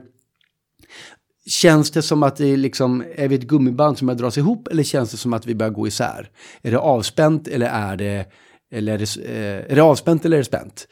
Känns 1.46 1.90
det 1.90 2.02
som 2.02 2.22
att 2.22 2.36
det 2.36 2.46
är 2.46 2.56
liksom, 2.56 3.04
är 3.14 3.28
vi 3.28 3.34
ett 3.34 3.42
gummiband 3.42 3.98
som 3.98 4.16
dras 4.16 4.38
ihop 4.38 4.68
eller 4.68 4.82
känns 4.82 5.10
det 5.10 5.16
som 5.16 5.32
att 5.32 5.46
vi 5.46 5.54
börjar 5.54 5.72
gå 5.72 5.86
isär? 5.86 6.30
Är 6.62 6.70
det 6.70 6.78
avspänt 6.78 7.48
eller 7.48 7.66
är 7.66 7.96
det, 7.96 8.26
eller 8.72 8.92
är 8.92 8.98
det, 8.98 9.16
eh, 9.16 9.72
är 9.72 9.76
det 9.76 9.82
avspänt 9.82 10.24
eller 10.24 10.36
är 10.36 10.40
det 10.40 10.44
spänt? 10.44 10.88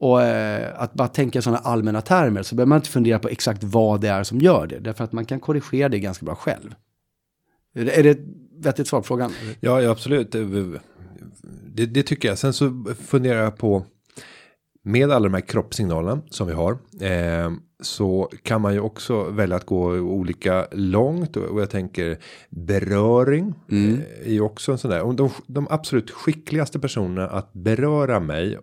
Och 0.00 0.22
eh, 0.22 0.82
att 0.82 0.94
bara 0.94 1.08
tänka 1.08 1.42
sådana 1.42 1.58
allmänna 1.58 2.00
termer 2.00 2.42
så 2.42 2.54
behöver 2.54 2.68
man 2.68 2.78
inte 2.78 2.88
fundera 2.88 3.18
på 3.18 3.28
exakt 3.28 3.64
vad 3.64 4.00
det 4.00 4.08
är 4.08 4.22
som 4.22 4.38
gör 4.38 4.66
det. 4.66 4.78
Därför 4.78 5.04
att 5.04 5.12
man 5.12 5.24
kan 5.24 5.40
korrigera 5.40 5.88
det 5.88 5.98
ganska 5.98 6.24
bra 6.24 6.34
själv. 6.34 6.74
Är 7.74 7.84
det, 7.84 7.98
är 7.98 8.02
det 8.02 8.10
ett 8.10 8.24
vettigt 8.58 8.88
svar 8.88 9.00
på 9.00 9.06
frågan? 9.06 9.32
Ja, 9.60 9.82
ja 9.82 9.90
absolut. 9.90 10.32
Det, 11.74 11.86
det, 11.86 12.02
tycker 12.02 12.28
jag. 12.28 12.38
Sen 12.38 12.52
så 12.52 12.84
funderar 13.06 13.42
jag 13.42 13.56
på 13.56 13.84
med 14.86 15.10
alla 15.10 15.28
de 15.28 15.34
här 15.34 15.40
kroppssignalerna 15.40 16.20
som 16.30 16.46
vi 16.46 16.52
har. 16.52 16.72
Eh, 17.00 17.52
så 17.80 18.30
kan 18.42 18.60
man 18.60 18.74
ju 18.74 18.80
också 18.80 19.22
välja 19.22 19.56
att 19.56 19.66
gå 19.66 19.92
olika 19.92 20.66
långt 20.72 21.36
och 21.36 21.60
jag 21.60 21.70
tänker 21.70 22.18
beröring 22.50 23.54
mm. 23.70 23.94
Eh, 23.94 24.28
är 24.28 24.32
ju 24.32 24.40
också 24.40 24.72
en 24.72 24.78
sån 24.78 24.90
där. 24.90 25.12
De, 25.12 25.30
de 25.46 25.66
absolut 25.70 26.10
skickligaste 26.10 26.78
personerna 26.78 27.28
att 27.28 27.52
beröra 27.52 28.20
mig 28.20 28.58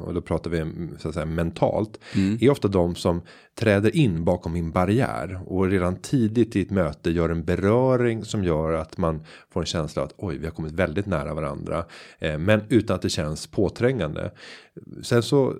och 0.00 0.14
då 0.14 0.20
pratar 0.20 0.50
vi 0.50 0.72
så 0.98 1.08
att 1.08 1.14
säga 1.14 1.26
mentalt 1.26 2.00
mm. 2.14 2.38
är 2.40 2.50
ofta 2.50 2.68
de 2.68 2.94
som 2.94 3.22
träder 3.54 3.96
in 3.96 4.24
bakom 4.24 4.52
min 4.52 4.70
barriär 4.70 5.40
och 5.46 5.66
redan 5.66 5.96
tidigt 5.96 6.56
i 6.56 6.62
ett 6.62 6.70
möte 6.70 7.10
gör 7.10 7.28
en 7.28 7.44
beröring 7.44 8.24
som 8.24 8.44
gör 8.44 8.72
att 8.72 8.98
man 8.98 9.24
får 9.52 9.60
en 9.60 9.66
känsla 9.66 10.02
att 10.02 10.14
oj, 10.16 10.38
vi 10.38 10.44
har 10.44 10.52
kommit 10.52 10.72
väldigt 10.72 11.06
nära 11.06 11.34
varandra, 11.34 11.84
eh, 12.18 12.38
men 12.38 12.60
utan 12.68 12.96
att 12.96 13.02
det 13.02 13.08
känns 13.08 13.46
påträngande. 13.46 14.30
Sen 15.02 15.22
så 15.22 15.54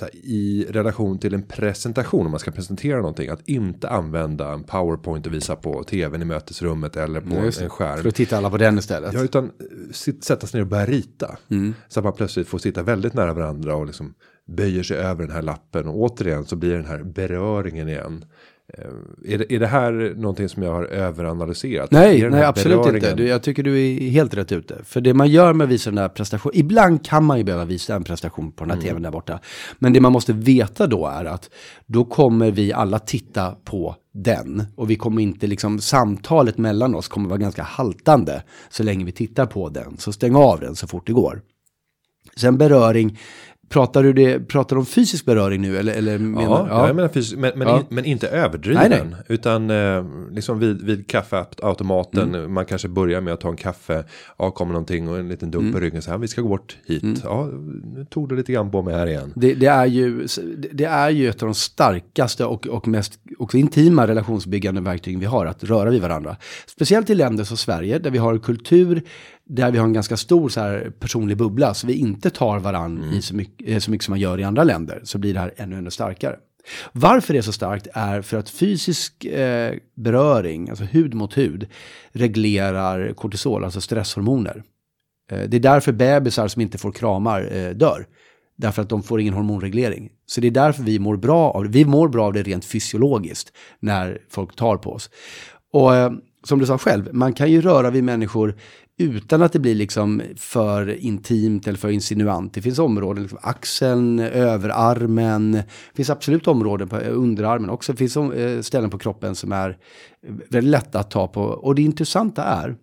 här, 0.00 0.10
i 0.12 0.66
relation 0.70 1.18
till 1.18 1.34
en 1.34 1.42
presentation 1.42 2.26
om 2.26 2.30
man 2.30 2.40
ska 2.40 2.50
presentera 2.50 2.96
någonting 2.96 3.28
att 3.28 3.48
inte 3.48 3.88
använda 3.88 4.52
en 4.52 4.62
powerpoint 4.64 5.26
och 5.26 5.34
visa 5.34 5.56
på 5.56 5.84
tvn 5.84 6.22
i 6.22 6.24
mötesrummet 6.24 6.96
eller 6.96 7.20
på 7.20 7.34
en 7.34 7.70
skärm. 7.70 7.96
För 7.96 8.04
då 8.04 8.10
tittar 8.10 8.36
alla 8.36 8.50
på 8.50 8.58
den 8.58 8.78
istället. 8.78 9.12
Ja, 9.12 9.22
utan 9.22 9.44
eh, 9.44 10.12
sätta 10.20 10.46
sig 10.46 10.58
ner 10.58 10.64
och 10.64 10.70
börja 10.70 10.86
rita. 10.86 11.38
Mm. 11.50 11.74
Så 11.88 12.00
att 12.00 12.04
man 12.04 12.12
plötsligt 12.12 12.48
får 12.48 12.58
sitta 12.58 12.82
väldigt 12.82 13.14
nära 13.14 13.34
varandra 13.34 13.76
och 13.76 13.86
liksom 13.86 14.14
böjer 14.46 14.82
sig 14.82 14.96
över 14.96 15.26
den 15.26 15.34
här 15.34 15.42
lappen 15.42 15.88
och 15.88 15.98
återigen 15.98 16.44
så 16.44 16.56
blir 16.56 16.74
den 16.74 16.86
här 16.86 17.02
beröringen 17.02 17.88
igen. 17.88 18.24
Eh, 18.68 19.34
är 19.34 19.38
det, 19.38 19.54
är 19.54 19.60
det 19.60 19.66
här 19.66 20.14
någonting 20.16 20.48
som 20.48 20.62
jag 20.62 20.72
har 20.72 20.84
överanalyserat? 20.84 21.90
Nej, 21.90 22.30
nej 22.30 22.44
absolut 22.44 22.86
inte. 22.86 23.22
Jag 23.22 23.42
tycker 23.42 23.62
du 23.62 23.86
är 23.86 24.10
helt 24.10 24.34
rätt 24.34 24.52
ute. 24.52 24.78
För 24.84 25.00
det 25.00 25.14
man 25.14 25.28
gör 25.28 25.52
med 25.52 25.64
att 25.64 25.70
visa 25.70 25.90
den 25.90 25.98
här 25.98 26.08
prestationen, 26.08 26.56
ibland 26.56 27.04
kan 27.04 27.24
man 27.24 27.38
ju 27.38 27.44
behöva 27.44 27.64
visa 27.64 27.94
en 27.94 28.04
prestation 28.04 28.52
på 28.52 28.64
den 28.64 28.70
här 28.70 28.76
mm. 28.76 28.88
tvn 28.88 29.02
där 29.02 29.10
borta. 29.10 29.40
Men 29.78 29.92
det 29.92 30.00
man 30.00 30.12
måste 30.12 30.32
veta 30.32 30.86
då 30.86 31.06
är 31.06 31.24
att 31.24 31.50
då 31.86 32.04
kommer 32.04 32.50
vi 32.50 32.72
alla 32.72 32.98
titta 32.98 33.56
på 33.64 33.96
den. 34.14 34.62
Och 34.76 34.90
vi 34.90 34.96
kommer 34.96 35.22
inte 35.22 35.46
liksom, 35.46 35.80
samtalet 35.80 36.58
mellan 36.58 36.94
oss 36.94 37.08
kommer 37.08 37.28
vara 37.28 37.38
ganska 37.38 37.62
haltande 37.62 38.42
så 38.70 38.82
länge 38.82 39.04
vi 39.04 39.12
tittar 39.12 39.46
på 39.46 39.68
den. 39.68 39.96
Så 39.98 40.12
stäng 40.12 40.36
av 40.36 40.60
den 40.60 40.76
så 40.76 40.86
fort 40.86 41.06
det 41.06 41.12
går. 41.12 41.42
Sen 42.36 42.58
beröring 42.58 43.18
Pratar 43.68 44.02
du 44.02 44.12
det, 44.12 44.48
pratar 44.48 44.76
om 44.76 44.86
fysisk 44.86 45.24
beröring 45.24 45.62
nu 45.62 45.78
eller? 45.78 45.92
eller 45.92 46.18
menar, 46.18 46.42
ja, 46.42 46.66
ja. 46.70 46.86
jag 46.86 46.96
menar 46.96 47.08
fysisk, 47.08 47.36
men, 47.36 47.52
men, 47.56 47.68
ja. 47.68 47.78
in, 47.78 47.84
men 47.88 48.04
inte 48.04 48.28
överdriven. 48.28 48.90
Nej, 48.90 49.02
nej. 49.10 49.20
Utan 49.28 49.70
eh, 49.70 50.04
liksom 50.30 50.58
vid, 50.58 50.82
vid 50.82 51.06
kaffeautomaten, 51.06 52.34
mm. 52.34 52.54
man 52.54 52.64
kanske 52.64 52.88
börjar 52.88 53.20
med 53.20 53.34
att 53.34 53.40
ta 53.40 53.48
en 53.48 53.56
kaffe, 53.56 54.04
ja 54.38 54.50
kommer 54.50 54.72
någonting 54.72 55.08
och 55.08 55.18
en 55.18 55.28
liten 55.28 55.50
dunk 55.50 55.62
mm. 55.62 55.72
på 55.72 55.80
ryggen, 55.80 56.02
så 56.02 56.10
här, 56.10 56.18
vi 56.18 56.28
ska 56.28 56.42
gå 56.42 56.48
bort 56.48 56.76
hit. 56.86 57.02
Mm. 57.02 57.16
Ja, 57.24 57.50
nu 57.94 58.06
tog 58.10 58.28
det 58.28 58.34
lite 58.34 58.52
grann 58.52 58.70
på 58.70 58.82
mig 58.82 58.94
här 58.94 59.06
igen. 59.06 59.32
Det, 59.36 59.54
det, 59.54 59.66
är 59.66 59.86
ju, 59.86 60.26
det 60.72 60.84
är 60.84 61.10
ju 61.10 61.28
ett 61.28 61.42
av 61.42 61.46
de 61.46 61.54
starkaste 61.54 62.44
och, 62.44 62.66
och 62.66 62.88
mest 62.88 63.18
också 63.38 63.56
intima 63.56 64.06
relationsbyggande 64.06 64.80
verktygen 64.80 65.20
vi 65.20 65.26
har, 65.26 65.46
att 65.46 65.64
röra 65.64 65.90
vid 65.90 66.02
varandra. 66.02 66.36
Speciellt 66.66 67.10
i 67.10 67.14
länder 67.14 67.44
som 67.44 67.56
Sverige, 67.56 67.98
där 67.98 68.10
vi 68.10 68.18
har 68.18 68.38
kultur 68.38 69.02
där 69.46 69.70
vi 69.70 69.78
har 69.78 69.86
en 69.86 69.92
ganska 69.92 70.16
stor 70.16 70.48
så 70.48 70.60
här, 70.60 70.92
personlig 71.00 71.36
bubbla, 71.36 71.74
så 71.74 71.86
vi 71.86 71.94
inte 71.94 72.30
tar 72.30 72.58
varann 72.58 72.98
mm. 72.98 73.14
i 73.14 73.22
så 73.22 73.34
mycket, 73.34 73.68
eh, 73.68 73.78
så 73.78 73.90
mycket 73.90 74.04
som 74.04 74.12
man 74.12 74.20
gör 74.20 74.40
i 74.40 74.44
andra 74.44 74.64
länder, 74.64 75.00
så 75.04 75.18
blir 75.18 75.34
det 75.34 75.40
här 75.40 75.54
ännu, 75.56 75.78
ännu 75.78 75.90
starkare. 75.90 76.36
Varför 76.92 77.32
det 77.32 77.38
är 77.38 77.42
så 77.42 77.52
starkt 77.52 77.86
är 77.92 78.22
för 78.22 78.36
att 78.36 78.50
fysisk 78.50 79.24
eh, 79.24 79.74
beröring, 79.94 80.70
alltså 80.70 80.84
hud 80.84 81.14
mot 81.14 81.38
hud, 81.38 81.66
reglerar 82.12 83.12
kortisol, 83.12 83.64
alltså 83.64 83.80
stresshormoner. 83.80 84.62
Eh, 85.30 85.42
det 85.48 85.56
är 85.56 85.60
därför 85.60 85.92
bebisar 85.92 86.48
som 86.48 86.62
inte 86.62 86.78
får 86.78 86.92
kramar 86.92 87.56
eh, 87.56 87.70
dör. 87.70 88.06
Därför 88.56 88.82
att 88.82 88.88
de 88.88 89.02
får 89.02 89.20
ingen 89.20 89.34
hormonreglering. 89.34 90.10
Så 90.26 90.40
det 90.40 90.46
är 90.46 90.50
därför 90.50 90.82
vi 90.82 90.98
mår 90.98 91.16
bra 91.16 91.50
av 91.50 91.64
det. 91.64 91.70
Vi 91.70 91.84
mår 91.84 92.08
bra 92.08 92.26
av 92.26 92.32
det 92.32 92.42
rent 92.42 92.64
fysiologiskt 92.64 93.52
när 93.80 94.18
folk 94.30 94.56
tar 94.56 94.76
på 94.76 94.92
oss. 94.92 95.10
Och 95.72 95.94
eh, 95.94 96.12
som 96.44 96.58
du 96.58 96.66
sa 96.66 96.78
själv, 96.78 97.08
man 97.12 97.32
kan 97.32 97.50
ju 97.50 97.60
röra 97.60 97.90
vid 97.90 98.04
människor 98.04 98.56
utan 98.98 99.42
att 99.42 99.52
det 99.52 99.58
blir 99.58 99.74
liksom 99.74 100.22
för 100.36 100.88
intimt 100.88 101.66
eller 101.66 101.78
för 101.78 101.88
insinuant. 101.88 102.54
Det 102.54 102.62
finns 102.62 102.78
områden, 102.78 103.22
liksom 103.22 103.38
axeln, 103.42 104.18
överarmen. 104.20 105.52
Det 105.52 105.94
finns 105.94 106.10
absolut 106.10 106.48
områden 106.48 106.88
på 106.88 106.96
underarmen 106.96 107.70
också. 107.70 107.92
Det 107.92 107.98
finns 107.98 108.16
eh, 108.16 108.60
ställen 108.60 108.90
på 108.90 108.98
kroppen 108.98 109.34
som 109.34 109.52
är 109.52 109.78
väldigt 110.50 110.70
lätta 110.70 110.98
att 110.98 111.10
ta 111.10 111.28
på. 111.28 111.42
Och 111.42 111.74
det 111.74 111.82
intressanta 111.82 112.44
är 112.44 112.76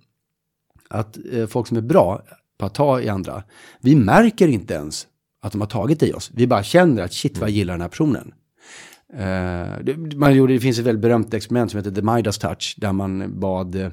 att 0.89 1.17
eh, 1.31 1.47
folk 1.47 1.67
som 1.67 1.77
är 1.77 1.81
bra 1.81 2.21
på 2.57 2.65
att 2.65 2.73
ta 2.73 3.01
i 3.01 3.09
andra, 3.09 3.43
vi 3.81 3.95
märker 3.95 4.47
inte 4.47 4.73
ens 4.73 5.07
att 5.41 5.51
de 5.51 5.61
har 5.61 5.67
tagit 5.67 6.03
i 6.03 6.13
oss. 6.13 6.31
Vi 6.33 6.47
bara 6.47 6.63
känner 6.63 7.03
att 7.03 7.13
shit 7.13 7.37
vad 7.37 7.49
jag 7.49 7.55
gillar 7.55 7.73
den 7.73 7.81
här 7.81 7.89
personen. 7.89 8.33
Man 10.15 10.35
gjorde, 10.35 10.53
det 10.53 10.59
finns 10.59 10.79
ett 10.79 10.85
väldigt 10.85 11.01
berömt 11.01 11.33
experiment 11.33 11.71
som 11.71 11.77
heter 11.77 11.91
The 11.91 12.01
Midas 12.01 12.37
Touch 12.37 12.75
där 12.77 12.93
man 12.93 13.39
bad 13.39 13.91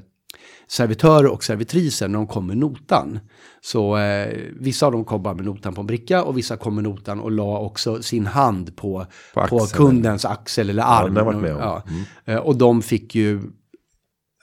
servitörer 0.67 1.27
och 1.27 1.43
servitriser 1.43 2.07
när 2.07 2.17
de 2.17 2.27
kom 2.27 2.47
med 2.47 2.57
notan. 2.57 3.19
Så 3.61 3.97
eh, 3.97 4.37
vissa 4.59 4.85
av 4.85 4.91
dem 4.91 5.05
kom 5.05 5.23
bara 5.23 5.33
med 5.33 5.45
notan 5.45 5.73
på 5.73 5.81
en 5.81 5.87
bricka 5.87 6.23
och 6.23 6.37
vissa 6.37 6.57
kom 6.57 6.75
med 6.75 6.83
notan 6.83 7.19
och 7.19 7.31
la 7.31 7.59
också 7.59 8.01
sin 8.01 8.25
hand 8.25 8.75
på, 8.75 9.05
på, 9.33 9.47
på 9.47 9.59
kundens 9.59 10.25
axel 10.25 10.69
eller 10.69 10.83
arm. 10.83 11.15
Ja, 11.15 11.31
med 11.31 11.51
ja. 11.51 11.83
Mm. 11.89 12.03
Eh, 12.25 12.37
och 12.37 12.55
de 12.55 12.81
fick 12.81 13.15
ju 13.15 13.41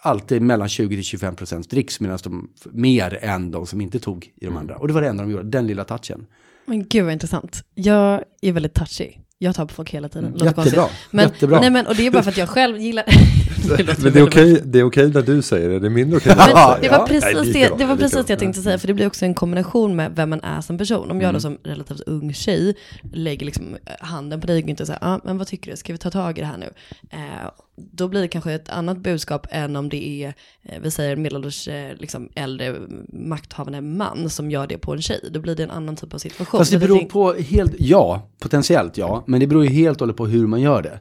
alltid 0.02 0.42
mellan 0.42 0.68
20 0.68 0.96
till 0.96 1.04
25 1.04 1.36
procents 1.36 1.68
dricks 1.68 2.00
medan 2.00 2.18
de 2.22 2.48
mer 2.72 3.18
än 3.22 3.50
de 3.50 3.66
som 3.66 3.80
inte 3.80 3.98
tog 3.98 4.24
i 4.24 4.30
de 4.40 4.46
mm. 4.46 4.58
andra. 4.58 4.76
Och 4.76 4.88
det 4.88 4.94
var 4.94 5.02
det 5.02 5.08
enda 5.08 5.22
de 5.22 5.30
gjorde, 5.30 5.44
den 5.44 5.66
lilla 5.66 5.84
touchen. 5.84 6.26
Men 6.66 6.88
gud 6.88 7.04
vad 7.04 7.12
intressant. 7.12 7.64
Jag 7.74 8.22
är 8.42 8.52
väldigt 8.52 8.74
touchy. 8.74 9.12
Jag 9.38 9.54
tar 9.54 9.66
på 9.66 9.74
folk 9.74 9.90
hela 9.90 10.08
tiden. 10.08 10.34
Mm, 10.34 10.46
jättebra. 10.46 10.88
Men, 11.10 11.24
jättebra. 11.28 11.60
Nej, 11.60 11.70
men, 11.70 11.86
och 11.86 11.94
det 11.96 12.06
är 12.06 12.10
bara 12.10 12.22
för 12.22 12.30
att 12.30 12.36
jag 12.36 12.48
själv 12.48 12.78
gillar... 12.78 13.04
det 13.62 14.02
men 14.02 14.12
det 14.12 14.18
är 14.18 14.26
okej 14.26 14.52
okay, 14.52 14.82
okay 14.82 15.06
när 15.08 15.22
du 15.22 15.42
säger 15.42 15.68
det, 15.68 15.78
det 15.78 15.86
är 15.86 15.90
mindre 15.90 16.16
okej 16.16 16.34
när 16.36 16.48
jag 16.48 16.76
säger 16.76 16.90
det. 16.90 16.98
Var 16.98 17.06
precis 17.06 17.52
det, 17.54 17.78
det, 17.78 17.84
var 17.84 17.96
precis 17.96 18.26
det 18.26 18.32
jag 18.32 18.38
tänkte 18.38 18.62
säga, 18.62 18.78
för 18.78 18.86
det 18.86 18.94
blir 18.94 19.06
också 19.06 19.24
en 19.24 19.34
kombination 19.34 19.96
med 19.96 20.12
vem 20.16 20.30
man 20.30 20.40
är 20.40 20.60
som 20.60 20.78
person. 20.78 21.10
Om 21.10 21.20
jag 21.20 21.28
då 21.28 21.30
mm. 21.30 21.40
som 21.40 21.58
relativt 21.62 22.00
ung 22.00 22.34
tjej 22.34 22.76
lägger 23.12 23.46
liksom 23.46 23.76
handen 24.00 24.40
på 24.40 24.46
dig 24.46 24.62
och 24.62 24.68
inte 24.68 24.86
säger, 24.86 25.00
ah, 25.02 25.20
men 25.24 25.38
vad 25.38 25.46
tycker 25.46 25.70
du, 25.70 25.76
ska 25.76 25.92
vi 25.92 25.98
ta 25.98 26.10
tag 26.10 26.38
i 26.38 26.40
det 26.40 26.46
här 26.46 26.58
nu? 26.58 26.70
Eh, 27.10 27.50
då 27.76 28.08
blir 28.08 28.20
det 28.20 28.28
kanske 28.28 28.52
ett 28.52 28.68
annat 28.68 28.98
budskap 28.98 29.46
än 29.50 29.76
om 29.76 29.88
det 29.88 30.08
är, 30.08 30.34
eh, 30.62 30.80
vi 30.82 30.90
säger 30.90 31.16
medelålders, 31.16 31.68
eh, 31.68 31.96
liksom 31.98 32.28
äldre 32.34 32.76
makthavande 33.08 33.80
man 33.80 34.30
som 34.30 34.50
gör 34.50 34.66
det 34.66 34.78
på 34.78 34.92
en 34.92 35.02
tjej. 35.02 35.20
Då 35.30 35.40
blir 35.40 35.56
det 35.56 35.62
en 35.62 35.70
annan 35.70 35.96
typ 35.96 36.14
av 36.14 36.18
situation. 36.18 36.58
Fast 36.58 36.70
det 36.72 36.78
beror 36.78 37.04
på 37.04 37.32
helt, 37.32 37.74
ja, 37.78 38.30
potentiellt 38.40 38.96
ja, 38.96 39.24
men 39.26 39.40
det 39.40 39.46
beror 39.46 39.64
ju 39.64 39.70
helt 39.70 39.96
och 39.96 40.00
hållet 40.00 40.16
på 40.16 40.26
hur 40.26 40.46
man 40.46 40.60
gör 40.60 40.82
det. 40.82 41.00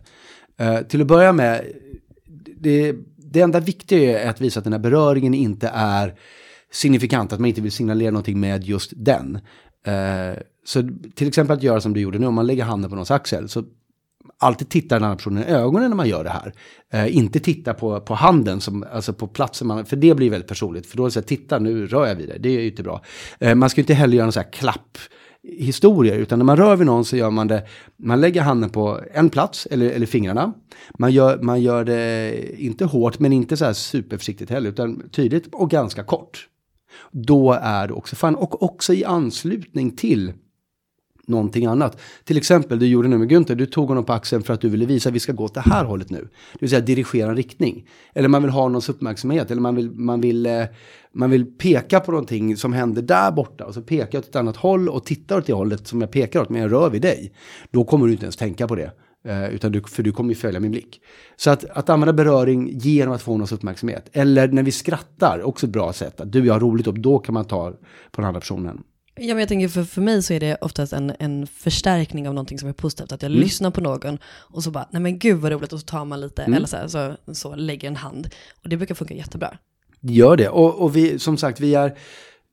Uh, 0.62 0.82
till 0.82 1.02
att 1.02 1.08
börja 1.08 1.34
med, 1.34 1.66
det, 2.66 2.96
det 3.18 3.42
enda 3.42 3.60
viktiga 3.60 4.20
är 4.20 4.30
att 4.30 4.42
visa 4.42 4.60
att 4.60 4.64
den 4.64 4.74
här 4.74 4.80
beröringen 4.80 5.34
inte 5.34 5.72
är 5.74 6.14
signifikant, 6.72 7.34
att 7.34 7.40
man 7.40 7.50
inte 7.50 7.62
vill 7.62 7.72
signalera 7.72 8.12
någonting 8.12 8.40
med 8.40 8.64
just 8.64 8.94
den. 8.96 9.40
Eh, 9.88 10.40
så 10.66 10.90
till 11.16 11.28
exempel 11.28 11.58
att 11.58 11.64
göra 11.64 11.82
som 11.82 11.94
du 11.94 12.00
gjorde 12.00 12.20
nu, 12.20 12.26
om 12.26 12.34
man 12.34 12.48
lägger 12.48 12.64
handen 12.64 12.90
på 12.90 12.96
någons 12.96 13.12
axel, 13.12 13.50
så 13.50 13.64
alltid 14.38 14.70
titta 14.70 14.96
den 14.96 15.04
andra 15.04 15.16
personen 15.16 15.44
i 15.44 15.46
ögonen 15.46 15.90
när 15.90 15.98
man 15.98 16.10
gör 16.10 16.24
det 16.24 16.30
här. 16.30 16.54
Eh, 16.94 17.18
inte 17.18 17.40
titta 17.40 17.74
på, 17.74 18.02
på 18.02 18.14
handen, 18.14 18.62
som, 18.62 18.86
alltså 18.92 19.14
på 19.14 19.28
platsen, 19.28 19.68
man, 19.68 19.86
för 19.86 19.96
det 19.96 20.16
blir 20.16 20.30
väldigt 20.30 20.50
personligt. 20.50 20.86
För 20.86 20.98
då 20.98 21.04
är 21.04 21.08
det 21.08 21.12
så 21.12 21.20
här, 21.20 21.28
titta 21.28 21.60
nu 21.60 21.88
rör 21.88 22.08
jag 22.08 22.16
vid 22.16 22.28
det, 22.28 22.38
det 22.38 22.50
är 22.50 22.62
ju 22.62 22.68
inte 22.68 22.84
bra. 22.84 23.02
Eh, 23.40 23.56
man 23.56 23.70
ska 23.70 23.82
inte 23.82 23.94
heller 23.94 24.18
göra 24.18 24.26
någon 24.26 24.34
sån 24.34 24.44
här 24.44 24.52
klapp 24.52 24.98
historier. 25.48 26.18
Utan 26.18 26.40
när 26.40 26.46
man 26.46 26.58
rör 26.58 26.76
vid 26.76 26.86
någon 26.86 27.06
så 27.06 27.18
gör 27.18 27.30
man 27.30 27.48
det, 27.48 27.64
man 27.98 28.22
lägger 28.22 28.42
handen 28.42 28.70
på 28.70 29.00
en 29.14 29.30
plats 29.30 29.68
eller, 29.72 29.90
eller 29.90 30.06
fingrarna. 30.06 30.54
Man 31.00 31.12
gör, 31.12 31.38
man 31.42 31.62
gör 31.62 31.84
det 31.84 32.62
inte 32.62 32.86
hårt 32.86 33.20
men 33.20 33.34
inte 33.34 33.58
så 33.58 33.66
här 33.66 33.74
superförsiktigt 33.74 34.52
heller 34.52 34.70
utan 34.70 35.10
tydligt 35.10 35.48
och 35.52 35.70
ganska 35.70 36.04
kort. 36.04 36.48
Då 37.12 37.54
är 37.62 37.88
det 37.88 37.94
också 37.94 38.16
fan 38.16 38.36
och 38.36 38.64
också 38.64 38.94
i 38.94 39.06
anslutning 39.06 39.92
till 39.92 40.34
någonting 41.28 41.66
annat. 41.66 42.02
Till 42.24 42.38
exempel, 42.38 42.80
du 42.80 42.88
gjorde 42.88 43.08
nu 43.08 43.18
med 43.18 43.32
Günther, 43.32 43.56
du 43.56 43.66
tog 43.66 43.88
honom 43.88 44.04
på 44.06 44.14
axeln 44.14 44.44
för 44.44 44.54
att 44.54 44.62
du 44.62 44.70
ville 44.70 44.86
visa 44.86 45.10
att 45.10 45.16
vi 45.16 45.20
ska 45.20 45.34
gå 45.34 45.44
åt 45.44 45.54
det 45.54 45.62
här 45.62 45.86
hållet 45.86 46.10
nu. 46.10 46.20
Det 46.54 46.60
vill 46.60 46.70
säga 46.70 46.82
dirigera 46.82 47.30
en 47.30 47.36
riktning. 47.36 47.88
Eller 48.14 48.30
man 48.30 48.42
vill 48.42 48.52
ha 48.52 48.68
någons 48.68 48.90
uppmärksamhet, 48.90 49.52
eller 49.52 49.62
man 49.62 49.76
vill, 49.76 49.92
man 49.92 50.22
vill, 50.22 50.46
eh, 50.46 50.64
man 51.14 51.30
vill 51.30 51.46
peka 51.46 52.00
på 52.00 52.12
någonting 52.12 52.58
som 52.58 52.74
händer 52.74 53.02
där 53.02 53.32
borta. 53.32 53.66
Och 53.66 53.74
så 53.74 53.82
pekar 53.82 54.10
jag 54.12 54.20
åt 54.20 54.30
ett 54.30 54.36
annat 54.36 54.58
håll 54.58 54.90
och 54.90 55.06
tittar 55.06 55.38
åt 55.38 55.46
det 55.46 55.54
hållet 55.54 55.88
som 55.88 56.02
jag 56.02 56.12
pekar 56.12 56.42
åt, 56.42 56.50
men 56.50 56.62
jag 56.62 56.72
rör 56.72 56.90
vid 56.90 57.02
dig. 57.02 57.32
Då 57.72 57.84
kommer 57.84 58.06
du 58.06 58.12
inte 58.12 58.26
ens 58.26 58.36
tänka 58.36 58.68
på 58.68 58.76
det. 58.76 58.92
Eh, 59.26 59.50
utan 59.50 59.72
du, 59.72 59.82
för 59.82 60.04
du 60.04 60.12
kommer 60.12 60.30
ju 60.30 60.36
följa 60.36 60.60
min 60.60 60.72
blick. 60.72 61.02
Så 61.36 61.50
att, 61.50 61.66
att 61.66 61.90
använda 61.90 62.14
beröring 62.14 62.70
genom 62.80 63.14
att 63.14 63.22
få 63.22 63.32
någons 63.32 63.52
uppmärksamhet. 63.52 64.10
Eller 64.14 64.48
när 64.48 64.64
vi 64.64 64.72
skrattar, 64.72 65.44
också 65.44 65.66
ett 65.66 65.72
bra 65.72 65.94
sätt. 65.94 66.22
Att 66.22 66.32
du 66.32 66.40
och 66.40 66.46
jag 66.46 66.54
har 66.54 66.60
roligt 66.60 66.88
och 66.88 67.00
då 67.00 67.20
kan 67.20 67.34
man 67.34 67.46
ta 67.46 67.72
på 68.12 68.22
den 68.22 68.26
andra 68.26 68.40
personen. 68.40 68.84
Ja, 69.18 69.28
men 69.28 69.40
jag 69.40 69.48
tänker 69.48 69.68
för, 69.68 69.84
för 69.84 70.02
mig 70.02 70.24
så 70.24 70.34
är 70.34 70.40
det 70.40 70.58
oftast 70.62 70.94
en, 70.94 71.14
en 71.20 71.48
förstärkning 71.48 72.28
av 72.28 72.34
någonting 72.34 72.60
som 72.60 72.70
är 72.70 72.74
positivt. 72.74 73.12
Att 73.12 73.22
jag 73.22 73.32
mm. 73.32 73.42
lyssnar 73.42 73.72
på 73.72 73.82
någon 73.82 74.18
och 74.26 74.64
så 74.64 74.72
bara, 74.72 74.88
nej 74.92 75.02
men 75.02 75.20
gud 75.20 75.38
vad 75.38 75.52
roligt, 75.52 75.74
och 75.74 75.80
så 75.80 75.86
tar 75.86 76.06
man 76.06 76.22
lite, 76.22 76.44
mm. 76.44 76.54
eller 76.54 76.68
så, 76.68 76.78
här, 76.78 76.88
så, 76.88 77.16
så 77.34 77.56
lägger 77.56 77.88
en 77.88 77.96
hand. 77.96 78.28
Och 78.64 78.70
det 78.70 78.78
brukar 78.78 78.96
funka 78.96 79.14
jättebra. 79.14 79.58
Gör 80.02 80.38
det, 80.38 80.50
och, 80.50 80.76
och 80.76 80.96
vi, 80.96 81.20
som 81.20 81.38
sagt, 81.38 81.60
vi 81.60 81.76
är, 81.76 81.98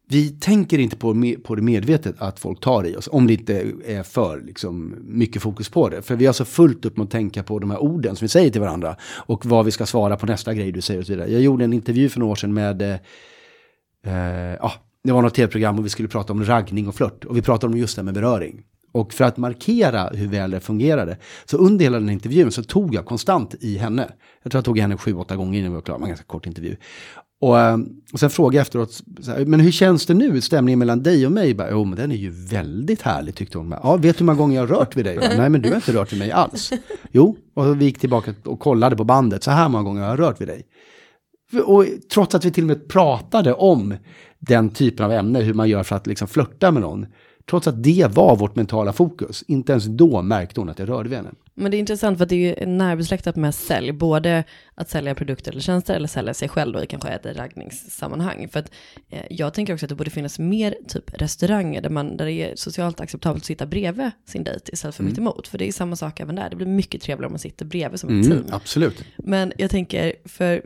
vi 0.08 0.28
tänker 0.30 0.78
inte 0.78 0.96
på, 0.96 1.34
på 1.44 1.54
det 1.54 1.62
medvetet 1.62 2.14
att 2.18 2.40
folk 2.40 2.60
tar 2.60 2.86
i 2.86 2.96
oss, 2.96 3.08
om 3.12 3.26
det 3.26 3.32
inte 3.32 3.72
är 3.86 4.02
för 4.02 4.40
liksom, 4.40 4.96
mycket 5.00 5.42
fokus 5.42 5.68
på 5.68 5.88
det. 5.88 6.02
För 6.02 6.16
vi 6.16 6.26
har 6.26 6.32
så 6.32 6.44
fullt 6.44 6.84
upp 6.84 6.96
med 6.96 7.04
att 7.04 7.10
tänka 7.10 7.42
på 7.42 7.58
de 7.58 7.70
här 7.70 7.82
orden 7.82 8.16
som 8.16 8.24
vi 8.24 8.28
säger 8.28 8.50
till 8.50 8.60
varandra 8.60 8.96
och 9.02 9.46
vad 9.46 9.64
vi 9.64 9.70
ska 9.70 9.86
svara 9.86 10.16
på 10.16 10.26
nästa 10.26 10.54
grej 10.54 10.72
du 10.72 10.80
säger 10.80 11.00
och 11.00 11.06
så 11.06 11.12
vidare. 11.12 11.32
Jag 11.32 11.40
gjorde 11.40 11.64
en 11.64 11.72
intervju 11.72 12.08
för 12.08 12.20
några 12.20 12.32
år 12.32 12.36
sedan 12.36 12.54
med 12.54 12.82
eh, 12.82 14.52
eh, 14.52 14.70
det 15.04 15.12
var 15.12 15.22
något 15.22 15.34
tv-program 15.34 15.78
och 15.78 15.84
vi 15.84 15.88
skulle 15.88 16.08
prata 16.08 16.32
om 16.32 16.44
raggning 16.44 16.88
och 16.88 16.94
flört. 16.94 17.24
Och 17.24 17.36
vi 17.36 17.42
pratade 17.42 17.72
om 17.72 17.78
just 17.78 17.96
det 17.96 18.02
med 18.02 18.14
beröring. 18.14 18.62
Och 18.92 19.12
för 19.12 19.24
att 19.24 19.36
markera 19.36 20.08
hur 20.08 20.28
väl 20.28 20.50
det 20.50 20.60
fungerade, 20.60 21.16
så 21.44 21.56
under 21.56 21.84
hela 21.84 21.98
den 21.98 22.10
intervjun 22.10 22.52
så 22.52 22.62
tog 22.62 22.94
jag 22.94 23.06
konstant 23.06 23.54
i 23.60 23.76
henne. 23.76 24.08
Jag 24.42 24.52
tror 24.52 24.58
jag 24.58 24.64
tog 24.64 24.78
henne 24.78 24.96
sju, 24.96 25.14
åtta 25.14 25.36
gånger 25.36 25.58
innan 25.58 25.70
vi 25.70 25.74
var 25.74 25.82
klara, 25.82 25.98
det 25.98 26.00
var 26.00 26.06
en 26.06 26.10
ganska 26.10 26.26
kort 26.26 26.46
intervju. 26.46 26.76
Och, 27.40 27.60
eh, 27.60 27.78
och 28.12 28.20
sen 28.20 28.30
frågade 28.30 28.56
jag 28.56 28.62
efteråt, 28.62 29.00
här, 29.26 29.44
men 29.44 29.60
hur 29.60 29.70
känns 29.70 30.06
det 30.06 30.14
nu, 30.14 30.40
stämningen 30.40 30.78
mellan 30.78 31.02
dig 31.02 31.26
och 31.26 31.32
mig? 31.32 31.56
jo, 31.70 31.84
men 31.84 31.98
den 31.98 32.12
är 32.12 32.16
ju 32.16 32.30
väldigt 32.30 33.02
härlig 33.02 33.34
tyckte 33.34 33.58
hon. 33.58 33.74
Ja, 33.82 33.96
vet 33.96 34.18
du 34.18 34.22
hur 34.22 34.26
många 34.26 34.38
gånger 34.38 34.56
jag 34.56 34.62
har 34.62 34.74
rört 34.74 34.96
vid 34.96 35.04
dig? 35.04 35.18
Nej, 35.36 35.50
men 35.50 35.62
du 35.62 35.68
har 35.68 35.76
inte 35.76 35.92
rört 35.92 36.12
vid 36.12 36.18
mig 36.18 36.30
alls. 36.30 36.70
Jo, 37.10 37.36
och 37.54 37.80
vi 37.80 37.84
gick 37.84 37.98
tillbaka 37.98 38.34
och 38.44 38.60
kollade 38.60 38.96
på 38.96 39.04
bandet, 39.04 39.42
så 39.42 39.50
här 39.50 39.68
många 39.68 39.84
gånger 39.84 40.02
har 40.02 40.08
jag 40.08 40.20
rört 40.20 40.40
vid 40.40 40.48
dig. 40.48 40.62
Och 41.60 41.86
trots 42.12 42.34
att 42.34 42.44
vi 42.44 42.50
till 42.50 42.64
och 42.64 42.68
med 42.68 42.88
pratade 42.88 43.52
om 43.52 43.94
den 44.38 44.70
typen 44.70 45.06
av 45.06 45.12
ämne, 45.12 45.40
hur 45.40 45.54
man 45.54 45.68
gör 45.68 45.82
för 45.82 45.96
att 45.96 46.06
liksom 46.06 46.28
flörta 46.28 46.70
med 46.70 46.82
någon. 46.82 47.06
Trots 47.50 47.68
att 47.68 47.82
det 47.82 48.06
var 48.10 48.36
vårt 48.36 48.56
mentala 48.56 48.92
fokus, 48.92 49.44
inte 49.48 49.72
ens 49.72 49.84
då 49.84 50.22
märkte 50.22 50.60
hon 50.60 50.68
att 50.68 50.78
jag 50.78 50.88
rörde 50.88 51.08
vid 51.08 51.18
henne. 51.18 51.30
Men 51.54 51.70
det 51.70 51.76
är 51.76 51.78
intressant 51.78 52.18
för 52.18 52.22
att 52.22 52.28
det 52.28 52.62
är 52.62 52.66
närbesläktat 52.66 53.36
med 53.36 53.54
sälj, 53.54 53.92
både 53.92 54.44
att 54.74 54.90
sälja 54.90 55.14
produkter 55.14 55.52
eller 55.52 55.60
tjänster 55.60 55.94
eller 55.94 56.08
sälja 56.08 56.34
sig 56.34 56.48
själv 56.48 56.72
då 56.72 56.82
i 56.82 56.86
kanske 56.86 57.08
ett 57.08 57.36
raggningssammanhang. 57.36 58.48
För 58.52 58.60
att 58.60 58.70
eh, 59.10 59.22
jag 59.30 59.54
tänker 59.54 59.74
också 59.74 59.86
att 59.86 59.88
det 59.88 59.94
borde 59.94 60.10
finnas 60.10 60.38
mer 60.38 60.74
typ 60.88 61.20
restauranger 61.20 61.82
där, 61.82 61.90
man, 61.90 62.16
där 62.16 62.24
det 62.24 62.32
är 62.32 62.56
socialt 62.56 63.00
acceptabelt 63.00 63.42
att 63.42 63.46
sitta 63.46 63.66
bredvid 63.66 64.10
sin 64.26 64.44
dejt 64.44 64.72
istället 64.72 64.94
för 64.94 65.02
mm. 65.02 65.10
mitt 65.10 65.18
emot. 65.18 65.48
För 65.48 65.58
det 65.58 65.68
är 65.68 65.72
samma 65.72 65.96
sak 65.96 66.20
även 66.20 66.34
där, 66.34 66.50
det 66.50 66.56
blir 66.56 66.66
mycket 66.66 67.02
trevligare 67.02 67.26
om 67.26 67.32
man 67.32 67.38
sitter 67.38 67.64
bredvid 67.64 68.00
som 68.00 68.20
ett 68.20 68.26
mm, 68.26 68.38
team. 68.38 68.54
Absolut. 68.54 69.04
Men 69.16 69.52
jag 69.58 69.70
tänker, 69.70 70.14
för 70.24 70.62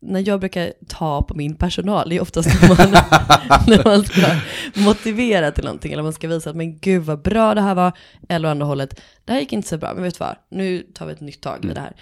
när 0.00 0.28
jag 0.28 0.40
brukar 0.40 0.72
ta 0.88 1.22
på 1.22 1.34
min 1.34 1.54
personal, 1.54 2.08
det 2.08 2.16
är 2.16 2.20
oftast 2.20 2.48
när 2.62 2.68
man, 2.68 2.90
när 3.66 3.84
man 3.84 4.04
ska 4.04 4.26
motivera 4.74 5.50
till 5.50 5.64
någonting, 5.64 5.92
eller 5.92 6.02
man 6.02 6.12
ska 6.12 6.28
visa 6.28 6.50
att 6.50 6.56
men 6.56 6.78
gud 6.78 7.02
vad 7.02 7.22
bra 7.22 7.54
det 7.54 7.60
här 7.60 7.74
var, 7.74 7.92
eller 8.28 8.48
andra 8.48 8.66
hållet, 8.66 9.00
det 9.24 9.32
här 9.32 9.40
gick 9.40 9.52
inte 9.52 9.68
så 9.68 9.78
bra, 9.78 9.94
men 9.94 10.02
vet 10.02 10.18
du 10.18 10.24
vad, 10.24 10.36
nu 10.50 10.82
tar 10.94 11.06
vi 11.06 11.12
ett 11.12 11.20
nytt 11.20 11.40
tag 11.40 11.64
i 11.64 11.68
det 11.68 11.80
här. 11.80 11.96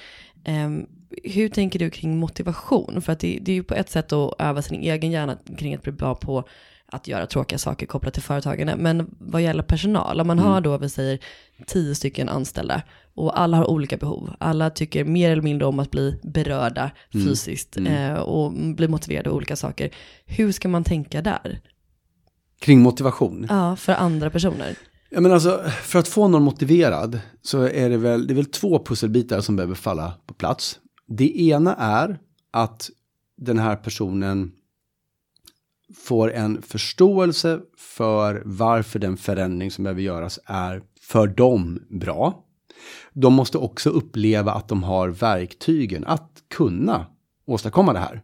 Um, 0.64 0.86
hur 1.24 1.48
tänker 1.48 1.78
du 1.78 1.90
kring 1.90 2.18
motivation? 2.18 3.02
För 3.02 3.12
att 3.12 3.20
det, 3.20 3.38
det 3.42 3.52
är 3.52 3.56
ju 3.56 3.62
på 3.62 3.74
ett 3.74 3.90
sätt 3.90 4.12
att 4.12 4.34
öva 4.38 4.62
sin 4.62 4.80
egen 4.80 5.10
hjärna 5.10 5.36
kring 5.58 5.74
att 5.74 5.82
bli 5.82 5.92
bra 5.92 6.14
på 6.14 6.44
att 6.86 7.08
göra 7.08 7.26
tråkiga 7.26 7.58
saker 7.58 7.86
kopplat 7.86 8.14
till 8.14 8.22
företagarna. 8.22 8.76
Men 8.76 9.14
vad 9.18 9.42
gäller 9.42 9.62
personal, 9.62 10.20
om 10.20 10.26
man 10.26 10.38
mm. 10.38 10.50
har 10.50 10.60
då, 10.60 10.78
vi 10.78 10.88
säger, 10.88 11.18
tio 11.66 11.94
stycken 11.94 12.28
anställda 12.28 12.82
och 13.16 13.40
alla 13.40 13.56
har 13.56 13.70
olika 13.70 13.96
behov. 13.96 14.30
Alla 14.38 14.70
tycker 14.70 15.04
mer 15.04 15.30
eller 15.30 15.42
mindre 15.42 15.66
om 15.66 15.78
att 15.78 15.90
bli 15.90 16.20
berörda 16.22 16.90
mm. 17.14 17.26
fysiskt 17.26 17.76
mm. 17.76 17.92
Eh, 17.92 18.20
och 18.20 18.52
bli 18.52 18.88
motiverade 18.88 19.30
av 19.30 19.36
olika 19.36 19.56
saker. 19.56 19.90
Hur 20.26 20.52
ska 20.52 20.68
man 20.68 20.84
tänka 20.84 21.22
där? 21.22 21.60
Kring 22.60 22.80
motivation? 22.80 23.46
Ja, 23.48 23.76
för 23.76 23.92
andra 23.92 24.30
personer. 24.30 24.76
Ja, 25.10 25.20
men 25.20 25.32
alltså, 25.32 25.62
för 25.82 25.98
att 25.98 26.08
få 26.08 26.28
någon 26.28 26.42
motiverad 26.42 27.20
så 27.42 27.62
är 27.62 27.90
det 27.90 27.96
väl, 27.96 28.26
det 28.26 28.32
är 28.32 28.36
väl 28.36 28.44
två 28.44 28.84
pusselbitar 28.84 29.40
som 29.40 29.56
behöver 29.56 29.74
falla 29.74 30.12
på 30.26 30.34
plats. 30.34 30.78
Det 31.08 31.40
ena 31.40 31.74
är 31.74 32.18
att 32.50 32.90
den 33.36 33.58
här 33.58 33.76
personen 33.76 34.52
får 35.94 36.32
en 36.32 36.62
förståelse 36.62 37.60
för 37.78 38.42
varför 38.44 38.98
den 38.98 39.16
förändring 39.16 39.70
som 39.70 39.84
behöver 39.84 40.02
göras 40.02 40.38
är 40.46 40.82
för 41.00 41.26
dem 41.26 41.82
bra. 41.88 42.45
De 43.12 43.32
måste 43.32 43.58
också 43.58 43.90
uppleva 43.90 44.52
att 44.52 44.68
de 44.68 44.82
har 44.82 45.08
verktygen 45.08 46.04
att 46.06 46.30
kunna 46.54 47.06
åstadkomma 47.46 47.92
det 47.92 47.98
här. 47.98 48.22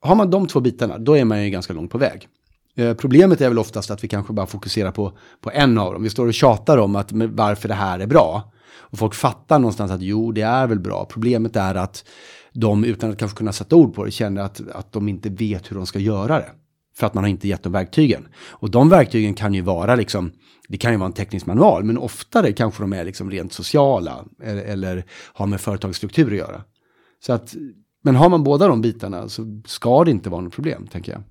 Har 0.00 0.14
man 0.14 0.30
de 0.30 0.46
två 0.46 0.60
bitarna, 0.60 0.98
då 0.98 1.16
är 1.16 1.24
man 1.24 1.44
ju 1.44 1.50
ganska 1.50 1.72
långt 1.72 1.90
på 1.90 1.98
väg. 1.98 2.28
Eh, 2.76 2.94
problemet 2.94 3.40
är 3.40 3.48
väl 3.48 3.58
oftast 3.58 3.90
att 3.90 4.04
vi 4.04 4.08
kanske 4.08 4.32
bara 4.32 4.46
fokuserar 4.46 4.90
på, 4.90 5.18
på 5.40 5.50
en 5.50 5.78
av 5.78 5.92
dem. 5.92 6.02
Vi 6.02 6.10
står 6.10 6.26
och 6.26 6.34
tjatar 6.34 6.78
om 6.78 6.96
att, 6.96 7.12
varför 7.12 7.68
det 7.68 7.74
här 7.74 7.98
är 7.98 8.06
bra. 8.06 8.52
Och 8.78 8.98
folk 8.98 9.14
fattar 9.14 9.58
någonstans 9.58 9.90
att 9.90 10.02
jo, 10.02 10.32
det 10.32 10.42
är 10.42 10.66
väl 10.66 10.80
bra. 10.80 11.04
Problemet 11.04 11.56
är 11.56 11.74
att 11.74 12.04
de, 12.52 12.84
utan 12.84 13.10
att 13.10 13.18
kanske 13.18 13.38
kunna 13.38 13.52
sätta 13.52 13.76
ord 13.76 13.94
på 13.94 14.04
det, 14.04 14.10
känner 14.10 14.42
att, 14.42 14.60
att 14.72 14.92
de 14.92 15.08
inte 15.08 15.28
vet 15.28 15.70
hur 15.70 15.76
de 15.76 15.86
ska 15.86 15.98
göra 15.98 16.38
det. 16.38 16.50
För 16.98 17.06
att 17.06 17.14
man 17.14 17.24
har 17.24 17.28
inte 17.28 17.48
gett 17.48 17.62
dem 17.62 17.72
verktygen. 17.72 18.28
Och 18.48 18.70
de 18.70 18.88
verktygen 18.88 19.34
kan 19.34 19.54
ju 19.54 19.60
vara 19.60 19.94
liksom, 19.94 20.32
det 20.68 20.76
kan 20.76 20.92
ju 20.92 20.98
vara 20.98 21.06
en 21.06 21.12
teknisk 21.12 21.46
manual, 21.46 21.84
men 21.84 21.98
oftare 21.98 22.52
kanske 22.52 22.82
de 22.82 22.92
är 22.92 23.04
liksom 23.04 23.30
rent 23.30 23.52
sociala 23.52 24.24
eller, 24.42 24.62
eller 24.62 25.04
har 25.32 25.46
med 25.46 25.60
företagsstruktur 25.60 26.26
att 26.32 26.38
göra. 26.38 26.62
Så 27.26 27.32
att, 27.32 27.54
men 28.02 28.16
har 28.16 28.28
man 28.28 28.44
båda 28.44 28.68
de 28.68 28.80
bitarna 28.80 29.28
så 29.28 29.62
ska 29.66 30.04
det 30.04 30.10
inte 30.10 30.30
vara 30.30 30.40
något 30.40 30.54
problem, 30.54 30.86
tänker 30.86 31.12
jag. 31.12 31.22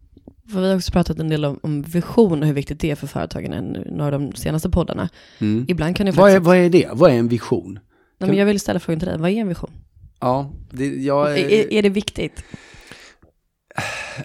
För 0.51 0.61
vi 0.61 0.67
har 0.67 0.75
också 0.75 0.91
pratat 0.91 1.19
en 1.19 1.29
del 1.29 1.45
om, 1.45 1.59
om 1.63 1.81
vision 1.81 2.41
och 2.41 2.47
hur 2.47 2.53
viktigt 2.53 2.79
det 2.79 2.91
är 2.91 2.95
för 2.95 3.07
företagen 3.07 3.53
i 3.53 3.91
några 3.91 4.15
av 4.15 4.21
de 4.21 4.35
senaste 4.35 4.69
poddarna. 4.69 5.09
Mm. 5.39 5.65
Ibland 5.67 5.95
kan 5.95 6.05
det 6.05 6.11
vad, 6.11 6.31
är, 6.31 6.39
vad 6.39 6.57
är 6.57 6.69
det? 6.69 6.89
Vad 6.93 7.11
är 7.11 7.15
en 7.15 7.27
vision? 7.27 7.79
Nej, 8.17 8.29
men 8.29 8.39
jag 8.39 8.45
vill 8.45 8.59
ställa 8.59 8.79
frågan 8.79 8.99
till 8.99 9.07
dig, 9.07 9.17
vad 9.19 9.31
är 9.31 9.35
en 9.35 9.47
vision? 9.47 9.71
Ja, 10.19 10.51
det, 10.71 10.87
jag, 10.87 11.39
är, 11.39 11.49
är, 11.49 11.73
är 11.73 11.81
det 11.81 11.89
viktigt? 11.89 12.43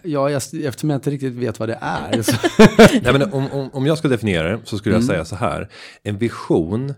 Ja, 0.03 0.31
jag, 0.31 0.37
eftersom 0.37 0.91
jag 0.91 0.97
inte 0.97 1.11
riktigt 1.11 1.33
vet 1.33 1.59
vad 1.59 1.69
det 1.69 1.79
är. 1.81 2.25
Nej, 3.03 3.13
men 3.13 3.23
om, 3.23 3.53
om, 3.53 3.71
om 3.73 3.87
jag 3.87 3.99
ska 3.99 4.09
definiera 4.09 4.57
det 4.57 4.61
så 4.65 4.79
skulle 4.79 4.95
jag 4.95 5.03
mm. 5.03 5.09
säga 5.09 5.25
så 5.25 5.37
här. 5.37 5.69
En 6.03 6.19
vision 6.19 6.95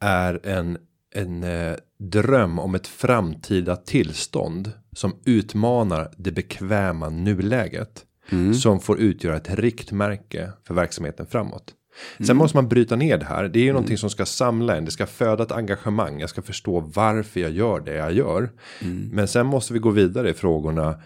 är 0.00 0.46
en, 0.46 0.78
en 1.14 1.44
eh, 1.44 1.74
dröm 1.98 2.58
om 2.58 2.74
ett 2.74 2.86
framtida 2.86 3.76
tillstånd 3.76 4.72
som 4.92 5.16
utmanar 5.24 6.10
det 6.16 6.32
bekväma 6.32 7.08
nuläget. 7.08 8.04
Mm. 8.30 8.54
Som 8.54 8.80
får 8.80 9.00
utgöra 9.00 9.36
ett 9.36 9.54
riktmärke 9.54 10.50
för 10.66 10.74
verksamheten 10.74 11.26
framåt. 11.26 11.74
Sen 12.16 12.26
mm. 12.26 12.36
måste 12.36 12.56
man 12.56 12.68
bryta 12.68 12.96
ner 12.96 13.18
det 13.18 13.24
här. 13.24 13.48
Det 13.48 13.58
är 13.58 13.62
ju 13.62 13.68
mm. 13.68 13.74
någonting 13.74 13.98
som 13.98 14.10
ska 14.10 14.26
samla 14.26 14.76
en. 14.76 14.84
Det 14.84 14.90
ska 14.90 15.06
föda 15.06 15.42
ett 15.42 15.52
engagemang. 15.52 16.20
Jag 16.20 16.30
ska 16.30 16.42
förstå 16.42 16.80
varför 16.80 17.40
jag 17.40 17.50
gör 17.50 17.80
det 17.80 17.94
jag 17.94 18.12
gör. 18.12 18.50
Mm. 18.82 19.10
Men 19.12 19.28
sen 19.28 19.46
måste 19.46 19.72
vi 19.72 19.78
gå 19.78 19.90
vidare 19.90 20.30
i 20.30 20.34
frågorna 20.34 21.00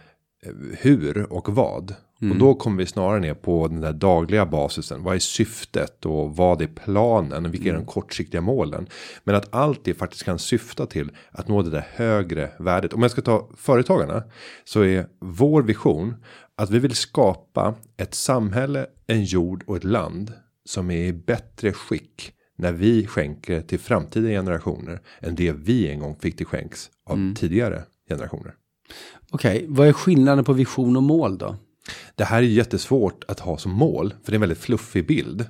hur 0.78 1.32
och 1.32 1.48
vad. 1.48 1.94
Mm. 2.20 2.32
Och 2.32 2.38
då 2.38 2.54
kommer 2.54 2.78
vi 2.78 2.86
snarare 2.86 3.20
ner 3.20 3.34
på 3.34 3.68
den 3.68 3.80
där 3.80 3.92
dagliga 3.92 4.46
basisen. 4.46 5.02
Vad 5.02 5.14
är 5.14 5.18
syftet 5.18 6.06
och 6.06 6.36
vad 6.36 6.62
är 6.62 6.66
planen? 6.66 7.50
Vilka 7.50 7.68
är 7.68 7.72
de 7.72 7.76
mm. 7.76 7.86
kortsiktiga 7.86 8.40
målen? 8.40 8.86
Men 9.24 9.34
att 9.34 9.54
allt 9.54 9.84
det 9.84 9.94
faktiskt 9.94 10.24
kan 10.24 10.38
syfta 10.38 10.86
till 10.86 11.10
att 11.30 11.48
nå 11.48 11.62
det 11.62 11.70
där 11.70 11.86
högre 11.92 12.50
värdet. 12.58 12.92
Om 12.92 13.02
jag 13.02 13.10
ska 13.10 13.22
ta 13.22 13.48
företagarna 13.56 14.22
så 14.64 14.80
är 14.80 15.06
vår 15.20 15.62
vision 15.62 16.14
att 16.56 16.70
vi 16.70 16.78
vill 16.78 16.94
skapa 16.94 17.74
ett 17.96 18.14
samhälle, 18.14 18.86
en 19.06 19.24
jord 19.24 19.64
och 19.66 19.76
ett 19.76 19.84
land 19.84 20.32
som 20.64 20.90
är 20.90 21.06
i 21.06 21.12
bättre 21.12 21.72
skick 21.72 22.32
när 22.56 22.72
vi 22.72 23.06
skänker 23.06 23.60
till 23.60 23.78
framtida 23.78 24.28
generationer 24.28 25.00
än 25.20 25.34
det 25.34 25.52
vi 25.52 25.90
en 25.90 26.00
gång 26.00 26.16
fick 26.20 26.36
till 26.36 26.46
skänks 26.46 26.90
av 27.06 27.16
mm. 27.16 27.34
tidigare 27.34 27.82
generationer. 28.08 28.54
Okej, 29.30 29.56
okay, 29.56 29.66
vad 29.68 29.88
är 29.88 29.92
skillnaden 29.92 30.44
på 30.44 30.52
vision 30.52 30.96
och 30.96 31.02
mål 31.02 31.38
då? 31.38 31.56
Det 32.14 32.24
här 32.24 32.38
är 32.38 32.42
jättesvårt 32.42 33.24
att 33.28 33.40
ha 33.40 33.58
som 33.58 33.72
mål, 33.72 34.14
för 34.24 34.32
det 34.32 34.34
är 34.34 34.36
en 34.36 34.40
väldigt 34.40 34.58
fluffig 34.58 35.06
bild. 35.06 35.46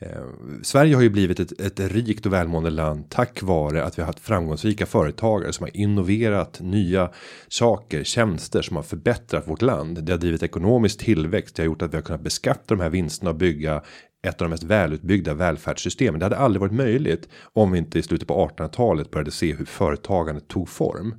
Eh, 0.00 0.22
Sverige 0.62 0.94
har 0.94 1.02
ju 1.02 1.10
blivit 1.10 1.40
ett, 1.40 1.60
ett 1.60 1.80
rikt 1.80 2.26
och 2.26 2.32
välmående 2.32 2.70
land 2.70 3.10
tack 3.10 3.42
vare 3.42 3.84
att 3.84 3.98
vi 3.98 4.02
har 4.02 4.06
haft 4.06 4.20
framgångsrika 4.20 4.86
företagare 4.86 5.52
som 5.52 5.64
har 5.64 5.76
innoverat 5.76 6.60
nya 6.60 7.10
saker, 7.48 8.04
tjänster 8.04 8.62
som 8.62 8.76
har 8.76 8.82
förbättrat 8.82 9.48
vårt 9.48 9.62
land. 9.62 10.04
Det 10.04 10.12
har 10.12 10.18
drivit 10.18 10.42
ekonomisk 10.42 10.98
tillväxt, 10.98 11.56
det 11.56 11.62
har 11.62 11.66
gjort 11.66 11.82
att 11.82 11.92
vi 11.92 11.96
har 11.96 12.02
kunnat 12.02 12.20
beskatta 12.20 12.74
de 12.74 12.80
här 12.80 12.90
vinsterna 12.90 13.30
och 13.30 13.36
bygga 13.36 13.82
ett 14.22 14.40
av 14.40 14.44
de 14.44 14.50
mest 14.50 14.62
välutbyggda 14.62 15.34
välfärdssystemen. 15.34 16.18
Det 16.18 16.24
hade 16.24 16.36
aldrig 16.36 16.60
varit 16.60 16.72
möjligt 16.72 17.28
om 17.52 17.72
vi 17.72 17.78
inte 17.78 17.98
i 17.98 18.02
slutet 18.02 18.28
på 18.28 18.48
1800-talet 18.48 19.10
började 19.10 19.30
se 19.30 19.54
hur 19.54 19.64
företagandet 19.64 20.48
tog 20.48 20.68
form. 20.68 21.14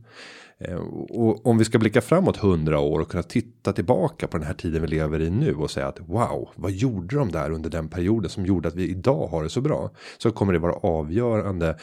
Eh, 0.60 0.78
och 1.10 1.46
om 1.46 1.58
vi 1.58 1.66
ska 1.66 1.80
blicka 1.80 2.02
framåt 2.02 2.38
hundra 2.38 2.80
år 2.80 3.00
och 3.00 3.10
kunna 3.10 3.24
titta 3.24 3.74
tillbaka 3.74 4.28
på 4.28 4.38
den 4.38 4.48
här 4.48 4.54
tiden 4.54 4.82
vi 4.82 4.88
lever 4.88 5.22
i 5.22 5.30
nu 5.30 5.56
och 5.56 5.72
säga 5.72 5.88
att 5.88 6.00
wow, 6.00 6.50
vad 6.56 6.72
gjorde 6.72 7.16
de 7.16 7.32
där 7.32 7.52
under 7.52 7.70
den 7.70 7.90
perioden 7.90 8.30
som 8.30 8.46
gjorde 8.46 8.68
att 8.68 8.76
vi 8.76 8.90
idag 8.90 9.28
har 9.28 9.44
det 9.44 9.50
så 9.50 9.62
bra? 9.62 9.92
Så 10.18 10.32
kommer 10.32 10.54
det 10.54 10.60
vara 10.60 10.74
avgörande. 10.74 11.78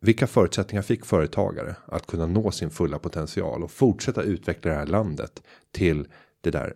Vilka 0.00 0.26
förutsättningar 0.26 0.82
fick 0.82 1.04
företagare 1.04 1.76
att 1.86 2.06
kunna 2.06 2.26
nå 2.26 2.50
sin 2.50 2.70
fulla 2.70 2.98
potential 2.98 3.62
och 3.62 3.70
fortsätta 3.70 4.22
utveckla 4.22 4.70
det 4.70 4.76
här 4.76 4.86
landet 4.86 5.42
till 5.72 6.06
det 6.40 6.50
där 6.50 6.74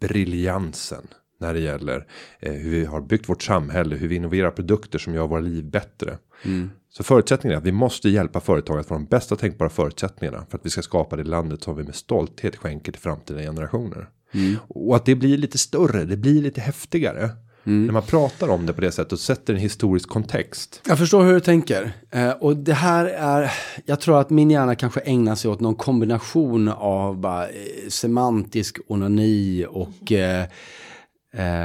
briljansen 0.00 1.06
när 1.40 1.54
det 1.54 1.60
gäller 1.60 2.06
eh, 2.40 2.52
hur 2.52 2.70
vi 2.70 2.84
har 2.84 3.00
byggt 3.00 3.28
vårt 3.28 3.42
samhälle, 3.42 3.96
hur 3.96 4.08
vi 4.08 4.16
innoverar 4.16 4.50
produkter 4.50 4.98
som 4.98 5.14
gör 5.14 5.26
våra 5.26 5.40
liv 5.40 5.64
bättre. 5.64 6.18
Mm. 6.42 6.70
Så 6.92 7.04
förutsättningen 7.04 7.54
är 7.54 7.58
att 7.58 7.66
vi 7.66 7.72
måste 7.72 8.08
hjälpa 8.08 8.40
företag 8.40 8.78
att 8.78 8.86
få 8.86 8.94
de 8.94 9.06
bästa 9.06 9.36
tänkbara 9.36 9.68
förutsättningarna 9.68 10.46
för 10.50 10.58
att 10.58 10.66
vi 10.66 10.70
ska 10.70 10.82
skapa 10.82 11.16
det 11.16 11.24
landet 11.24 11.62
som 11.62 11.76
vi 11.76 11.82
med 11.82 11.94
stolthet 11.94 12.56
skänker 12.56 12.92
till 12.92 13.00
framtida 13.00 13.40
generationer. 13.40 14.08
Mm. 14.32 14.56
Och 14.68 14.96
att 14.96 15.04
det 15.04 15.14
blir 15.14 15.38
lite 15.38 15.58
större, 15.58 16.04
det 16.04 16.16
blir 16.16 16.42
lite 16.42 16.60
häftigare. 16.60 17.30
Mm. 17.64 17.86
När 17.86 17.92
man 17.92 18.02
pratar 18.02 18.48
om 18.48 18.66
det 18.66 18.72
på 18.72 18.80
det 18.80 18.92
sättet 18.92 19.12
och 19.12 19.20
sätter 19.20 19.54
en 19.54 19.60
historisk 19.60 20.08
kontext. 20.08 20.82
Jag 20.86 20.98
förstår 20.98 21.24
hur 21.24 21.32
du 21.32 21.40
tänker. 21.40 21.92
Eh, 22.10 22.30
och 22.30 22.56
det 22.56 22.74
här 22.74 23.04
är, 23.04 23.52
jag 23.84 24.00
tror 24.00 24.20
att 24.20 24.30
min 24.30 24.50
hjärna 24.50 24.74
kanske 24.74 25.00
ägnar 25.00 25.34
sig 25.34 25.50
åt 25.50 25.60
någon 25.60 25.74
kombination 25.74 26.68
av 26.68 27.18
bara, 27.18 27.48
eh, 27.48 27.52
semantisk 27.88 28.78
onani 28.86 29.66
och 29.70 30.12
eh, 30.12 30.44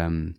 Um, 0.07 0.34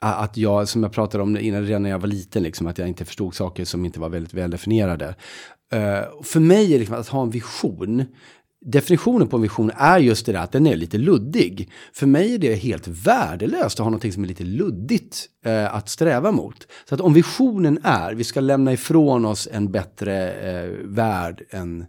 att 0.00 0.36
jag, 0.36 0.68
som 0.68 0.82
jag 0.82 0.92
pratade 0.92 1.22
om 1.22 1.36
innan, 1.36 1.66
redan 1.66 1.82
när 1.82 1.90
jag 1.90 1.98
var 1.98 2.08
liten, 2.08 2.42
liksom, 2.42 2.66
att 2.66 2.78
jag 2.78 2.88
inte 2.88 3.04
förstod 3.04 3.34
saker 3.34 3.64
som 3.64 3.84
inte 3.84 4.00
var 4.00 4.08
väldigt 4.08 4.34
väldefinierade. 4.34 5.08
Uh, 5.74 6.22
för 6.22 6.40
mig 6.40 6.64
är 6.64 6.72
det 6.72 6.78
liksom 6.78 6.96
att 6.96 7.08
ha 7.08 7.22
en 7.22 7.30
vision, 7.30 8.04
definitionen 8.60 9.28
på 9.28 9.36
en 9.36 9.42
vision 9.42 9.70
är 9.76 9.98
just 9.98 10.26
det 10.26 10.32
där 10.32 10.40
att 10.40 10.52
den 10.52 10.66
är 10.66 10.76
lite 10.76 10.98
luddig. 10.98 11.70
För 11.92 12.06
mig 12.06 12.34
är 12.34 12.38
det 12.38 12.54
helt 12.54 12.88
värdelöst 12.88 13.80
att 13.80 13.84
ha 13.84 13.90
någonting 13.90 14.12
som 14.12 14.24
är 14.24 14.28
lite 14.28 14.44
luddigt 14.44 15.26
eh, 15.44 15.74
att 15.74 15.88
sträva 15.88 16.32
mot. 16.32 16.66
Så 16.88 16.94
att 16.94 17.00
om 17.00 17.14
visionen 17.14 17.78
är, 17.82 18.14
vi 18.14 18.24
ska 18.24 18.40
lämna 18.40 18.72
ifrån 18.72 19.24
oss 19.24 19.48
en 19.52 19.72
bättre 19.72 20.32
eh, 20.32 20.70
värld 20.84 21.42
än, 21.50 21.86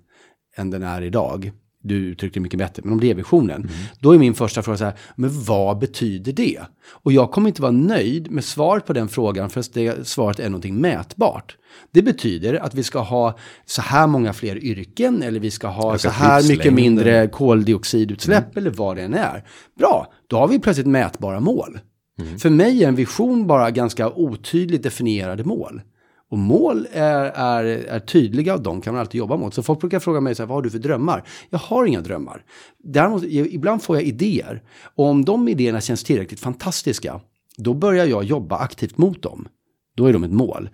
än 0.56 0.70
den 0.70 0.84
är 0.84 1.02
idag 1.02 1.52
du 1.84 1.96
uttryckte 1.96 2.40
det 2.40 2.44
mycket 2.44 2.60
bättre, 2.60 2.82
men 2.86 2.94
om 2.94 3.00
det 3.00 3.10
är 3.10 3.16
visionen. 3.16 3.62
Mm. 3.62 3.72
Då 4.00 4.12
är 4.12 4.18
min 4.18 4.34
första 4.34 4.62
fråga 4.62 4.78
så 4.78 4.84
här, 4.84 4.94
men 5.16 5.44
vad 5.44 5.80
betyder 5.80 6.34
det? 6.34 6.60
Och 6.88 7.12
jag 7.12 7.32
kommer 7.32 7.48
inte 7.48 7.62
vara 7.62 7.72
nöjd 7.72 8.32
med 8.32 8.44
svaret 8.44 8.86
på 8.86 8.94
den 8.94 9.08
frågan 9.08 9.50
för 9.50 9.60
att 9.60 9.74
det 9.74 10.08
svaret 10.08 10.40
är 10.40 10.50
någonting 10.50 10.76
mätbart. 10.76 11.58
Det 11.92 12.02
betyder 12.02 12.54
att 12.54 12.76
vi 12.76 12.84
ska 12.84 13.00
ha 13.00 13.38
så 13.66 13.82
här 13.82 14.08
många 14.08 14.34
fler 14.34 14.64
yrken 14.64 15.24
eller 15.24 15.40
vi 15.40 15.52
ska 15.52 15.68
ha 15.68 15.98
så 15.98 16.10
här 16.10 16.48
mycket 16.48 16.74
mindre 16.74 17.28
koldioxidutsläpp 17.28 18.52
mm. 18.52 18.58
eller 18.58 18.78
vad 18.78 18.96
det 18.96 19.02
än 19.02 19.14
är. 19.14 19.44
Bra, 19.78 20.14
då 20.28 20.38
har 20.38 20.48
vi 20.48 20.60
plötsligt 20.60 20.88
mätbara 20.88 21.40
mål. 21.40 21.80
Mm. 22.20 22.40
För 22.40 22.50
mig 22.50 22.84
är 22.84 22.88
en 22.88 22.96
vision 22.96 23.48
bara 23.48 23.72
ganska 23.72 24.10
otydligt 24.10 24.84
definierade 24.84 25.44
mål. 25.44 25.82
Och 26.30 26.38
mål 26.38 26.88
är, 26.92 27.26
är, 27.26 27.64
är 27.64 28.00
tydliga 28.00 28.54
och 28.54 28.62
de 28.62 28.82
kan 28.82 28.94
man 28.94 29.02
alltid 29.02 29.20
jobba 29.20 29.38
mot. 29.38 29.54
Så 29.54 29.64
folk 29.64 29.80
brukar 29.80 30.00
fråga 30.00 30.22
mig 30.22 30.36
så 30.36 30.44
här, 30.44 30.48
vad 30.48 30.58
har 30.58 30.62
du 30.62 30.70
för 30.70 30.80
drömmar? 30.80 31.24
Jag 31.50 31.60
har 31.60 31.86
inga 31.86 32.02
drömmar. 32.02 32.44
Däremot, 32.84 33.24
ibland 33.24 33.84
får 33.84 33.96
jag 33.96 34.06
idéer. 34.06 34.64
Och 34.96 35.06
om 35.06 35.26
de 35.26 35.48
idéerna 35.48 35.82
känns 35.82 36.04
tillräckligt 36.04 36.40
fantastiska, 36.40 37.22
då 37.58 37.74
börjar 37.74 38.06
jag 38.06 38.24
jobba 38.24 38.58
aktivt 38.58 38.98
mot 38.98 39.22
dem. 39.22 39.48
Då 39.96 40.06
är 40.06 40.14
de 40.14 40.24
ett 40.24 40.32
mål. 40.32 40.70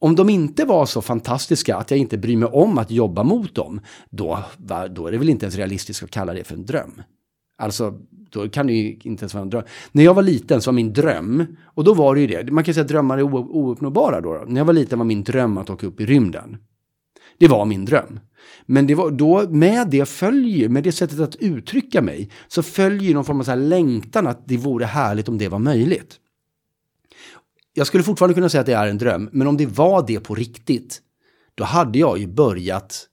Om 0.00 0.16
de 0.16 0.28
inte 0.28 0.64
var 0.64 0.86
så 0.86 1.02
fantastiska 1.02 1.76
att 1.76 1.90
jag 1.90 2.00
inte 2.00 2.18
bryr 2.18 2.36
mig 2.36 2.48
om 2.48 2.78
att 2.78 2.90
jobba 2.90 3.22
mot 3.22 3.54
dem, 3.54 3.80
då, 4.10 4.38
då 4.90 5.06
är 5.06 5.12
det 5.12 5.18
väl 5.18 5.28
inte 5.28 5.44
ens 5.46 5.56
realistiskt 5.56 6.02
att 6.02 6.10
kalla 6.10 6.32
det 6.32 6.44
för 6.44 6.54
en 6.54 6.66
dröm. 6.66 7.02
Alltså, 7.62 7.98
då 8.30 8.48
kan 8.48 8.66
det 8.66 8.72
ju 8.72 8.98
inte 9.02 9.22
ens 9.22 9.34
vara 9.34 9.42
en 9.42 9.50
dröm. 9.50 9.64
När 9.92 10.04
jag 10.04 10.14
var 10.14 10.22
liten 10.22 10.62
så 10.62 10.70
var 10.70 10.74
min 10.74 10.92
dröm, 10.92 11.46
och 11.64 11.84
då 11.84 11.94
var 11.94 12.14
det 12.14 12.20
ju 12.20 12.26
det, 12.26 12.52
man 12.52 12.64
kan 12.64 12.74
säga 12.74 12.82
att 12.82 12.88
drömmar 12.88 13.18
är 13.18 13.22
ouppnåbara 13.34 14.20
då, 14.20 14.32
då. 14.34 14.44
När 14.46 14.60
jag 14.60 14.64
var 14.64 14.72
liten 14.72 14.98
var 14.98 15.06
min 15.06 15.24
dröm 15.24 15.58
att 15.58 15.70
åka 15.70 15.86
upp 15.86 16.00
i 16.00 16.06
rymden. 16.06 16.56
Det 17.38 17.48
var 17.48 17.64
min 17.64 17.84
dröm. 17.84 18.20
Men 18.66 18.86
det 18.86 18.94
var 18.94 19.10
då, 19.10 19.48
med 19.50 19.88
det 19.90 20.08
följer, 20.08 20.68
med 20.68 20.84
det 20.84 20.92
sättet 20.92 21.20
att 21.20 21.36
uttrycka 21.36 22.02
mig, 22.02 22.30
så 22.48 22.62
följer 22.62 23.14
någon 23.14 23.24
form 23.24 23.40
av 23.40 23.44
så 23.44 23.50
här 23.50 23.58
längtan 23.58 24.26
att 24.26 24.48
det 24.48 24.56
vore 24.56 24.84
härligt 24.84 25.28
om 25.28 25.38
det 25.38 25.48
var 25.48 25.58
möjligt. 25.58 26.16
Jag 27.74 27.86
skulle 27.86 28.04
fortfarande 28.04 28.34
kunna 28.34 28.48
säga 28.48 28.60
att 28.60 28.66
det 28.66 28.72
är 28.72 28.86
en 28.86 28.98
dröm, 28.98 29.28
men 29.32 29.46
om 29.46 29.56
det 29.56 29.66
var 29.66 30.06
det 30.06 30.20
på 30.20 30.34
riktigt, 30.34 31.00
då 31.54 31.64
hade 31.64 31.98
jag 31.98 32.18
ju 32.18 32.26
börjat 32.26 33.08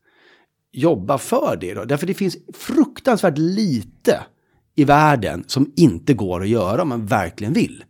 jobba 0.71 1.17
för 1.17 1.57
det. 1.61 1.73
Då. 1.73 1.85
Därför 1.85 2.07
det 2.07 2.13
finns 2.13 2.37
fruktansvärt 2.53 3.37
lite 3.37 4.19
i 4.79 4.83
världen 4.83 5.43
som 5.47 5.71
inte 5.75 6.13
går 6.13 6.41
att 6.41 6.47
göra 6.47 6.81
om 6.81 6.89
man 6.89 7.05
verkligen 7.05 7.53
vill. 7.53 7.83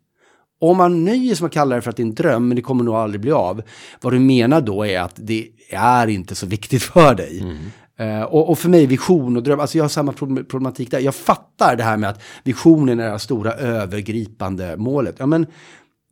Om 0.62 0.78
man 0.78 1.06
nöjer 1.06 1.36
sig 1.36 1.44
med 1.44 1.48
att 1.48 1.54
kalla 1.54 1.76
det 1.76 1.82
för 1.82 1.90
att 1.90 1.98
det 1.98 2.04
är 2.04 2.06
en 2.06 2.16
dröm, 2.16 2.48
men 2.48 2.56
det 2.56 2.62
kommer 2.62 2.84
nog 2.84 2.96
aldrig 2.96 3.22
bli 3.22 3.32
av. 3.32 3.62
Vad 4.02 4.14
du 4.14 4.20
menar 4.20 4.62
då 4.62 4.86
är 4.86 5.00
att 5.00 5.14
det 5.16 5.48
är 5.72 6.08
inte 6.08 6.36
så 6.36 6.46
viktigt 6.46 6.84
för 6.84 7.16
dig. 7.16 7.40
Mm. 7.40 7.58
Uh, 8.02 8.24
och, 8.24 8.50
och, 8.50 8.60
för 8.60 8.70
mig 8.70 8.86
vision 8.86 9.38
och 9.38 9.44
dröm, 9.44 9.60
alltså 9.60 9.78
jag 9.78 9.84
har 9.84 9.90
samma 9.90 10.14
problematik 10.14 10.92
där. 10.92 11.00
Jag 11.00 11.16
fattar 11.16 11.76
det 11.76 11.84
här 11.84 11.98
med 11.98 12.10
att 12.10 12.22
visionen 12.44 13.00
är 13.00 13.12
det 13.12 13.20
stora 13.20 13.54
övergripande 13.54 14.78
målet. 14.78 15.16
Ja, 15.20 15.26
men 15.26 15.46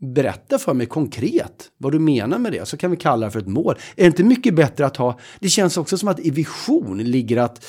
berätta 0.01 0.57
för 0.57 0.73
mig 0.73 0.85
konkret 0.85 1.71
vad 1.77 1.91
du 1.91 1.99
menar 1.99 2.39
med 2.39 2.51
det, 2.51 2.67
så 2.67 2.77
kan 2.77 2.91
vi 2.91 2.97
kalla 2.97 3.25
det 3.25 3.31
för 3.31 3.39
ett 3.39 3.47
mål. 3.47 3.75
Är 3.95 4.01
det 4.01 4.07
inte 4.07 4.23
mycket 4.23 4.55
bättre 4.55 4.85
att 4.85 4.97
ha, 4.97 5.19
det 5.39 5.49
känns 5.49 5.77
också 5.77 5.97
som 5.97 6.09
att 6.09 6.19
i 6.19 6.29
vision 6.29 6.97
ligger 6.97 7.37
att 7.37 7.65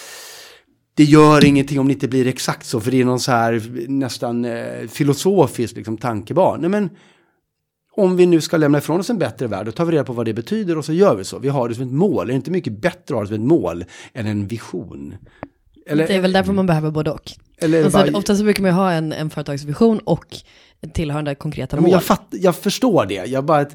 det 0.99 1.05
gör 1.05 1.45
ingenting 1.45 1.81
om 1.81 1.89
det 1.89 1.93
inte 1.93 2.09
blir 2.09 2.27
exakt 2.27 2.67
så, 2.67 2.81
för 2.81 2.91
det 2.91 3.01
är 3.01 3.05
någon 3.05 3.21
så 3.21 3.33
här 3.33 3.63
nästan 3.89 4.45
eh, 4.45 4.89
filosofisk 4.89 5.77
liksom, 5.77 5.97
tankebarn. 5.97 6.61
Nej, 6.61 6.71
men 6.71 6.91
om 7.97 8.17
vi 8.17 8.27
nu 8.27 8.41
ska 8.41 8.57
lämna 8.57 8.79
ifrån 8.79 9.01
oss 9.01 9.11
en 9.11 9.19
bättre 9.19 9.47
värld, 9.47 9.67
då 9.67 9.73
tar 9.73 9.85
vi 9.85 9.93
reda 9.93 10.05
på 10.05 10.13
vad 10.13 10.27
det 10.27 10.35
betyder 10.35 10.79
och 10.79 10.85
så 10.85 10.93
gör 10.93 11.15
vi 11.15 11.25
så. 11.25 11.39
Vi 11.39 11.49
har 11.49 11.69
det 11.69 11.75
som 11.75 11.85
ett 11.85 11.93
mål. 11.93 12.27
Är 12.27 12.33
det 12.33 12.37
inte 12.37 12.51
mycket 12.51 12.81
bättre 12.81 13.03
att 13.05 13.11
ha 13.11 13.21
det 13.21 13.27
som 13.27 13.35
ett 13.35 13.49
mål 13.49 13.85
än 14.13 14.27
en 14.27 14.47
vision? 14.47 15.15
Eller, 15.87 16.07
det 16.07 16.15
är 16.15 16.21
väl 16.21 16.33
därför 16.33 16.53
man 16.53 16.67
behöver 16.67 16.91
både 16.91 17.11
och. 17.11 17.33
Eller 17.59 17.85
alltså, 17.85 17.99
bara... 17.99 18.19
Ofta 18.19 18.37
så 18.37 18.43
brukar 18.43 18.63
man 18.63 18.73
ha 18.73 18.93
en, 18.93 19.13
en 19.13 19.31
företagsvision 19.31 19.99
och 19.99 20.37
tillhörande 20.95 21.35
konkreta 21.35 21.77
mål. 21.77 21.83
men 21.83 21.91
jag, 21.91 22.05
fatt, 22.05 22.27
jag 22.31 22.57
förstår 22.57 23.07
det. 23.07 23.27
Jag 23.27 23.45
bara, 23.45 23.67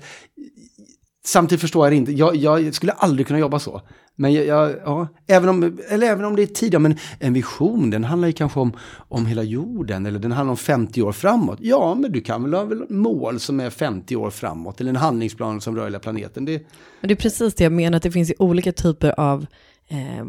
samtidigt 1.25 1.61
förstår 1.61 1.85
jag 1.85 1.91
det 1.91 1.97
inte. 1.97 2.11
Jag, 2.11 2.35
jag 2.35 2.73
skulle 2.73 2.91
aldrig 2.91 3.27
kunna 3.27 3.39
jobba 3.39 3.59
så. 3.59 3.81
Men 4.15 4.33
jag, 4.33 4.45
jag, 4.45 4.75
ja, 4.85 5.07
även 5.27 5.49
om, 5.49 5.79
eller 5.89 6.07
även 6.07 6.25
om 6.25 6.35
det 6.35 6.41
är 6.41 6.47
tid, 6.47 6.73
ja, 6.73 6.79
men 6.79 6.97
en 7.19 7.33
vision, 7.33 7.89
den 7.89 8.03
handlar 8.03 8.27
ju 8.27 8.33
kanske 8.33 8.59
om, 8.59 8.73
om 8.95 9.25
hela 9.25 9.43
jorden, 9.43 10.05
eller 10.05 10.19
den 10.19 10.31
handlar 10.31 10.51
om 10.51 10.57
50 10.57 11.01
år 11.01 11.11
framåt. 11.11 11.57
Ja, 11.61 11.95
men 11.95 12.11
du 12.11 12.21
kan 12.21 12.43
väl 12.43 12.53
ha 12.53 12.63
väl 12.63 12.85
mål 12.89 13.39
som 13.39 13.59
är 13.59 13.69
50 13.69 14.15
år 14.15 14.29
framåt, 14.29 14.81
eller 14.81 14.89
en 14.89 14.95
handlingsplan 14.95 15.61
som 15.61 15.75
rör 15.75 15.83
hela 15.83 15.99
planeten. 15.99 16.45
Det... 16.45 16.67
Men 17.01 17.07
det 17.07 17.13
är 17.13 17.15
precis 17.15 17.53
det 17.53 17.63
jag 17.63 17.73
menar, 17.73 17.97
att 17.97 18.03
det 18.03 18.11
finns 18.11 18.29
ju 18.29 18.35
olika 18.39 18.71
typer 18.71 19.19
av 19.19 19.45
eh, 19.87 20.25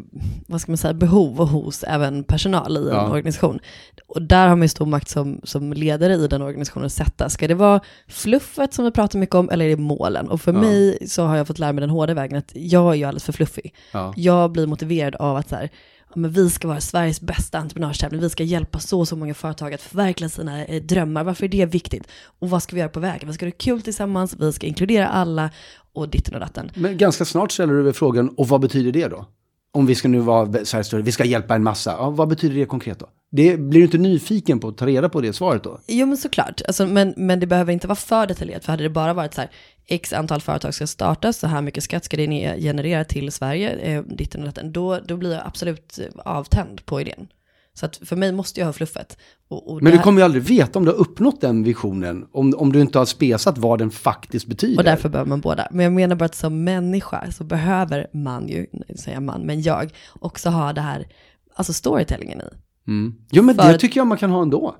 vad 0.46 0.60
ska 0.60 0.72
man 0.72 0.76
säga, 0.78 0.94
behov 0.94 1.48
hos 1.48 1.84
även 1.84 2.24
personal 2.24 2.76
i 2.76 2.80
en 2.80 2.86
ja. 2.86 3.10
organisation. 3.10 3.58
Och 4.06 4.22
där 4.22 4.48
har 4.48 4.56
man 4.56 4.62
ju 4.62 4.68
stor 4.68 4.86
makt 4.86 5.08
som, 5.08 5.40
som 5.44 5.72
ledare 5.72 6.14
i 6.14 6.26
den 6.26 6.42
organisationen 6.42 6.86
att 6.86 6.92
sätta. 6.92 7.28
Ska 7.28 7.48
det 7.48 7.54
vara 7.54 7.80
fluffet 8.08 8.74
som 8.74 8.84
vi 8.84 8.90
pratar 8.90 9.18
mycket 9.18 9.34
om 9.34 9.50
eller 9.50 9.64
är 9.64 9.68
det 9.68 9.82
målen? 9.82 10.28
Och 10.28 10.40
för 10.40 10.52
ja. 10.52 10.60
mig 10.60 10.98
så 11.08 11.22
har 11.22 11.36
jag 11.36 11.46
fått 11.46 11.58
lära 11.58 11.72
mig 11.72 11.80
den 11.80 11.90
hårda 11.90 12.14
vägen 12.14 12.38
att 12.38 12.52
jag 12.54 12.92
är 12.92 12.94
ju 12.94 13.04
alldeles 13.04 13.24
för 13.24 13.32
fluffig. 13.32 13.74
Ja. 13.92 14.14
Jag 14.16 14.52
blir 14.52 14.66
motiverad 14.66 15.14
av 15.14 15.36
att 15.36 15.48
så 15.48 15.56
här, 15.56 15.70
men 16.14 16.30
vi 16.30 16.50
ska 16.50 16.68
vara 16.68 16.80
Sveriges 16.80 17.20
bästa 17.20 17.58
entreprenörstävling, 17.58 18.20
vi 18.20 18.30
ska 18.30 18.42
hjälpa 18.42 18.78
så 18.78 19.00
och 19.00 19.08
så 19.08 19.16
många 19.16 19.34
företag 19.34 19.74
att 19.74 19.82
förverkliga 19.82 20.28
sina 20.28 20.64
eh, 20.64 20.82
drömmar. 20.82 21.24
Varför 21.24 21.44
är 21.44 21.48
det 21.48 21.66
viktigt? 21.66 22.08
Och 22.38 22.50
vad 22.50 22.62
ska 22.62 22.76
vi 22.76 22.80
göra 22.80 22.90
på 22.90 23.00
vägen? 23.00 23.28
Vi 23.28 23.34
ska 23.34 23.46
ha 23.46 23.50
det 23.50 23.58
kul 23.58 23.82
tillsammans, 23.82 24.36
vi 24.38 24.52
ska 24.52 24.66
inkludera 24.66 25.08
alla 25.08 25.50
och 25.92 26.08
ditten 26.08 26.34
och 26.34 26.40
datten. 26.40 26.70
Men 26.74 26.98
ganska 26.98 27.24
snart 27.24 27.52
ställer 27.52 27.74
du 27.74 27.92
frågan, 27.92 28.28
och 28.28 28.48
vad 28.48 28.60
betyder 28.60 28.92
det 28.92 29.08
då? 29.08 29.26
Om 29.74 29.86
vi 29.86 29.94
ska 29.94 30.08
nu 30.08 30.18
vara 30.18 30.64
så 30.64 30.76
här 30.76 30.82
större, 30.82 31.02
vi 31.02 31.12
ska 31.12 31.24
hjälpa 31.24 31.54
en 31.54 31.62
massa. 31.62 31.90
Ja, 31.90 32.10
vad 32.10 32.28
betyder 32.28 32.56
det 32.56 32.66
konkret 32.66 32.98
då? 32.98 33.06
Det, 33.30 33.56
blir 33.56 33.80
du 33.80 33.84
inte 33.84 33.98
nyfiken 33.98 34.60
på 34.60 34.68
att 34.68 34.78
ta 34.78 34.86
reda 34.86 35.08
på 35.08 35.20
det 35.20 35.32
svaret 35.32 35.64
då? 35.64 35.80
Jo 35.86 36.06
men 36.06 36.16
såklart, 36.16 36.62
alltså, 36.66 36.86
men, 36.86 37.14
men 37.16 37.40
det 37.40 37.46
behöver 37.46 37.72
inte 37.72 37.86
vara 37.86 37.96
för 37.96 38.26
detaljerat. 38.26 38.64
För 38.64 38.72
hade 38.72 38.82
det 38.82 38.90
bara 38.90 39.14
varit 39.14 39.34
så 39.34 39.40
här, 39.40 39.50
x 39.86 40.12
antal 40.12 40.40
företag 40.40 40.74
ska 40.74 40.86
startas, 40.86 41.38
så 41.38 41.46
här 41.46 41.62
mycket 41.62 41.84
skatt 41.84 42.04
ska 42.04 42.16
det 42.16 42.26
generera 42.60 43.04
till 43.04 43.32
Sverige, 43.32 43.70
eh, 43.70 44.02
ditten 44.02 44.40
och 44.40 44.46
datten, 44.46 44.72
då, 44.72 44.98
då 44.98 45.16
blir 45.16 45.32
jag 45.32 45.42
absolut 45.46 45.98
eh, 45.98 46.20
avtänd 46.24 46.86
på 46.86 47.00
idén. 47.00 47.28
Så 47.74 47.86
att 47.86 47.96
för 47.96 48.16
mig 48.16 48.32
måste 48.32 48.60
jag 48.60 48.66
ha 48.66 48.72
fluffet. 48.72 49.18
Och, 49.48 49.72
och 49.72 49.82
men 49.82 49.92
du 49.92 49.98
kommer 49.98 50.20
ju 50.20 50.24
aldrig 50.24 50.42
veta 50.42 50.78
om 50.78 50.84
du 50.84 50.90
har 50.90 50.98
uppnått 50.98 51.40
den 51.40 51.62
visionen, 51.62 52.26
om, 52.32 52.54
om 52.56 52.72
du 52.72 52.80
inte 52.80 52.98
har 52.98 53.04
spesat 53.04 53.58
vad 53.58 53.78
den 53.78 53.90
faktiskt 53.90 54.46
betyder. 54.46 54.78
Och 54.78 54.84
därför 54.84 55.08
behöver 55.08 55.28
man 55.28 55.40
båda. 55.40 55.68
Men 55.70 55.84
jag 55.84 55.92
menar 55.92 56.16
bara 56.16 56.24
att 56.24 56.34
som 56.34 56.64
människa 56.64 57.30
så 57.32 57.44
behöver 57.44 58.06
man 58.12 58.48
ju, 58.48 58.66
säger 58.96 59.20
man, 59.20 59.42
men 59.42 59.62
jag, 59.62 59.90
också 60.20 60.48
ha 60.48 60.72
det 60.72 60.80
här, 60.80 61.06
alltså 61.54 61.72
storytellingen 61.72 62.40
i. 62.40 62.44
Mm. 62.86 63.14
Jo 63.30 63.42
men 63.42 63.54
för 63.54 63.72
det 63.72 63.78
tycker 63.78 64.00
jag 64.00 64.06
man 64.06 64.18
kan 64.18 64.30
ha 64.30 64.42
ändå. 64.42 64.76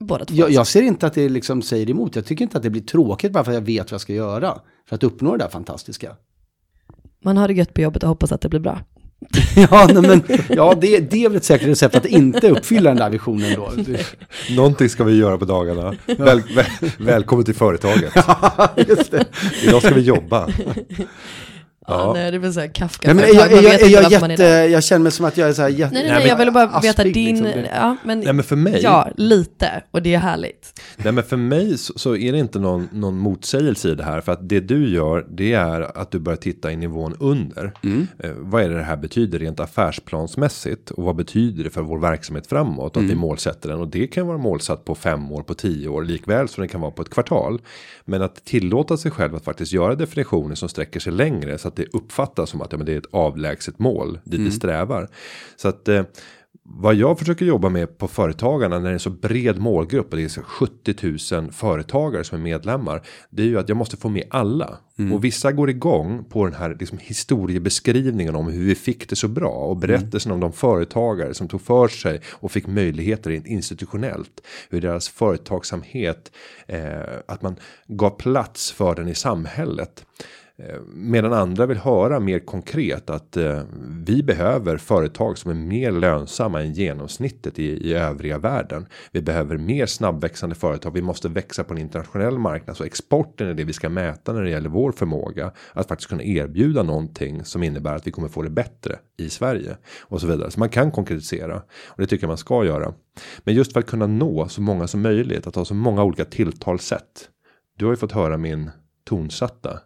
Båda 0.00 0.24
två. 0.24 0.34
Jag, 0.34 0.50
jag, 0.50 0.66
ser 0.66 0.82
inte 0.82 1.06
att 1.06 1.14
det 1.14 1.28
liksom 1.28 1.62
säger 1.62 1.90
emot. 1.90 2.16
Jag 2.16 2.26
tycker 2.26 2.42
inte 2.42 2.56
att 2.56 2.62
det 2.62 2.70
blir 2.70 2.82
tråkigt 2.82 3.32
bara 3.32 3.44
för 3.44 3.50
att 3.50 3.54
jag 3.54 3.62
vet 3.62 3.90
vad 3.90 3.92
jag 3.92 4.00
ska 4.00 4.12
göra. 4.12 4.58
För 4.88 4.96
att 4.96 5.02
uppnå 5.02 5.32
det 5.32 5.44
där 5.44 5.48
fantastiska. 5.48 6.16
Man 7.24 7.36
har 7.36 7.48
det 7.48 7.54
gött 7.54 7.74
på 7.74 7.80
jobbet 7.80 8.02
och 8.02 8.08
hoppas 8.08 8.32
att 8.32 8.40
det 8.40 8.48
blir 8.48 8.60
bra. 8.60 8.80
ja, 9.70 9.88
nej, 9.92 10.02
men, 10.02 10.22
ja 10.48 10.74
det, 10.80 10.98
det 10.98 11.24
är 11.24 11.28
väl 11.28 11.36
ett 11.36 11.44
säkert 11.44 11.68
recept 11.68 11.94
att 11.94 12.06
inte 12.06 12.50
uppfylla 12.50 12.90
den 12.90 12.96
där 12.96 13.10
visionen 13.10 13.54
då. 13.56 13.72
Någonting 14.56 14.88
ska 14.88 15.04
vi 15.04 15.16
göra 15.16 15.38
på 15.38 15.44
dagarna. 15.44 15.94
Väl, 16.06 16.42
väl, 16.54 16.66
välkommen 16.98 17.44
till 17.44 17.54
företaget. 17.54 18.12
Ja, 18.26 18.68
just 18.88 19.10
det. 19.10 19.24
Idag 19.62 19.82
ska 19.82 19.94
vi 19.94 20.00
jobba. 20.00 20.48
Ja. 21.86 22.12
nej, 22.12 22.30
det 22.30 22.38
blir 22.38 22.50
så 22.50 22.60
här 22.60 22.74
Kafka. 22.74 23.14
Nej, 23.14 23.24
men 23.24 23.34
jag, 23.34 23.52
jag, 23.52 23.64
jag, 23.64 23.90
jag, 23.90 24.10
jätte, 24.10 24.42
jag 24.44 24.84
känner 24.84 25.02
mig 25.02 25.12
som 25.12 25.24
att 25.24 25.36
jag 25.36 25.48
är 25.48 25.52
så 25.52 25.62
här 25.62 25.68
jätte... 25.68 25.94
Nej, 25.94 26.02
nej, 26.02 26.12
nej 26.12 26.28
jag 26.28 26.36
ville 26.36 26.50
bara 26.50 26.80
veta 26.80 27.04
din... 27.04 27.44
Liksom. 27.44 27.64
Ja, 27.74 27.96
men, 28.04 28.20
nej, 28.20 28.32
men 28.32 28.44
för 28.44 28.56
mig... 28.56 28.80
Ja, 28.82 29.08
lite. 29.16 29.82
Och 29.90 30.02
det 30.02 30.14
är 30.14 30.18
härligt. 30.18 30.80
Nej, 30.96 31.12
men 31.12 31.24
för 31.24 31.36
mig 31.36 31.78
så, 31.78 31.92
så, 31.96 32.16
är 32.16 32.32
det 32.32 32.38
inte 32.38 32.58
någon, 32.58 32.88
någon 32.92 33.18
motsägelse 33.18 33.88
i 33.88 33.94
det 33.94 34.04
här. 34.04 34.20
För 34.20 34.32
att 34.32 34.48
det 34.48 34.60
du 34.60 34.88
gör, 34.88 35.26
det 35.30 35.52
är 35.52 35.98
att 35.98 36.10
du 36.10 36.18
börjar 36.18 36.36
titta 36.36 36.72
i 36.72 36.76
nivån 36.76 37.16
under. 37.20 37.72
Mm. 37.82 38.06
Eh, 38.18 38.30
vad 38.36 38.62
är 38.62 38.68
det 38.68 38.76
det 38.76 38.82
här 38.82 38.96
betyder 38.96 39.38
rent 39.38 39.60
affärsplansmässigt? 39.60 40.90
Och 40.90 41.04
vad 41.04 41.16
betyder 41.16 41.64
det 41.64 41.70
för 41.70 41.82
vår 41.82 41.98
verksamhet 41.98 42.46
framåt? 42.46 42.92
Att 42.92 42.96
mm. 42.96 43.08
vi 43.08 43.14
målsätter 43.14 43.68
den. 43.68 43.80
Och 43.80 43.88
det 43.88 44.06
kan 44.06 44.26
vara 44.26 44.38
målsatt 44.38 44.84
på 44.84 44.94
fem 44.94 45.32
år, 45.32 45.42
på 45.42 45.54
tio 45.54 45.88
år, 45.88 46.04
likväl 46.04 46.48
som 46.48 46.62
det 46.62 46.68
kan 46.68 46.80
vara 46.80 46.90
på 46.90 47.02
ett 47.02 47.10
kvartal. 47.10 47.60
Men 48.04 48.22
att 48.22 48.44
tillåta 48.44 48.96
sig 48.96 49.10
själv 49.10 49.34
att 49.34 49.44
faktiskt 49.44 49.72
göra 49.72 49.94
definitioner 49.94 50.54
som 50.54 50.68
sträcker 50.68 51.00
sig 51.00 51.12
längre. 51.12 51.58
Så 51.58 51.68
att 51.68 51.75
det 51.76 51.94
uppfattas 51.94 52.50
som 52.50 52.60
att 52.60 52.72
ja, 52.72 52.78
men 52.78 52.86
det 52.86 52.92
är 52.92 52.98
ett 52.98 53.06
avlägset 53.14 53.78
mål 53.78 54.18
dit 54.24 54.34
mm. 54.34 54.44
vi 54.44 54.50
strävar. 54.50 55.08
Så 55.56 55.68
att 55.68 55.88
eh, 55.88 56.02
vad 56.68 56.94
jag 56.94 57.18
försöker 57.18 57.44
jobba 57.44 57.68
med 57.68 57.98
på 57.98 58.08
företagarna 58.08 58.78
när 58.78 58.88
det 58.88 58.94
är 58.94 58.98
så 58.98 59.10
bred 59.10 59.58
målgrupp 59.58 60.10
och 60.10 60.16
det 60.16 60.24
är 60.24 60.28
så 60.28 60.42
70 60.42 61.34
000 61.34 61.52
företagare 61.52 62.24
som 62.24 62.38
är 62.38 62.42
medlemmar. 62.42 63.02
Det 63.30 63.42
är 63.42 63.46
ju 63.46 63.58
att 63.58 63.68
jag 63.68 63.78
måste 63.78 63.96
få 63.96 64.08
med 64.08 64.24
alla 64.30 64.78
mm. 64.98 65.12
och 65.12 65.24
vissa 65.24 65.52
går 65.52 65.70
igång 65.70 66.24
på 66.24 66.44
den 66.44 66.54
här 66.54 66.76
liksom 66.80 66.98
historiebeskrivningen 66.98 68.34
om 68.34 68.48
hur 68.48 68.64
vi 68.64 68.74
fick 68.74 69.08
det 69.08 69.16
så 69.16 69.28
bra 69.28 69.50
och 69.50 69.76
berättelsen 69.76 70.32
mm. 70.32 70.34
om 70.34 70.50
de 70.50 70.56
företagare 70.56 71.34
som 71.34 71.48
tog 71.48 71.60
för 71.60 71.88
sig 71.88 72.20
och 72.28 72.52
fick 72.52 72.66
möjligheter 72.66 73.30
rent 73.30 73.46
institutionellt. 73.46 74.40
Hur 74.70 74.80
deras 74.80 75.08
företagsamhet 75.08 76.32
eh, 76.66 77.00
att 77.28 77.42
man 77.42 77.56
gav 77.86 78.10
plats 78.10 78.72
för 78.72 78.94
den 78.94 79.08
i 79.08 79.14
samhället. 79.14 80.04
Eh, 80.58 80.80
medan 80.94 81.32
andra 81.32 81.66
vill 81.66 81.78
höra 81.78 82.20
mer 82.20 82.38
konkret 82.38 83.10
att 83.10 83.36
eh, 83.36 83.62
vi 84.06 84.22
behöver 84.22 84.76
företag 84.76 85.38
som 85.38 85.50
är 85.50 85.54
mer 85.54 85.92
lönsamma 85.92 86.62
än 86.62 86.72
genomsnittet 86.72 87.58
i, 87.58 87.64
i 87.64 87.94
övriga 87.94 88.38
världen. 88.38 88.86
Vi 89.12 89.22
behöver 89.22 89.56
mer 89.58 89.86
snabbväxande 89.86 90.54
företag. 90.54 90.90
Vi 90.90 91.02
måste 91.02 91.28
växa 91.28 91.64
på 91.64 91.74
en 91.74 91.80
internationell 91.80 92.38
marknad 92.38 92.76
så 92.76 92.84
exporten 92.84 93.48
är 93.48 93.54
det 93.54 93.64
vi 93.64 93.72
ska 93.72 93.88
mäta 93.88 94.32
när 94.32 94.42
det 94.42 94.50
gäller 94.50 94.68
vår 94.68 94.92
förmåga 94.92 95.52
att 95.72 95.88
faktiskt 95.88 96.08
kunna 96.08 96.22
erbjuda 96.22 96.82
någonting 96.82 97.44
som 97.44 97.62
innebär 97.62 97.94
att 97.94 98.06
vi 98.06 98.10
kommer 98.10 98.28
få 98.28 98.42
det 98.42 98.50
bättre 98.50 98.98
i 99.16 99.30
Sverige 99.30 99.76
och 100.00 100.20
så 100.20 100.26
vidare. 100.26 100.50
Så 100.50 100.60
man 100.60 100.68
kan 100.68 100.90
konkretisera 100.90 101.56
och 101.86 102.00
det 102.00 102.06
tycker 102.06 102.24
jag 102.24 102.28
man 102.28 102.38
ska 102.38 102.64
göra. 102.64 102.94
Men 103.44 103.54
just 103.54 103.72
för 103.72 103.80
att 103.80 103.86
kunna 103.86 104.06
nå 104.06 104.48
så 104.48 104.60
många 104.60 104.86
som 104.86 105.02
möjligt 105.02 105.46
att 105.46 105.54
ha 105.54 105.64
så 105.64 105.74
många 105.74 106.04
olika 106.04 106.24
tilltalssätt. 106.24 107.28
Du 107.78 107.84
har 107.84 107.92
ju 107.92 107.96
fått 107.96 108.12
höra 108.12 108.36
min 108.36 108.70
tonsatta 109.04 109.80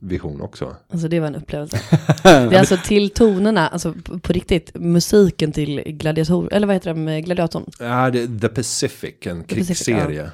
vision 0.00 0.40
också. 0.40 0.76
Alltså 0.90 1.08
det 1.08 1.20
var 1.20 1.26
en 1.26 1.34
upplevelse. 1.34 1.80
det 2.22 2.28
är 2.28 2.58
alltså 2.58 2.76
till 2.84 3.10
tonerna, 3.10 3.68
alltså 3.68 3.94
på, 4.22 4.32
riktigt, 4.32 4.70
musiken 4.74 5.52
till 5.52 5.82
gladiator, 5.86 6.52
eller 6.52 6.66
vad 6.66 6.76
heter 6.76 6.94
det, 6.94 7.20
gladiatorn? 7.20 7.64
Ja, 7.78 8.10
det, 8.10 8.40
The 8.40 8.48
Pacific, 8.48 9.14
en 9.20 9.44
krigsserie. 9.44 10.22
Ja. 10.22 10.30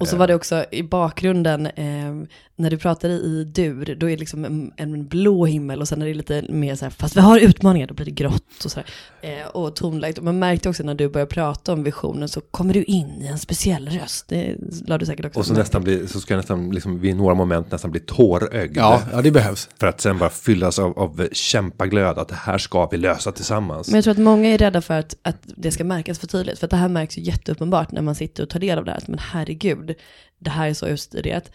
Och 0.00 0.08
så 0.08 0.16
var 0.16 0.26
det 0.26 0.34
också 0.34 0.64
i 0.70 0.82
bakgrunden, 0.82 1.66
eh, 1.66 2.28
när 2.56 2.70
du 2.70 2.78
pratar 2.78 3.08
i 3.08 3.44
dur, 3.44 3.96
då 4.00 4.06
är 4.06 4.10
det 4.10 4.16
liksom 4.16 4.44
en, 4.44 4.72
en, 4.76 5.06
blå 5.06 5.46
himmel 5.46 5.80
och 5.80 5.88
sen 5.88 6.02
är 6.02 6.06
det 6.06 6.14
lite 6.14 6.44
mer 6.48 6.74
så 6.74 6.84
här, 6.84 6.90
fast 6.90 7.16
vi 7.16 7.20
har 7.20 7.38
utmaningar, 7.38 7.86
då 7.86 7.94
blir 7.94 8.06
det 8.06 8.10
grått 8.10 8.64
och 8.64 8.70
så 8.70 8.80
här. 8.80 8.86
Eh, 9.22 9.46
och 9.46 9.76
tonlagt. 9.76 10.18
Och 10.18 10.24
man 10.24 10.38
märkte 10.38 10.68
också 10.68 10.82
när 10.82 10.94
du 10.94 11.08
började 11.08 11.30
prata 11.30 11.72
om 11.72 11.84
visionen 11.84 12.28
så 12.28 12.40
kommer 12.40 12.74
du 12.74 12.84
in 12.84 13.22
i 13.22 13.26
en 13.26 13.38
speciell 13.38 13.88
röst. 13.88 14.28
Det 14.28 14.56
lade 14.86 15.02
du 15.02 15.06
säkert 15.06 15.26
också 15.26 15.40
Och 15.40 15.46
så 15.46 15.54
nästan 15.54 15.84
bli, 15.84 16.06
så 16.06 16.20
ska 16.20 16.34
jag 16.34 16.38
nästan 16.38 16.70
liksom 16.70 17.00
vid 17.00 17.16
några 17.16 17.34
moment 17.34 17.72
nästan 17.72 17.90
bli 17.90 18.00
tårögd. 18.00 18.76
Ja, 18.76 19.02
ja, 19.12 19.22
det 19.22 19.30
behövs. 19.30 19.68
För 19.80 19.86
att 19.86 20.00
sen 20.00 20.18
bara 20.18 20.30
fyllas 20.30 20.78
av, 20.78 20.98
av 20.98 21.28
kämpaglöd, 21.32 22.18
att 22.18 22.28
det 22.28 22.34
här 22.34 22.58
ska 22.58 22.86
vi 22.86 22.96
lösa 22.96 23.32
tillsammans. 23.32 23.88
Men 23.88 23.94
jag 23.94 24.04
tror 24.04 24.12
att 24.12 24.18
många 24.18 24.48
är 24.48 24.58
rädda 24.58 24.80
för 24.80 24.98
att, 24.98 25.16
att 25.22 25.38
det 25.42 25.70
ska 25.70 25.84
märkas 25.84 26.18
för 26.18 26.26
tydligt. 26.26 26.58
För 26.58 26.66
att 26.66 26.70
det 26.70 26.76
här 26.76 26.88
märks 26.88 27.18
ju 27.18 27.22
jätteuppenbart 27.22 27.92
när 27.92 28.02
man 28.02 28.14
sitter 28.14 28.42
och 28.42 28.48
tar 28.48 28.60
del 28.60 28.78
av 28.78 28.84
det 28.84 28.90
här. 28.90 29.02
Men 29.06 29.18
herregud, 29.18 29.89
det 30.38 30.50
här 30.50 30.68
är 30.68 30.74
så 30.74 30.86
utstuderat. 30.86 31.50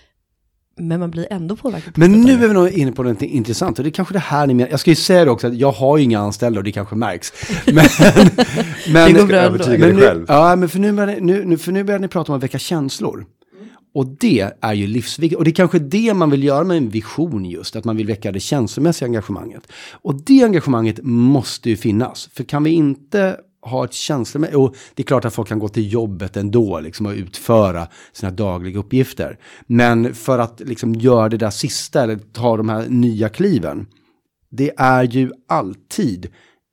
Men 0.78 1.00
man 1.00 1.12
blir 1.12 1.28
ändå 1.30 1.56
påverkad. 1.56 1.98
Men 1.98 2.12
nu 2.12 2.34
är 2.34 2.48
vi 2.48 2.54
nog 2.54 2.70
inne 2.70 2.92
på 2.92 3.04
något 3.04 3.22
intressant. 3.22 3.80
Och 3.80 3.84
det 3.84 3.90
är 3.90 3.92
kanske 3.92 4.14
det 4.14 4.20
här 4.20 4.48
ni 4.48 4.54
menar. 4.54 4.70
Jag 4.72 4.80
ska 4.80 4.92
ju 4.92 4.96
säga 4.96 5.26
det 5.26 5.32
också 5.32 5.48
att 5.48 5.56
jag 5.56 5.72
har 5.72 5.98
ju 5.98 6.04
inga 6.04 6.20
anställda 6.20 6.60
och 6.60 6.64
det 6.64 6.72
kanske 6.72 6.96
märks. 6.96 7.34
Men, 7.66 7.86
men, 8.94 9.14
det 9.14 9.20
går 9.20 9.28
bra 9.28 9.38
övertyga 9.38 9.88
dig 9.88 9.98
själv. 9.98 10.26
Ja, 10.28 10.56
men 10.56 10.70
för 10.70 10.80
nu, 10.80 10.92
börjar 10.92 11.20
ni, 11.20 11.46
nu, 11.46 11.58
för 11.58 11.72
nu 11.72 11.84
börjar 11.84 12.00
ni 12.00 12.08
prata 12.08 12.32
om 12.32 12.38
att 12.38 12.44
väcka 12.44 12.60
känslor. 12.60 13.26
Och 13.94 14.08
det 14.08 14.52
är 14.62 14.74
ju 14.74 14.88
livsviktigt. 14.88 15.38
Och 15.38 15.44
det 15.44 15.52
är 15.52 15.56
kanske 15.56 15.80
det 15.80 16.14
man 16.14 16.30
vill 16.30 16.44
göra 16.44 16.64
med 16.64 16.78
en 16.78 16.90
vision 16.90 17.46
just. 17.46 17.76
Att 17.76 17.86
man 17.86 17.98
vill 17.98 18.08
väcka 18.08 18.32
det 18.32 18.40
känslomässiga 18.40 19.08
engagemanget. 19.08 19.72
Och 19.92 20.16
det 20.16 20.44
engagemanget 20.44 21.00
måste 21.04 21.70
ju 21.70 21.78
finnas. 21.78 22.30
För 22.34 22.44
kan 22.44 22.64
vi 22.64 22.72
inte 22.72 23.38
ha 23.66 23.86
ett 23.86 23.94
känslomässigt, 23.94 24.58
och 24.58 24.76
det 24.94 25.04
är 25.04 25.08
klart 25.08 25.26
att 25.26 25.34
folk 25.34 25.48
kan 25.48 25.60
gå 25.60 25.68
till 25.68 25.94
jobbet 25.94 26.38
ändå 26.38 26.80
liksom, 26.80 27.06
och 27.06 27.12
utföra 27.12 27.88
sina 28.14 28.32
dagliga 28.32 28.80
uppgifter. 28.80 29.40
Men 29.68 30.16
för 30.16 30.40
att 30.40 30.60
liksom 30.60 30.96
göra 30.96 31.30
det 31.30 31.38
där 31.38 31.50
sista, 31.50 32.04
eller 32.04 32.16
ta 32.16 32.58
de 32.58 32.70
här 32.70 32.86
nya 32.90 33.30
kliven, 33.30 33.88
det 34.52 34.72
är 34.78 35.04
ju 35.04 35.32
alltid 35.48 36.28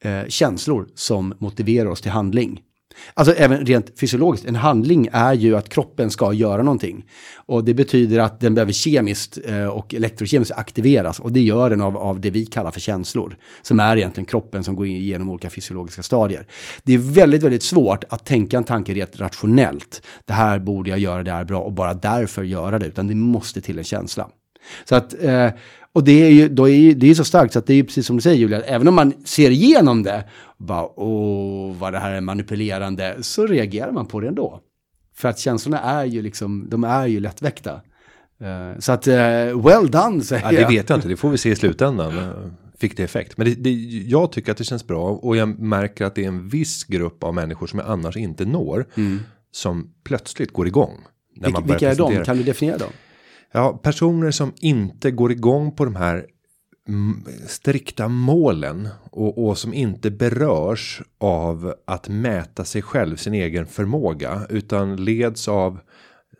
eh, 0.05 0.27
känslor 0.29 0.89
som 0.95 1.35
motiverar 1.39 1.89
oss 1.89 2.01
till 2.01 2.11
handling. 2.11 2.61
Alltså 3.15 3.35
även 3.35 3.67
rent 3.67 3.99
fysiologiskt, 4.01 4.47
en 4.47 4.57
handling 4.57 5.09
är 5.13 5.35
ju 5.35 5.57
att 5.57 5.69
kroppen 5.69 6.11
ska 6.11 6.33
göra 6.33 6.63
någonting. 6.63 7.05
Och 7.35 7.65
det 7.65 7.75
betyder 7.75 8.19
att 8.19 8.41
den 8.41 8.55
behöver 8.55 8.73
kemiskt 8.73 9.39
eh, 9.45 9.67
och 9.67 9.95
elektrokemiskt 9.95 10.55
aktiveras. 10.55 11.21
Och 11.21 11.33
det 11.33 11.41
gör 11.41 11.71
den 11.71 11.81
av, 11.81 11.97
av 11.97 12.21
det 12.21 12.31
vi 12.31 12.47
kallar 12.47 12.71
för 12.71 12.81
känslor. 12.81 13.37
Som 13.63 13.81
är 13.81 13.97
egentligen 13.97 14.27
kroppen 14.27 14.65
som 14.65 14.77
går 14.77 14.87
igenom 14.87 15.31
olika 15.31 15.51
fysiologiska 15.51 16.03
stadier. 16.03 16.47
Det 16.83 16.95
är 16.95 16.99
väldigt, 16.99 17.43
väldigt 17.43 17.63
svårt 17.63 18.05
att 18.09 18.25
tänka 18.25 18.57
en 18.57 18.65
tanke 18.65 18.95
rent 18.95 19.21
rationellt. 19.21 20.03
Det 20.25 20.33
här 20.33 20.59
borde 20.59 20.91
jag 20.91 20.99
göra, 20.99 21.23
det 21.23 21.33
här 21.33 21.41
är 21.41 21.45
bra 21.45 21.61
och 21.61 21.73
bara 21.73 21.95
därför 21.95 22.43
göra 22.43 22.79
det. 22.79 22.87
Utan 22.87 23.07
det 23.07 23.15
måste 23.15 23.61
till 23.61 23.79
en 23.79 23.85
känsla. 23.85 24.29
Så 24.85 24.95
att, 24.95 25.23
eh, 25.23 25.49
och 25.95 26.05
det 26.05 26.27
är 26.27 26.31
ju 26.31 26.49
då 26.49 26.69
är, 26.69 26.95
det 26.95 27.11
är 27.11 27.15
så 27.15 27.25
starkt 27.25 27.53
så 27.53 27.59
att 27.59 27.67
det 27.67 27.75
är 27.75 27.83
precis 27.83 28.07
som 28.07 28.17
du 28.17 28.23
säger 28.23 28.37
Julia, 28.37 28.61
även 28.61 28.89
om 28.89 28.95
man 28.95 29.13
ser 29.25 29.51
igenom 29.51 30.03
det, 30.03 30.25
bara 30.59 31.01
åh 31.01 31.77
vad 31.77 31.93
det 31.93 31.99
här 31.99 32.13
är 32.13 32.21
manipulerande, 32.21 33.17
så 33.21 33.47
reagerar 33.47 33.93
man 33.93 34.07
på 34.07 34.21
det 34.21 34.29
ändå. 34.29 34.61
För 35.15 35.29
att 35.29 35.39
känslorna 35.39 35.81
är 35.81 36.05
ju 36.05 36.23
liksom, 36.23 36.67
de 36.69 36.85
är 36.85 37.07
ju 37.07 37.21
lättväckta. 37.21 37.81
Uh, 38.43 38.79
så 38.79 38.93
att, 38.93 39.09
uh, 39.09 39.15
well 39.67 39.91
done 39.91 40.21
säger 40.23 40.53
ja, 40.53 40.61
Det 40.61 40.75
vet 40.75 40.89
jag 40.89 40.97
inte, 40.97 41.09
det 41.09 41.17
får 41.17 41.31
vi 41.31 41.39
se 41.39 41.51
i 41.51 41.57
slutändan. 41.57 42.13
Fick 42.79 42.97
det 42.97 43.03
effekt? 43.03 43.37
Men 43.37 43.47
det, 43.47 43.55
det, 43.55 43.71
jag 44.07 44.33
tycker 44.33 44.53
att 44.53 44.59
det 44.59 44.65
känns 44.65 44.87
bra 44.87 45.11
och 45.11 45.37
jag 45.37 45.59
märker 45.59 46.05
att 46.05 46.15
det 46.15 46.25
är 46.25 46.29
en 46.29 46.49
viss 46.49 46.85
grupp 46.85 47.25
av 47.25 47.35
människor 47.35 47.67
som 47.67 47.79
jag 47.79 47.89
annars 47.89 48.17
inte 48.17 48.45
når. 48.45 48.87
Mm. 48.95 49.21
Som 49.51 49.95
plötsligt 50.05 50.53
går 50.53 50.67
igång. 50.67 50.99
När 51.37 51.49
Vil 51.49 51.53
man 51.53 51.67
vilka 51.67 51.91
är 51.91 51.95
de? 51.95 52.25
Kan 52.25 52.37
du 52.37 52.43
definiera 52.43 52.79
dem? 52.79 52.91
Ja, 53.53 53.81
personer 53.83 54.31
som 54.31 54.53
inte 54.61 55.11
går 55.11 55.33
igång 55.33 55.73
på 55.73 55.85
de 55.85 55.97
här 55.97 56.27
mm, 56.89 57.25
strikta 57.47 58.09
målen 58.09 58.89
och, 59.11 59.47
och, 59.47 59.59
som 59.59 59.75
inte 59.75 60.11
berörs 60.11 61.03
av 61.19 61.75
att 61.85 62.09
mäta 62.09 62.65
sig 62.65 62.83
själv, 62.83 63.17
sin 63.17 63.35
egen 63.35 63.67
förmåga, 63.67 64.47
utan 64.49 65.05
leds 65.05 65.49
av 65.49 65.79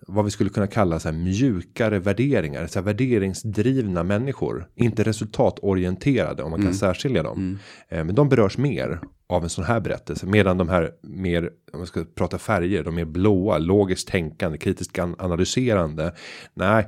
vad 0.07 0.25
vi 0.25 0.31
skulle 0.31 0.51
kunna 0.51 0.67
kalla 0.67 1.01
så 1.01 1.09
här 1.09 1.17
mjukare 1.17 1.99
värderingar, 1.99 2.67
så 2.67 2.79
här 2.79 2.85
värderingsdrivna 2.85 4.03
människor, 4.03 4.69
inte 4.75 5.03
resultatorienterade 5.03 6.43
om 6.43 6.51
man 6.51 6.59
kan 6.59 6.67
mm. 6.67 6.79
särskilja 6.79 7.23
dem. 7.23 7.39
Mm. 7.39 7.59
Eh, 7.89 8.05
men 8.05 8.15
de 8.15 8.29
berörs 8.29 8.59
mer 8.59 9.01
av 9.27 9.43
en 9.43 9.51
sån 9.51 9.65
här 9.65 9.81
berättelse 9.81 10.27
medan 10.27 10.59
de 10.59 10.69
här 10.69 10.91
mer 11.03 11.51
om 11.73 11.79
man 11.79 11.87
ska 11.87 12.05
prata 12.15 12.39
färger, 12.39 12.85
de 12.85 12.99
är 12.99 13.05
blåa, 13.05 13.59
logiskt 13.59 14.09
tänkande, 14.09 14.59
kritiskt 14.59 14.99
analyserande. 14.99 16.15
Nej, 16.55 16.87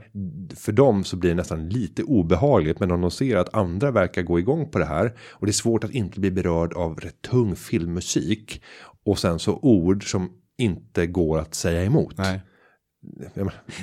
för 0.57 0.73
dem 0.73 1.05
så 1.05 1.17
blir 1.17 1.31
det 1.31 1.37
nästan 1.37 1.69
lite 1.69 2.03
obehagligt, 2.03 2.81
men 2.81 2.91
om 2.91 3.01
de 3.01 3.11
ser 3.11 3.37
att 3.37 3.55
andra 3.55 3.91
verkar 3.91 4.23
gå 4.23 4.39
igång 4.39 4.71
på 4.71 4.79
det 4.79 4.85
här 4.85 5.13
och 5.31 5.47
det 5.47 5.51
är 5.51 5.53
svårt 5.53 5.85
att 5.85 5.91
inte 5.91 6.21
bli 6.21 6.31
berörd 6.31 6.73
av 6.73 7.01
rätt 7.01 7.23
tung 7.23 7.57
filmmusik 7.57 8.63
och 9.05 9.19
sen 9.19 9.39
så 9.39 9.59
ord 9.63 10.11
som 10.11 10.31
inte 10.59 11.07
går 11.07 11.39
att 11.39 11.55
säga 11.55 11.85
emot. 11.85 12.19
Nej. 12.19 12.41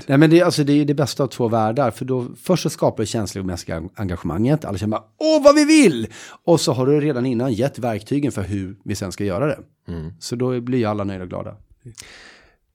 Nej 0.08 0.18
men 0.18 0.30
det, 0.30 0.40
är, 0.40 0.46
alltså, 0.46 0.64
det 0.64 0.74
är 0.74 0.86
det 0.86 0.94
bästa 0.94 1.24
av 1.24 1.28
två 1.28 1.48
världar. 1.48 1.92
För 1.92 2.06
då 2.06 2.28
först 2.42 2.64
så 2.64 2.70
skapar 2.70 3.04
det 3.04 3.08
känslomässiga 3.08 3.84
engagemanget. 3.96 4.66
Alla 4.66 4.78
känner 4.78 4.92
bara 4.92 5.04
åh 5.18 5.44
vad 5.44 5.56
vi 5.56 5.66
vill! 5.66 6.08
Och 6.44 6.62
så 6.62 6.74
har 6.74 6.86
du 6.86 7.02
redan 7.02 7.26
innan 7.26 7.54
gett 7.54 7.80
verktygen 7.80 8.32
för 8.32 8.42
hur 8.42 8.76
vi 8.84 8.96
sen 8.96 9.12
ska 9.12 9.24
göra 9.24 9.46
det. 9.46 9.60
Mm. 9.88 10.14
Så 10.20 10.36
då 10.36 10.62
blir 10.62 10.88
alla 10.88 11.04
nöjda 11.04 11.24
och 11.24 11.30
glada. 11.30 11.56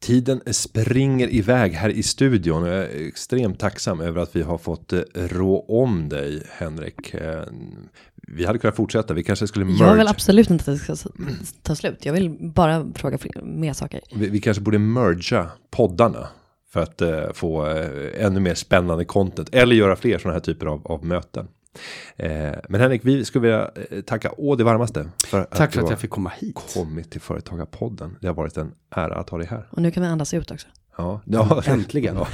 Tiden 0.06 0.40
springer 0.46 1.34
iväg 1.34 1.72
här 1.72 1.88
i 1.88 2.02
studion. 2.02 2.66
Jag 2.66 2.76
är 2.76 3.08
extremt 3.08 3.58
tacksam 3.60 4.00
över 4.00 4.20
att 4.20 4.36
vi 4.36 4.42
har 4.42 4.58
fått 4.58 4.92
eh, 4.92 5.02
rå 5.14 5.64
om 5.68 6.08
dig 6.08 6.42
Henrik. 6.50 7.14
Eh, 7.14 7.42
vi 8.28 8.44
hade 8.44 8.58
kunnat 8.58 8.76
fortsätta, 8.76 9.14
vi 9.14 9.24
kanske 9.24 9.46
skulle 9.46 9.64
merge. 9.64 9.84
Jag 9.84 9.94
vill 9.94 10.08
absolut 10.08 10.50
inte 10.50 10.72
att 10.72 10.86
det 10.88 10.96
ska 10.96 11.08
ta 11.62 11.74
slut. 11.74 12.06
Jag 12.06 12.12
vill 12.12 12.36
bara 12.54 12.86
fråga 12.94 13.18
mer 13.42 13.72
saker. 13.72 14.00
Vi, 14.14 14.28
vi 14.28 14.40
kanske 14.40 14.62
borde 14.62 14.78
mergea 14.78 15.50
poddarna. 15.70 16.28
För 16.72 16.82
att 16.82 17.02
uh, 17.02 17.32
få 17.32 17.64
ännu 18.18 18.40
mer 18.40 18.54
spännande 18.54 19.04
content. 19.04 19.48
Eller 19.52 19.76
göra 19.76 19.96
fler 19.96 20.18
sådana 20.18 20.34
här 20.34 20.40
typer 20.40 20.66
av, 20.66 20.86
av 20.86 21.04
möten. 21.04 21.48
Eh, 22.16 22.52
men 22.68 22.80
Henrik, 22.80 23.04
vi 23.04 23.24
skulle 23.24 23.42
vilja 23.42 23.70
tacka 24.06 24.30
å 24.36 24.56
det 24.56 24.64
varmaste. 24.64 25.10
För 25.26 25.44
Tack 25.44 25.72
för 25.72 25.82
att 25.82 25.90
jag 25.90 26.00
fick 26.00 26.10
komma 26.10 26.32
hit. 26.38 26.74
Kommit 26.74 27.10
till 27.10 27.20
Företagarpodden. 27.20 28.16
Det 28.20 28.26
har 28.26 28.34
varit 28.34 28.56
en 28.56 28.72
ära 28.90 29.14
att 29.14 29.30
ha 29.30 29.38
dig 29.38 29.46
här. 29.46 29.68
Och 29.70 29.82
nu 29.82 29.90
kan 29.90 30.02
vi 30.02 30.08
andas 30.08 30.34
ut 30.34 30.50
också. 30.50 30.68
Ja, 30.98 31.20
ja 31.24 31.62
äntligen. 31.66 32.16
Ja, 32.16 32.26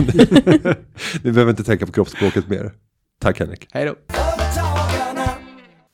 vi 1.22 1.32
behöver 1.32 1.50
inte 1.50 1.64
tänka 1.64 1.86
på 1.86 1.92
kroppsspråket 1.92 2.48
mer. 2.48 2.72
Tack 3.20 3.40
Henrik. 3.40 3.68
Hej 3.72 3.84
då. 3.86 3.94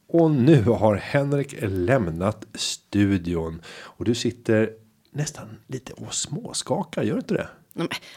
Och 0.08 0.30
nu 0.30 0.62
har 0.62 0.94
Henrik 0.96 1.54
lämnat 1.60 2.46
studion. 2.54 3.60
Och 3.68 4.04
du 4.04 4.14
sitter 4.14 4.70
nästan 5.12 5.48
lite 5.66 5.92
och 5.92 6.14
småskakar, 6.14 7.02
gör 7.02 7.14
du 7.14 7.20
inte 7.20 7.34
det? 7.34 7.48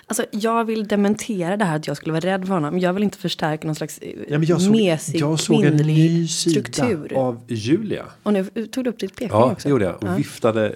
Alltså, 0.08 0.26
jag 0.32 0.66
vill 0.66 0.88
dementera 0.88 1.58
det 1.58 1.66
här 1.66 1.76
att 1.76 1.88
jag 1.88 1.98
skulle 1.98 2.14
vara 2.14 2.26
rädd 2.26 2.48
för 2.48 2.54
honom. 2.54 2.80
Jag 2.80 2.94
vill 2.94 3.04
inte 3.04 3.18
förstärka 3.18 3.68
någon 3.68 3.76
slags 3.76 3.98
eh, 3.98 4.12
ja, 4.28 4.40
jag 4.44 4.62
såg, 4.62 4.76
mesig 4.76 5.20
jag 5.20 5.40
såg 5.40 5.64
en 5.64 5.76
ny 5.76 6.28
struktur. 6.28 7.14
av 7.14 7.42
Julia. 7.48 8.06
Och 8.24 8.34
nu 8.34 8.44
tog 8.44 8.84
du 8.84 8.90
upp 8.90 9.00
ditt 9.00 9.16
pekfinger 9.16 9.34
ja, 9.34 9.52
också. 9.52 9.68
Ja, 9.68 9.70
gjorde 9.70 9.86
jag. 9.86 9.96
Och 9.96 10.04
ja. 10.04 10.16
viftade 10.16 10.68
eh, 10.68 10.76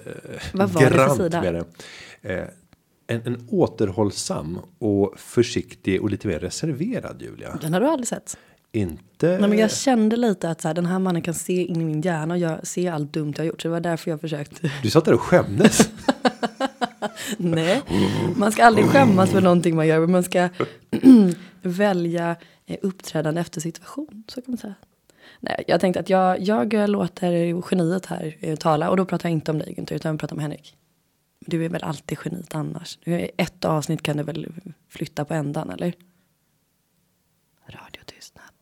Vad 0.52 0.70
var 0.70 0.80
grant 0.80 1.18
det 1.18 1.30
för 1.30 1.40
med 1.40 1.54
det. 1.54 2.34
Eh, 2.34 2.48
en, 3.06 3.22
en 3.24 3.46
återhållsam 3.50 4.58
och 4.78 5.14
försiktig 5.16 6.02
och 6.02 6.10
lite 6.10 6.28
mer 6.28 6.38
reserverad 6.38 7.22
Julia. 7.22 7.58
Den 7.62 7.72
har 7.72 7.80
du 7.80 7.86
aldrig 7.86 8.08
sett. 8.08 8.36
Inte... 8.72 9.38
Nej, 9.38 9.48
men 9.48 9.58
jag 9.58 9.72
kände 9.72 10.16
lite 10.16 10.50
att 10.50 10.60
så 10.60 10.68
här, 10.68 10.74
den 10.74 10.86
här 10.86 10.98
mannen 10.98 11.22
kan 11.22 11.34
se 11.34 11.64
in 11.64 11.80
i 11.80 11.84
min 11.84 12.00
hjärna 12.00 12.34
och 12.34 12.40
jag 12.40 12.66
ser 12.66 12.92
allt 12.92 13.12
dumt 13.12 13.32
jag 13.36 13.44
har 13.44 13.48
gjort. 13.48 13.62
Så 13.62 13.68
det 13.68 13.72
var 13.72 13.80
därför 13.80 14.10
jag 14.10 14.20
försökte. 14.20 14.70
Du 14.82 14.90
satt 14.90 15.04
där 15.04 15.14
och 15.14 15.20
skämdes. 15.20 15.90
Nej, 17.36 17.82
man 18.36 18.52
ska 18.52 18.64
aldrig 18.64 18.86
skämmas 18.86 19.30
för 19.30 19.40
någonting 19.40 19.76
man 19.76 19.86
gör. 19.86 20.00
Men 20.00 20.10
man 20.10 20.22
ska 20.22 20.48
välja 21.62 22.36
eh, 22.66 22.76
uppträdande 22.82 23.40
efter 23.40 23.60
situation. 23.60 24.24
Så 24.28 24.42
kan 24.42 24.52
man 24.52 24.58
säga. 24.58 24.74
Nej, 25.40 25.64
jag 25.66 25.80
tänkte 25.80 26.00
att 26.00 26.10
jag, 26.10 26.40
jag 26.40 26.88
låter 26.90 27.62
geniet 27.70 28.06
här 28.06 28.36
eh, 28.40 28.56
tala. 28.56 28.90
Och 28.90 28.96
då 28.96 29.04
pratar 29.04 29.28
jag 29.28 29.32
inte 29.32 29.50
om 29.50 29.58
dig 29.58 29.74
Günther, 29.76 29.94
utan 29.94 30.10
jag 30.10 30.20
pratar 30.20 30.36
om 30.36 30.40
Henrik. 30.40 30.76
Du 31.40 31.64
är 31.64 31.68
väl 31.68 31.82
alltid 31.82 32.18
geniet 32.24 32.54
annars. 32.54 32.98
Ett 33.36 33.64
avsnitt 33.64 34.02
kan 34.02 34.16
du 34.16 34.22
väl 34.22 34.46
flytta 34.88 35.24
på 35.24 35.34
ändan, 35.34 35.70
eller? 35.70 35.94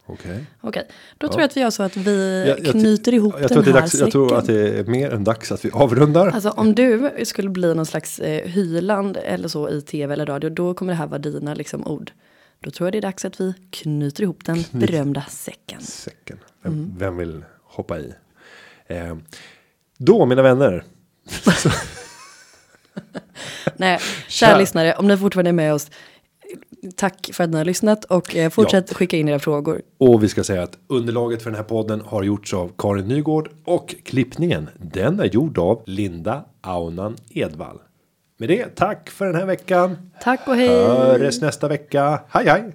Okej. 0.06 0.30
Okay. 0.30 0.44
Okej, 0.60 0.86
då 1.18 1.26
ja. 1.26 1.30
tror 1.30 1.40
jag 1.40 1.48
att 1.48 1.56
vi 1.56 1.60
gör 1.60 1.70
så 1.70 1.82
att 1.82 1.96
vi 1.96 2.46
jag, 2.48 2.66
jag 2.66 2.72
knyter 2.72 3.14
ihop 3.14 3.34
jag 3.40 3.50
den 3.50 3.64
här 3.64 3.72
dags, 3.72 3.94
Jag 3.94 4.12
tror 4.12 4.36
att 4.36 4.46
det 4.46 4.78
är 4.78 4.84
mer 4.84 5.10
än 5.10 5.24
dags 5.24 5.52
att 5.52 5.64
vi 5.64 5.70
avrundar. 5.70 6.26
Alltså 6.26 6.50
om 6.50 6.74
du 6.74 7.10
skulle 7.24 7.50
bli 7.50 7.74
någon 7.74 7.86
slags 7.86 8.18
eh, 8.18 8.48
hyland 8.48 9.18
eller 9.24 9.48
så 9.48 9.68
i 9.68 9.82
tv 9.82 10.12
eller 10.12 10.26
radio, 10.26 10.50
då 10.50 10.74
kommer 10.74 10.92
det 10.92 10.96
här 10.96 11.06
vara 11.06 11.18
dina 11.18 11.54
liksom, 11.54 11.86
ord. 11.86 12.12
Då 12.60 12.70
tror 12.70 12.86
jag 12.86 12.92
det 12.92 12.98
är 12.98 13.02
dags 13.02 13.24
att 13.24 13.40
vi 13.40 13.54
knyter 13.70 14.22
ihop 14.22 14.44
den 14.44 14.64
Knyt. 14.64 14.86
berömda 14.86 15.24
säcken. 15.28 15.80
Säcken. 15.80 16.38
Vem, 16.62 16.72
mm. 16.72 16.94
vem 16.98 17.16
vill 17.16 17.44
hoppa 17.64 17.98
i? 17.98 18.12
Eh, 18.86 19.16
då, 19.98 20.26
mina 20.26 20.42
vänner. 20.42 20.84
Nej, 23.76 24.00
kära 24.28 24.58
lyssnare, 24.58 24.94
om 24.94 25.08
ni 25.08 25.16
fortfarande 25.16 25.50
är 25.50 25.52
med 25.52 25.74
oss, 25.74 25.90
Tack 26.96 27.30
för 27.32 27.44
att 27.44 27.50
ni 27.50 27.56
har 27.56 27.64
lyssnat 27.64 28.04
och 28.04 28.36
eh, 28.36 28.50
fortsätt 28.50 28.84
ja. 28.88 28.94
skicka 28.94 29.16
in 29.16 29.28
era 29.28 29.38
frågor. 29.38 29.82
Och 29.98 30.22
vi 30.22 30.28
ska 30.28 30.44
säga 30.44 30.62
att 30.62 30.78
underlaget 30.86 31.42
för 31.42 31.50
den 31.50 31.56
här 31.56 31.64
podden 31.64 32.00
har 32.00 32.22
gjorts 32.22 32.54
av 32.54 32.72
Karin 32.78 33.08
Nygård 33.08 33.50
och 33.64 33.94
klippningen 34.04 34.68
den 34.76 35.20
är 35.20 35.24
gjord 35.24 35.58
av 35.58 35.82
Linda 35.86 36.44
Aunan 36.60 37.16
Edvall. 37.30 37.78
Med 38.38 38.48
det, 38.48 38.74
tack 38.74 39.10
för 39.10 39.26
den 39.26 39.34
här 39.34 39.46
veckan. 39.46 40.10
Tack 40.22 40.48
och 40.48 40.56
hej. 40.56 40.68
Höres 40.68 41.40
nästa 41.40 41.68
vecka. 41.68 42.20
Hej 42.28 42.46
hej. 42.46 42.74